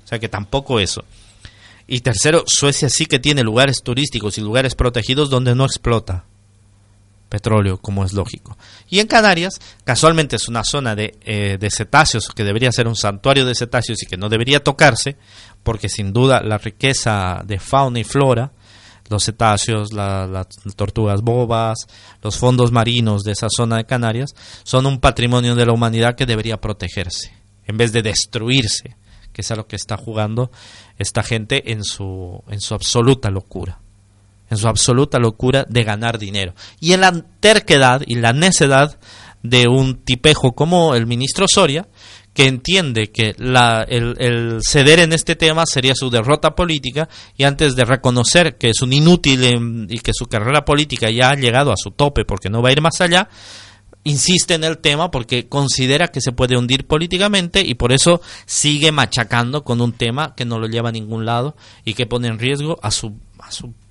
O 0.03 0.07
sea 0.07 0.19
que 0.19 0.29
tampoco 0.29 0.79
eso. 0.79 1.03
Y 1.87 2.01
tercero, 2.01 2.43
Suecia 2.45 2.89
sí 2.89 3.07
que 3.07 3.17
tiene 3.17 3.41
lugares 3.41 3.81
turísticos 3.81 4.37
y 4.37 4.41
lugares 4.41 4.75
protegidos 4.75 5.29
donde 5.29 5.55
no 5.55 5.65
explota 5.65 6.25
petróleo, 7.35 7.77
como 7.81 8.05
es 8.05 8.13
lógico. 8.13 8.57
Y 8.89 8.99
en 8.99 9.07
Canarias, 9.07 9.59
casualmente 9.83 10.37
es 10.37 10.47
una 10.47 10.63
zona 10.63 10.95
de, 10.95 11.17
eh, 11.25 11.57
de, 11.59 11.69
cetáceos 11.69 12.29
que 12.29 12.45
debería 12.45 12.71
ser 12.71 12.87
un 12.87 12.95
santuario 12.95 13.45
de 13.45 13.53
cetáceos 13.53 14.01
y 14.01 14.05
que 14.05 14.15
no 14.15 14.29
debería 14.29 14.63
tocarse, 14.63 15.17
porque 15.61 15.89
sin 15.89 16.13
duda 16.13 16.41
la 16.41 16.57
riqueza 16.57 17.41
de 17.45 17.59
fauna 17.59 17.99
y 17.99 18.05
flora, 18.05 18.53
los 19.09 19.25
cetáceos, 19.25 19.91
las 19.91 20.47
tortugas 20.77 21.21
bobas, 21.21 21.87
los 22.23 22.37
fondos 22.37 22.71
marinos 22.71 23.23
de 23.23 23.33
esa 23.33 23.47
zona 23.49 23.77
de 23.77 23.85
Canarias, 23.85 24.33
son 24.63 24.85
un 24.85 25.01
patrimonio 25.01 25.55
de 25.55 25.65
la 25.65 25.73
humanidad 25.73 26.15
que 26.15 26.25
debería 26.25 26.61
protegerse, 26.61 27.33
en 27.65 27.75
vez 27.75 27.91
de 27.91 28.01
destruirse, 28.01 28.95
que 29.33 29.41
es 29.41 29.51
a 29.51 29.57
lo 29.57 29.67
que 29.67 29.75
está 29.75 29.97
jugando 29.97 30.51
esta 30.97 31.21
gente 31.21 31.73
en 31.73 31.83
su, 31.83 32.41
en 32.47 32.61
su 32.61 32.73
absoluta 32.73 33.29
locura 33.29 33.79
en 34.49 34.57
su 34.57 34.67
absoluta 34.67 35.19
locura 35.19 35.65
de 35.67 35.83
ganar 35.83 36.19
dinero. 36.19 36.53
Y 36.79 36.93
en 36.93 37.01
la 37.01 37.11
terquedad 37.39 38.01
y 38.05 38.15
la 38.15 38.33
necedad 38.33 38.97
de 39.43 39.67
un 39.67 40.03
tipejo 40.03 40.53
como 40.53 40.95
el 40.95 41.05
ministro 41.05 41.45
Soria, 41.47 41.87
que 42.35 42.47
entiende 42.47 43.11
que 43.11 43.33
el, 43.37 44.59
ceder 44.61 44.99
en 44.99 45.13
este 45.13 45.37
tema 45.37 45.63
sería 45.65 45.93
su 45.95 46.09
derrota 46.09 46.53
política 46.53 47.07
y 47.37 47.45
antes 47.45 47.77
de 47.77 47.85
reconocer 47.85 48.57
que 48.57 48.71
es 48.71 48.81
un 48.81 48.91
inútil 48.91 49.87
y 49.89 49.99
que 49.99 50.11
su 50.13 50.25
carrera 50.25 50.65
política 50.65 51.09
ya 51.09 51.29
ha 51.29 51.35
llegado 51.35 51.71
a 51.71 51.77
su 51.77 51.91
tope 51.91 52.25
porque 52.25 52.49
no 52.49 52.61
va 52.61 52.69
a 52.69 52.71
ir 52.73 52.81
más 52.81 52.99
allá, 52.99 53.29
insiste 54.03 54.53
en 54.53 54.65
el 54.65 54.79
tema 54.79 55.11
porque 55.11 55.47
considera 55.47 56.09
que 56.09 56.19
se 56.19 56.33
puede 56.33 56.57
hundir 56.57 56.85
políticamente 56.85 57.61
y 57.65 57.75
por 57.75 57.93
eso 57.93 58.19
sigue 58.45 58.91
machacando 58.91 59.63
con 59.63 59.79
un 59.79 59.93
tema 59.93 60.35
que 60.35 60.43
no 60.43 60.59
lo 60.59 60.67
lleva 60.67 60.89
a 60.89 60.91
ningún 60.91 61.25
lado 61.25 61.55
y 61.85 61.93
que 61.93 62.05
pone 62.05 62.27
en 62.27 62.37
riesgo 62.37 62.77
a 62.81 62.91
su 62.91 63.13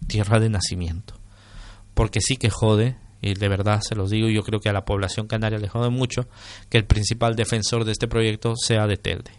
tierra 0.07 0.41
de 0.41 0.49
nacimiento. 0.49 1.15
Porque 1.95 2.21
sí 2.21 2.37
que 2.37 2.51
jode, 2.51 2.97
y 3.21 3.35
de 3.35 3.49
verdad 3.49 3.81
se 3.81 3.95
los 3.95 4.11
digo, 4.11 4.29
yo 4.29 4.43
creo 4.43 4.61
que 4.61 4.69
a 4.69 4.73
la 4.73 4.85
población 4.85 5.27
canaria 5.27 5.59
le 5.59 5.69
jode 5.69 5.91
mucho 5.91 6.29
que 6.69 6.79
el 6.79 6.85
principal 6.85 7.37
defensor 7.37 7.85
de 7.85 7.93
este 7.93 8.09
proyecto 8.09 8.55
sea 8.57 8.87
de 8.87 8.97
Telde, 8.97 9.33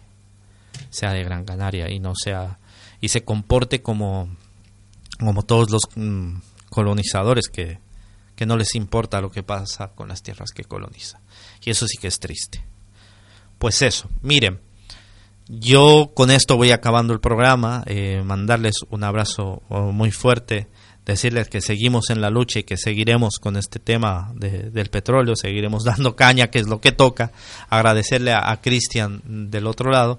sea 0.90 1.12
de 1.12 1.24
Gran 1.24 1.44
Canaria 1.44 1.90
y 1.90 2.00
no 2.00 2.14
sea 2.14 2.58
y 3.00 3.08
se 3.08 3.24
comporte 3.24 3.82
como 3.82 4.28
como 5.18 5.42
todos 5.44 5.70
los 5.70 5.82
mm, 5.94 6.38
colonizadores 6.70 7.48
que, 7.48 7.78
que 8.34 8.46
no 8.46 8.56
les 8.56 8.74
importa 8.74 9.20
lo 9.20 9.30
que 9.30 9.42
pasa 9.42 9.88
con 9.88 10.08
las 10.08 10.22
tierras 10.22 10.50
que 10.52 10.64
coloniza. 10.64 11.20
Y 11.64 11.70
eso 11.70 11.86
sí 11.86 11.96
que 11.98 12.08
es 12.08 12.20
triste. 12.20 12.64
Pues 13.58 13.80
eso, 13.80 14.10
miren, 14.20 14.60
yo 15.48 16.12
con 16.14 16.30
esto 16.30 16.56
voy 16.56 16.72
acabando 16.72 17.12
el 17.12 17.20
programa, 17.20 17.84
eh, 17.86 18.22
mandarles 18.24 18.76
un 18.90 19.04
abrazo 19.04 19.62
oh, 19.68 19.92
muy 19.92 20.10
fuerte, 20.10 20.66
decirles 21.04 21.48
que 21.48 21.60
seguimos 21.60 22.10
en 22.10 22.20
la 22.20 22.30
lucha 22.30 22.58
y 22.58 22.64
que 22.64 22.76
seguiremos 22.76 23.38
con 23.38 23.56
este 23.56 23.78
tema 23.78 24.32
del 24.34 24.88
petróleo, 24.90 25.36
seguiremos 25.36 25.84
dando 25.84 26.16
caña, 26.16 26.48
que 26.48 26.58
es 26.58 26.66
lo 26.66 26.80
que 26.80 26.92
toca, 26.92 27.32
agradecerle 27.68 28.32
a, 28.32 28.60
Cristian 28.60 29.22
del 29.24 29.68
otro 29.68 29.90
lado 29.90 30.18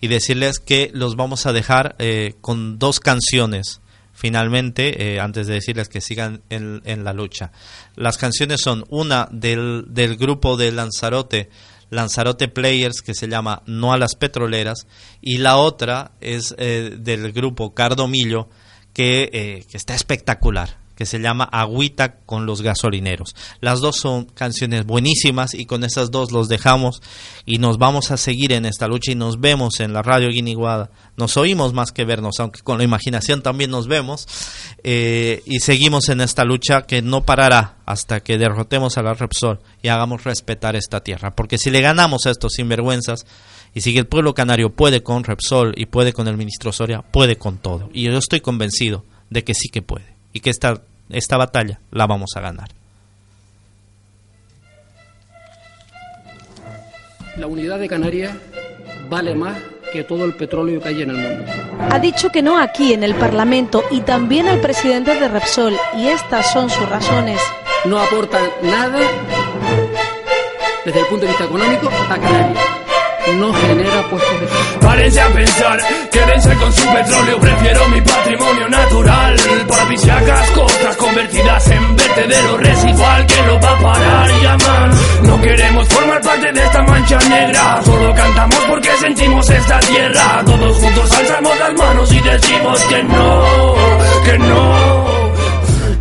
y 0.00 0.06
decirles 0.06 0.60
que 0.60 0.90
los 0.94 1.16
vamos 1.16 1.46
a 1.46 1.52
dejar 1.52 1.96
eh, 1.98 2.34
con 2.40 2.78
dos 2.78 3.00
canciones 3.00 3.80
finalmente, 4.12 5.14
eh, 5.14 5.20
antes 5.20 5.46
de 5.46 5.54
decirles 5.54 5.88
que 5.88 6.00
sigan 6.00 6.42
en, 6.50 6.82
en, 6.84 7.04
la 7.04 7.12
lucha. 7.12 7.52
Las 7.94 8.18
canciones 8.18 8.60
son 8.60 8.84
una 8.88 9.28
del, 9.30 9.84
del 9.88 10.16
grupo 10.16 10.56
de 10.56 10.72
Lanzarote, 10.72 11.50
Lanzarote 11.90 12.48
Players 12.48 13.02
que 13.02 13.14
se 13.14 13.28
llama 13.28 13.62
No 13.66 13.92
a 13.92 13.98
las 13.98 14.14
Petroleras 14.14 14.86
y 15.20 15.38
la 15.38 15.56
otra 15.56 16.12
es 16.20 16.54
eh, 16.58 16.96
del 16.98 17.32
grupo 17.32 17.74
Cardomillo 17.74 18.48
que, 18.92 19.30
eh, 19.32 19.64
que 19.70 19.76
está 19.76 19.94
espectacular 19.94 20.78
que 20.98 21.06
se 21.06 21.20
llama 21.20 21.44
Agüita 21.44 22.16
con 22.26 22.44
los 22.44 22.60
gasolineros. 22.60 23.36
Las 23.60 23.78
dos 23.78 23.94
son 23.94 24.24
canciones 24.24 24.84
buenísimas 24.84 25.54
y 25.54 25.64
con 25.64 25.84
esas 25.84 26.10
dos 26.10 26.32
los 26.32 26.48
dejamos 26.48 27.00
y 27.46 27.58
nos 27.58 27.78
vamos 27.78 28.10
a 28.10 28.16
seguir 28.16 28.52
en 28.52 28.66
esta 28.66 28.88
lucha 28.88 29.12
y 29.12 29.14
nos 29.14 29.38
vemos 29.38 29.78
en 29.78 29.92
la 29.92 30.02
radio 30.02 30.28
Guiniguada. 30.28 30.90
Nos 31.16 31.36
oímos 31.36 31.72
más 31.72 31.92
que 31.92 32.04
vernos, 32.04 32.40
aunque 32.40 32.62
con 32.62 32.78
la 32.78 32.84
imaginación 32.84 33.42
también 33.42 33.70
nos 33.70 33.86
vemos 33.86 34.26
eh, 34.82 35.44
y 35.46 35.60
seguimos 35.60 36.08
en 36.08 36.20
esta 36.20 36.42
lucha 36.42 36.82
que 36.82 37.00
no 37.00 37.24
parará 37.24 37.76
hasta 37.86 38.18
que 38.18 38.36
derrotemos 38.36 38.98
a 38.98 39.02
la 39.02 39.14
Repsol 39.14 39.60
y 39.80 39.88
hagamos 39.88 40.24
respetar 40.24 40.74
esta 40.74 41.04
tierra. 41.04 41.30
Porque 41.30 41.58
si 41.58 41.70
le 41.70 41.80
ganamos 41.80 42.26
a 42.26 42.32
estos 42.32 42.54
sinvergüenzas, 42.54 43.24
y 43.72 43.82
si 43.82 43.96
el 43.96 44.08
pueblo 44.08 44.34
canario 44.34 44.74
puede 44.74 45.04
con 45.04 45.22
Repsol 45.22 45.74
y 45.76 45.86
puede 45.86 46.12
con 46.12 46.26
el 46.26 46.36
ministro 46.36 46.72
Soria, 46.72 47.02
puede 47.02 47.36
con 47.36 47.58
todo. 47.58 47.88
Y 47.92 48.06
yo 48.06 48.18
estoy 48.18 48.40
convencido 48.40 49.04
de 49.30 49.44
que 49.44 49.54
sí 49.54 49.68
que 49.68 49.82
puede 49.82 50.18
y 50.32 50.40
que 50.40 50.50
esta, 50.50 50.82
esta 51.10 51.36
batalla 51.36 51.80
la 51.90 52.06
vamos 52.06 52.30
a 52.36 52.40
ganar. 52.40 52.68
La 57.36 57.46
unidad 57.46 57.78
de 57.78 57.88
Canarias 57.88 58.36
vale 59.08 59.34
más 59.34 59.56
que 59.92 60.04
todo 60.04 60.24
el 60.24 60.34
petróleo 60.34 60.80
que 60.80 60.88
hay 60.88 61.02
en 61.02 61.10
el 61.10 61.16
mundo. 61.16 61.52
Ha 61.90 61.98
dicho 61.98 62.30
que 62.30 62.42
no 62.42 62.58
aquí 62.58 62.92
en 62.92 63.04
el 63.04 63.14
Parlamento 63.14 63.84
y 63.90 64.00
también 64.00 64.48
al 64.48 64.60
presidente 64.60 65.14
de 65.18 65.28
Repsol 65.28 65.74
y 65.96 66.08
estas 66.08 66.52
son 66.52 66.68
sus 66.68 66.88
razones. 66.88 67.40
No 67.84 67.98
aportan 68.00 68.44
nada 68.62 69.00
desde 70.84 71.00
el 71.00 71.06
punto 71.06 71.24
de 71.24 71.28
vista 71.28 71.44
económico 71.44 71.88
a 71.88 72.18
Canarias 72.18 72.77
no 73.34 73.52
genera 73.52 74.02
puestos 74.08 74.40
de. 74.40 74.46
Párense 74.80 75.20
a 75.20 75.28
pensar, 75.28 75.78
quédense 76.10 76.54
con 76.54 76.72
su 76.72 76.86
petróleo, 76.92 77.40
prefiero 77.40 77.88
mi 77.88 78.00
patrimonio 78.00 78.68
natural. 78.68 79.36
Paradisíacas 79.68 80.50
cosas 80.50 80.96
convertidas 80.96 81.70
en 81.70 81.96
vertedero 81.96 82.56
residual 82.58 83.26
que 83.26 83.42
lo 83.42 83.60
va 83.60 83.70
a 83.70 83.78
parar 83.80 84.30
y 84.30 84.42
llamar. 84.42 84.90
No 85.22 85.40
queremos 85.40 85.88
formar 85.88 86.20
parte 86.22 86.52
de 86.52 86.64
esta 86.64 86.82
mancha 86.82 87.18
negra, 87.28 87.82
solo 87.84 88.14
cantamos 88.14 88.64
porque 88.68 88.90
sentimos 89.00 89.50
esta 89.50 89.80
tierra. 89.80 90.42
Todos 90.44 90.76
juntos 90.78 91.12
alzamos 91.18 91.58
las 91.58 91.74
manos 91.74 92.12
y 92.12 92.20
decimos 92.20 92.80
que 92.84 93.02
no, 93.04 93.74
que 94.24 94.38
no. 94.38 95.27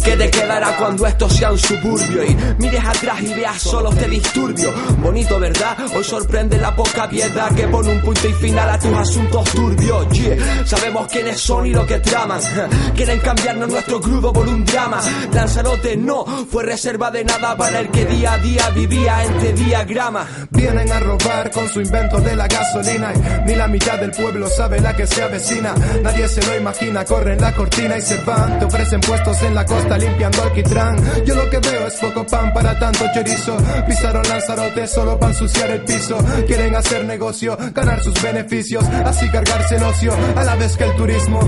¿Qué 0.08 0.16
te 0.16 0.32
quedará 0.32 0.74
cuando 0.78 1.06
esto 1.06 1.30
sea 1.30 1.52
un 1.52 1.58
suburbio? 1.58 2.24
Y 2.24 2.34
mires 2.60 2.86
atrás 2.86 3.22
y 3.22 3.34
veas 3.34 3.62
solo 3.62 3.90
este 3.90 4.08
disturbio. 4.08 4.74
Bonito, 5.00 5.38
¿verdad? 5.38 5.78
Hoy 5.94 6.02
sorprende 6.02 6.58
la 6.58 6.74
poca 6.74 7.10
piedad 7.10 7.54
que 7.54 7.68
pone 7.68 7.92
un 7.92 8.00
punto 8.00 8.26
y 8.26 8.32
final 8.32 8.70
a 8.70 8.80
tus 8.80 8.94
asuntos 8.94 9.44
turbios. 9.52 10.08
Yeah. 10.12 10.66
Sabemos 10.66 11.12
quiénes 11.12 11.42
son 11.42 11.66
y 11.66 11.72
lo 11.72 11.86
que 11.86 12.00
traman. 12.00 12.40
Quieren 12.96 13.20
cambiarnos 13.20 13.68
nuestro 13.68 14.00
crudo 14.00 14.32
por 14.32 14.48
un 14.48 14.64
drama. 14.64 15.02
Lanzarote 15.34 15.98
no 15.98 16.24
fue 16.50 16.64
reserva 16.64 17.12
de 17.12 17.26
nada 17.26 17.58
para 17.58 17.82
el 17.82 17.90
que 17.90 18.06
día 18.06 18.32
a 18.32 18.38
día 18.38 18.70
vivía 18.70 19.26
entre 19.26 19.52
diagrama. 19.52 20.26
Vienen 20.52 20.90
a 20.90 21.02
robar 21.02 21.52
con 21.52 21.68
su 21.68 21.82
invento 21.82 22.22
de 22.22 22.34
la 22.34 22.48
gasolina 22.48 23.12
y 23.14 23.50
ni 23.50 23.56
la 23.56 23.68
mitad 23.68 24.00
del 24.00 24.12
pueblo 24.12 24.48
sabe 24.48 24.80
la 24.80 24.96
que 24.96 25.06
se 25.06 25.22
avecina. 25.22 25.74
Nadie 26.02 26.30
se 26.30 26.42
lo 26.46 26.56
imagina, 26.56 27.04
corren 27.04 27.42
la 27.42 27.54
cortina 27.54 27.98
y 27.98 28.02
se 28.02 28.24
van. 28.24 28.58
Te 28.60 28.64
ofrecen 28.64 29.02
puestos 29.02 29.42
en 29.42 29.54
la 29.54 29.66
costa 29.66 29.97
limpiando 29.98 30.44
alquitrán. 30.44 30.98
Yo 31.26 31.36
lo 31.36 31.50
que 31.50 31.60
veo 31.60 31.88
es 31.88 31.94
poco 31.96 32.26
pan 32.26 32.54
para 32.54 32.78
tanto 32.80 33.06
chorizo. 33.14 33.58
Pisaron 33.88 34.28
Lanzarote 34.28 34.88
solo 34.88 35.20
para 35.20 35.32
ensuciar 35.32 35.72
el 35.72 35.82
piso. 35.82 36.18
Quieren 36.46 36.76
hacer 36.76 37.06
negocio, 37.06 37.58
ganar 37.74 38.02
sus 38.04 38.22
beneficios, 38.22 38.84
así 39.06 39.28
cargarse 39.30 39.76
el 39.76 39.84
ocio 39.84 40.14
a 40.36 40.44
la 40.44 40.56
vez 40.56 40.76
que 40.78 40.84
el 40.84 40.96
turismo. 40.96 41.40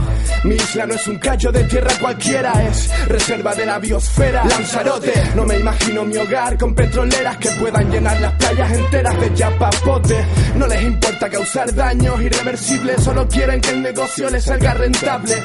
Mi 0.44 0.56
isla 0.56 0.86
no 0.86 0.94
es 0.94 1.08
un 1.08 1.18
cacho 1.18 1.52
de 1.52 1.64
tierra 1.66 1.92
cualquiera, 2.00 2.54
es 2.64 2.90
reserva 3.08 3.54
de 3.56 3.66
la 3.66 3.80
biosfera. 3.80 4.46
Lanzarote, 4.46 5.14
no 5.36 5.46
me 5.46 5.58
imagino 5.60 6.06
mi 6.06 6.18
hogar 6.18 6.58
con 6.58 6.74
petroleras 6.74 7.38
que 7.38 7.50
puedan 7.52 7.92
llenar 7.92 8.20
las 8.22 8.34
playas 8.34 8.72
enteras 8.72 9.20
de 9.20 9.34
chapapote. 9.34 10.26
No 10.56 10.68
les 10.68 10.82
importa 10.84 11.30
causar 11.30 11.74
daños 11.74 12.22
irreversibles, 12.22 13.04
solo 13.04 13.28
quieren 13.28 13.62
que 13.62 13.70
el 13.70 13.82
negocio 13.82 14.30
les 14.30 14.44
salga 14.44 14.74
rentable. 14.74 15.36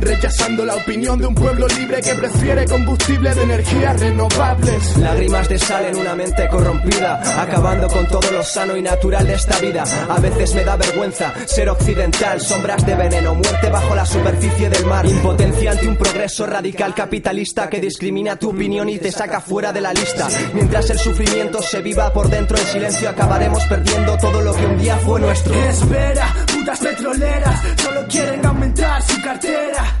Rechazando 0.00 0.64
la 0.64 0.76
opinión 0.76 1.18
de 1.18 1.26
un 1.26 1.34
pueblo 1.34 1.66
libre 1.68 2.00
que 2.00 2.14
prefiere 2.14 2.53
combustible 2.66 3.34
de 3.34 3.42
energías 3.42 4.00
renovables. 4.00 4.96
Lágrimas 4.98 5.48
de 5.48 5.58
sal 5.58 5.86
en 5.86 5.96
una 5.96 6.14
mente 6.14 6.48
corrompida, 6.48 7.42
acabando 7.42 7.88
con 7.88 8.06
todo 8.06 8.30
lo 8.30 8.42
sano 8.42 8.76
y 8.76 8.82
natural 8.82 9.26
de 9.26 9.34
esta 9.34 9.58
vida. 9.58 9.84
A 10.08 10.20
veces 10.20 10.54
me 10.54 10.64
da 10.64 10.76
vergüenza 10.76 11.32
ser 11.46 11.68
occidental, 11.68 12.40
sombras 12.40 12.86
de 12.86 12.94
veneno, 12.94 13.34
muerte 13.34 13.68
bajo 13.70 13.94
la 13.94 14.06
superficie 14.06 14.70
del 14.70 14.86
mar, 14.86 15.04
impotencia 15.06 15.72
ante 15.72 15.88
un 15.88 15.96
progreso 15.96 16.46
radical 16.46 16.94
capitalista 16.94 17.68
que 17.68 17.80
discrimina 17.80 18.36
tu 18.36 18.50
opinión 18.50 18.88
y 18.88 18.98
te 18.98 19.10
saca 19.10 19.40
fuera 19.40 19.72
de 19.72 19.80
la 19.80 19.92
lista. 19.92 20.28
Mientras 20.52 20.88
el 20.90 20.98
sufrimiento 20.98 21.60
se 21.60 21.82
viva 21.82 22.12
por 22.12 22.28
dentro 22.28 22.56
en 22.56 22.64
silencio, 22.64 23.08
acabaremos 23.08 23.64
perdiendo 23.64 24.16
todo 24.18 24.40
lo 24.40 24.54
que 24.54 24.66
un 24.66 24.78
día 24.78 24.96
fue 24.98 25.20
nuestro. 25.20 25.54
Espera, 25.54 26.34
putas 26.52 26.78
petroleras, 26.78 27.60
solo 27.82 28.06
quieren 28.08 28.46
aumentar 28.46 29.02
su 29.02 29.20
cartera, 29.22 29.96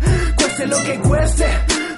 cueste 0.54 0.66
lo 0.66 0.82
que 0.82 1.08
cueste. 1.08 1.46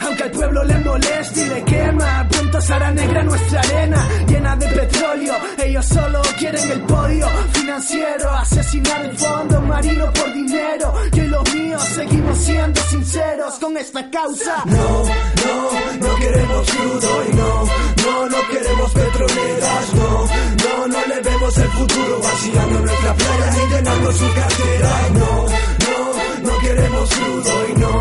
Aunque 0.01 0.23
al 0.23 0.31
pueblo 0.31 0.65
le 0.65 0.79
moleste 0.79 1.41
y 1.41 1.49
le 1.49 1.65
quema, 1.65 2.27
pronto 2.31 2.61
será 2.61 2.91
negra 2.93 3.23
nuestra 3.25 3.61
arena, 3.61 4.09
llena 4.29 4.57
de 4.57 4.67
petróleo. 4.69 5.35
Ellos 5.59 5.87
solo 5.87 6.23
quieren 6.39 6.71
el 6.71 6.81
podio 6.83 7.29
financiero, 7.53 8.31
asesinar 8.31 9.05
el 9.05 9.19
fondo 9.19 9.61
marino 9.63 10.13
por 10.13 10.33
dinero. 10.33 10.95
Yo 11.13 11.25
y 11.25 11.29
los 11.29 11.55
míos 11.55 11.83
seguimos 11.83 12.39
siendo 12.39 12.81
sinceros 12.83 13.55
con 13.59 13.77
esta 13.77 14.09
causa. 14.11 14.63
No, 14.67 15.05
no, 15.05 16.09
no 16.09 16.15
queremos 16.17 16.71
crudo 16.71 17.25
y 17.29 17.35
no, 17.35 17.65
no, 18.05 18.29
no 18.29 18.49
queremos 18.49 18.93
petroleras, 18.93 19.95
no, 19.95 20.27
no, 20.65 20.87
no 20.87 21.07
le 21.07 21.21
vemos 21.21 21.59
el 21.59 21.69
futuro 21.69 22.21
vaciando 22.23 22.81
nuestra 22.81 23.15
playa 23.15 23.53
y 23.57 23.75
llenando 23.75 24.13
su 24.13 24.33
cartera. 24.35 24.91
No, 25.15 25.47
no, 25.87 26.51
no 26.51 26.56
queremos 26.67 27.09
crudo 27.11 27.69
y 27.69 27.81
no, 27.81 27.93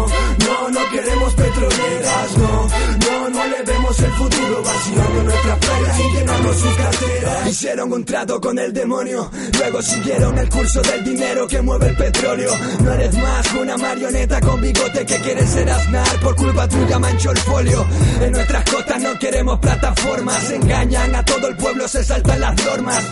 no, 0.46 0.70
no 0.70 0.90
queremos 0.90 1.34
petroleras, 1.36 2.38
no, 2.38 2.68
no, 3.06 3.30
no 3.30 3.46
le 3.46 3.64
vemos 3.64 4.00
el 4.00 4.12
futuro 4.12 4.64
vaciando 4.64 5.24
nuestra 5.24 5.56
playa 5.58 6.00
y 6.00 6.16
llenando 6.16 6.54
su 6.54 6.76
cartera. 6.76 7.50
Hicieron 7.50 7.94
un 7.94 8.04
trato 8.04 8.42
con 8.42 8.58
el 8.58 8.74
demonio, 8.74 9.30
luego 9.60 9.82
siguieron 9.82 10.38
el 10.40 10.50
curso 10.50 10.82
del 10.82 11.04
dinero 11.04 11.48
que 11.48 11.62
mueve 11.62 11.90
el 11.90 11.96
petróleo. 11.96 12.52
No 12.84 12.92
eres 12.94 13.14
más 13.16 13.48
que 13.48 13.60
una 13.60 13.78
marioneta 13.78 14.42
con 14.42 14.60
bigote 14.62 15.06
que 15.06 15.16
quiere 15.16 15.46
ser 15.46 15.70
Aznar, 15.70 16.20
por 16.22 16.36
culpa 16.36 16.68
tuya 16.68 16.98
manchó 16.98 17.32
el 17.32 17.38
folio. 17.38 17.86
En 18.22 18.32
nuestras 18.32 18.64
costas 18.70 19.02
no 19.02 19.20
queremos 19.20 19.60
plataformas, 19.60 20.50
engañan 20.50 21.14
a 21.14 21.24
todo 21.24 21.48
el 21.48 21.56
pueblo, 21.56 21.88
se 21.88 22.04
saltan 22.04 22.40
las 22.40 22.66
normas. 22.66 23.04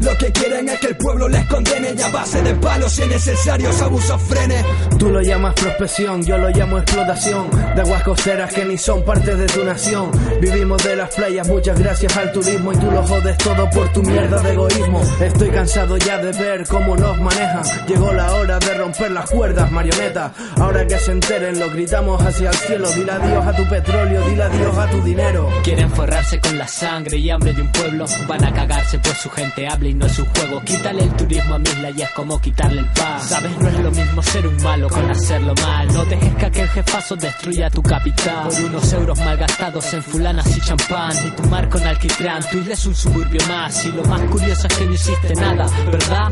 Lo 0.00 0.16
que 0.16 0.32
quieren 0.32 0.68
es 0.68 0.80
que 0.80 0.86
el 0.88 0.96
pueblo 0.96 1.28
les 1.28 1.46
condene 1.46 1.94
y 1.96 2.02
a 2.02 2.08
base 2.08 2.42
de 2.42 2.54
palos 2.54 2.98
y 2.98 3.06
necesarios 3.06 3.80
abusos 3.82 4.20
frene. 4.22 4.64
Tú 5.02 5.10
lo 5.10 5.20
llamas 5.20 5.54
prospección, 5.54 6.22
yo 6.22 6.38
lo 6.38 6.48
llamo 6.50 6.78
explotación 6.78 7.50
de 7.74 7.80
aguas 7.80 8.04
costeras 8.04 8.54
que 8.54 8.64
ni 8.64 8.78
son 8.78 9.04
parte 9.04 9.34
de 9.34 9.46
tu 9.46 9.64
nación. 9.64 10.12
Vivimos 10.40 10.80
de 10.84 10.94
las 10.94 11.12
playas, 11.12 11.48
muchas 11.48 11.76
gracias 11.76 12.16
al 12.16 12.30
turismo 12.30 12.72
y 12.72 12.76
tú 12.76 12.88
lo 12.88 13.02
jodes 13.02 13.36
todo 13.38 13.68
por 13.70 13.92
tu 13.92 14.00
mierda 14.04 14.40
de 14.40 14.52
egoísmo. 14.52 15.02
Estoy 15.20 15.50
cansado 15.50 15.96
ya 15.96 16.18
de 16.18 16.30
ver 16.38 16.68
cómo 16.68 16.94
nos 16.94 17.18
manejan. 17.18 17.64
Llegó 17.88 18.12
la 18.12 18.32
hora 18.36 18.60
de 18.60 18.74
romper 18.74 19.10
las 19.10 19.28
cuerdas, 19.28 19.72
marioneta. 19.72 20.34
Ahora 20.60 20.86
que 20.86 20.96
se 21.00 21.10
enteren, 21.10 21.58
lo 21.58 21.68
gritamos 21.68 22.22
hacia 22.22 22.50
el 22.50 22.56
cielo. 22.56 22.88
Dile 22.92 23.10
adiós 23.10 23.44
a 23.44 23.56
tu 23.56 23.68
petróleo, 23.68 24.22
dile 24.28 24.44
adiós 24.44 24.78
a 24.78 24.86
tu 24.88 25.02
dinero. 25.02 25.48
Quieren 25.64 25.90
forrarse 25.90 26.38
con 26.38 26.56
la 26.56 26.68
sangre 26.68 27.16
y 27.16 27.28
hambre 27.28 27.52
de 27.52 27.62
un 27.62 27.72
pueblo. 27.72 28.06
Van 28.28 28.44
a 28.44 28.52
cagarse 28.52 29.00
pues 29.00 29.18
su 29.18 29.28
gente 29.30 29.66
habla 29.66 29.88
y 29.88 29.94
no 29.94 30.06
es 30.06 30.16
un 30.16 30.26
juego. 30.26 30.62
Quítale 30.64 31.02
el 31.02 31.12
turismo 31.14 31.56
a 31.56 31.58
mi 31.58 31.68
isla 31.70 31.90
y 31.90 32.02
es 32.02 32.10
como 32.10 32.40
quitarle 32.40 32.82
el 32.82 32.86
pan. 32.90 33.20
Sabes, 33.20 33.58
no 33.58 33.68
es 33.68 33.80
lo 33.80 33.90
mismo 33.90 34.22
ser 34.22 34.46
un 34.46 34.62
malo 34.62 34.91
con 34.92 35.10
hacerlo 35.10 35.54
mal. 35.62 35.86
No 35.92 36.04
dejes 36.04 36.34
que 36.34 36.46
aquel 36.46 36.68
jefazo 36.68 37.16
destruya 37.16 37.70
tu 37.70 37.82
capital. 37.82 38.48
Por 38.48 38.64
unos 38.64 38.92
euros 38.92 39.18
malgastados 39.18 39.92
en 39.94 40.02
fulanas 40.02 40.56
y 40.56 40.60
champán. 40.60 41.12
Y 41.26 41.30
tu 41.30 41.48
mar 41.48 41.68
con 41.68 41.82
alquitrán. 41.82 42.42
Tu 42.50 42.58
isla 42.58 42.74
es 42.74 42.86
un 42.86 42.94
suburbio 42.94 43.40
más. 43.48 43.84
Y 43.84 43.92
lo 43.92 44.04
más 44.04 44.20
curioso 44.22 44.66
es 44.68 44.76
que 44.76 44.86
no 44.86 44.92
hiciste 44.92 45.34
nada, 45.34 45.66
¿verdad? 45.90 46.30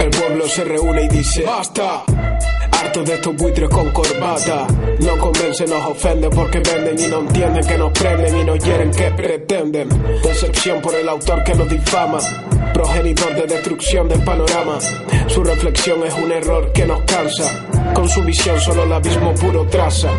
El 0.00 0.10
pueblo 0.10 0.46
se 0.48 0.64
reúne 0.64 1.04
y 1.04 1.08
dice 1.08 1.44
¡Basta! 1.44 2.04
De 2.94 3.14
estos 3.14 3.34
buitres 3.34 3.68
con 3.70 3.90
corbata. 3.90 4.68
No 5.00 5.18
convencen, 5.18 5.68
nos 5.68 5.84
ofenden 5.84 6.30
porque 6.30 6.60
venden 6.60 6.96
Y 6.96 7.08
no 7.08 7.20
entienden 7.22 7.66
que 7.66 7.76
nos 7.76 7.92
prenden 7.92 8.38
y 8.38 8.44
nos 8.44 8.64
hieren 8.64 8.90
que 8.92 9.10
pretenden. 9.10 9.88
Decepción 10.22 10.80
por 10.80 10.94
el 10.94 11.08
autor 11.08 11.42
que 11.42 11.54
nos 11.56 11.68
difama. 11.68 12.18
Progenitor 12.72 13.34
de 13.34 13.46
destrucción 13.48 14.08
del 14.08 14.22
panorama. 14.22 14.78
Su 15.26 15.42
reflexión 15.42 16.04
es 16.06 16.14
un 16.14 16.30
error 16.30 16.72
que 16.72 16.86
nos 16.86 17.00
cansa. 17.00 17.66
Con 17.94 18.08
su 18.08 18.22
visión 18.22 18.60
solo 18.60 18.84
el 18.84 18.92
abismo 18.92 19.34
puro 19.34 19.66
traza. 19.66 20.10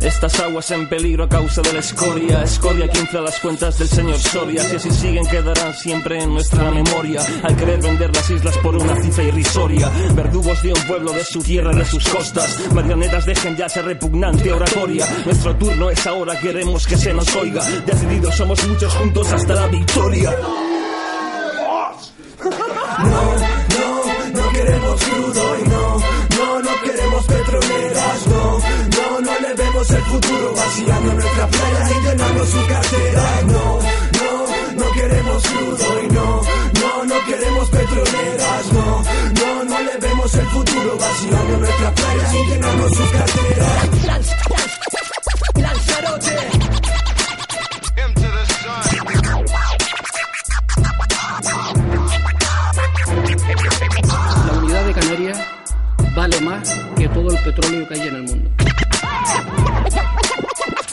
Estas 0.00 0.38
aguas 0.40 0.70
en 0.70 0.88
peligro 0.88 1.24
a 1.24 1.28
causa 1.28 1.60
de 1.60 1.72
la 1.72 1.80
escoria, 1.80 2.42
escoria 2.42 2.88
que 2.88 3.00
infla 3.00 3.20
las 3.20 3.38
cuentas 3.40 3.78
del 3.78 3.88
señor 3.88 4.18
Soria. 4.18 4.62
Si 4.62 4.76
así 4.76 4.90
siguen, 4.90 5.26
quedarán 5.26 5.74
siempre 5.74 6.22
en 6.22 6.32
nuestra 6.32 6.70
memoria. 6.70 7.20
Al 7.42 7.56
querer 7.56 7.82
vender 7.82 8.14
las 8.14 8.30
islas 8.30 8.56
por 8.58 8.76
una 8.76 8.94
cifra 9.02 9.24
irrisoria, 9.24 9.90
verdugos 10.14 10.62
de 10.62 10.72
un 10.72 10.80
pueblo 10.82 11.12
de 11.12 11.24
su 11.24 11.42
tierra, 11.42 11.74
de 11.74 11.84
sus 11.84 12.04
costas. 12.18 12.72
Marionetas 12.72 13.24
dejen 13.26 13.56
ya 13.56 13.66
esa 13.66 13.82
repugnante 13.82 14.52
oratoria. 14.52 15.06
Nuestro 15.24 15.54
turno 15.56 15.90
es 15.90 16.04
ahora, 16.06 16.38
queremos 16.40 16.86
que 16.86 16.96
se 16.96 17.14
nos 17.14 17.34
oiga. 17.36 17.62
Decididos 17.86 18.34
somos 18.34 18.66
muchos 18.66 18.92
juntos 18.94 19.32
hasta 19.32 19.54
la 19.54 19.66
victoria. 19.68 20.34
No, 22.98 23.22
no, 23.76 24.40
no 24.40 24.52
queremos 24.52 25.02
crudo 25.04 25.58
y 25.58 25.68
no, 25.68 25.98
no, 26.36 26.60
no 26.60 26.82
queremos 26.82 27.24
petroleras, 27.26 28.26
no, 28.26 28.58
no, 28.96 29.20
no 29.20 29.40
le 29.40 29.54
vemos 29.54 29.90
el 29.90 30.02
futuro 30.02 30.54
vaciando 30.56 31.12
nuestra 31.14 31.46
playa 31.46 31.90
y 31.90 32.06
llenando 32.06 32.46
su 32.46 32.66
cartera, 32.66 33.42
no, 33.46 33.78
no, 34.18 34.84
no 34.84 34.92
queremos 34.92 35.42
crudo 35.46 36.02
y 36.02 36.08
no, 36.08 36.42
no, 36.80 37.04
no 37.04 37.24
queremos 37.26 37.68
petroleras, 37.68 38.72
no, 38.72 39.04
no, 39.40 39.64
no 39.64 39.80
le 39.80 39.96
vemos 39.98 40.34
el 40.34 40.46
futuro 40.46 40.96
vaciando 40.98 41.56
nuestra 41.58 41.94
playa 41.94 41.97
llenamos 42.34 42.92
sus 42.94 43.10
carteras. 43.10 43.88
La 54.46 54.58
unidad 54.58 54.84
de 54.84 54.92
Canarias 54.92 55.38
vale 56.14 56.40
más 56.40 56.74
que 56.96 57.08
todo 57.08 57.30
el 57.30 57.44
petróleo 57.44 57.88
que 57.88 57.94
hay 57.94 58.08
en 58.08 58.16
el 58.16 58.22
mundo. 58.22 58.50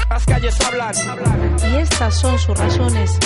Las 0.09 0.25
calles 0.25 0.61
hablan, 0.61 0.95
hablan. 1.09 1.55
Y 1.71 1.75
estas 1.77 2.15
son 2.15 2.37
sus 2.39 2.57
razones 2.57 3.19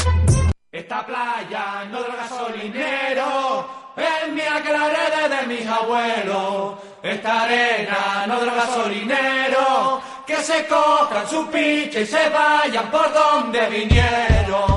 gasolineros 8.59 10.03
que 10.25 10.35
se 10.37 10.67
cojan 10.67 11.27
su 11.27 11.47
picha 11.47 12.01
y 12.01 12.05
se 12.05 12.29
vayan 12.29 12.91
por 12.91 13.11
donde 13.13 13.67
vinieron. 13.69 14.68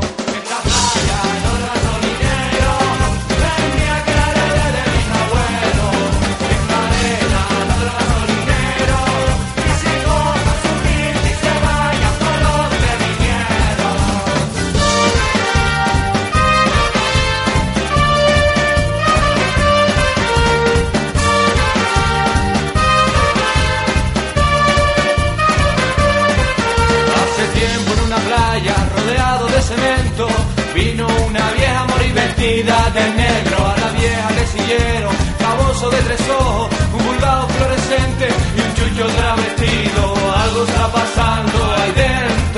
vestida 32.43 32.91
de 32.91 33.11
negro, 33.11 33.67
a 33.67 33.77
la 33.79 33.91
vieja 33.93 34.31
le 34.33 34.47
siguieron, 34.47 35.15
baboso 35.41 35.91
de 35.91 35.99
tres 35.99 36.21
ojos, 36.29 36.69
un 36.93 37.05
bulgado 37.05 37.49
fluorescente 37.49 38.29
y 38.57 38.61
un 38.61 38.75
chucho 38.75 39.07
travestido. 39.17 40.15
Algo 40.35 40.65
está 40.65 40.89
pasando 40.93 41.75
ahí 41.77 41.93
dentro. 41.93 42.52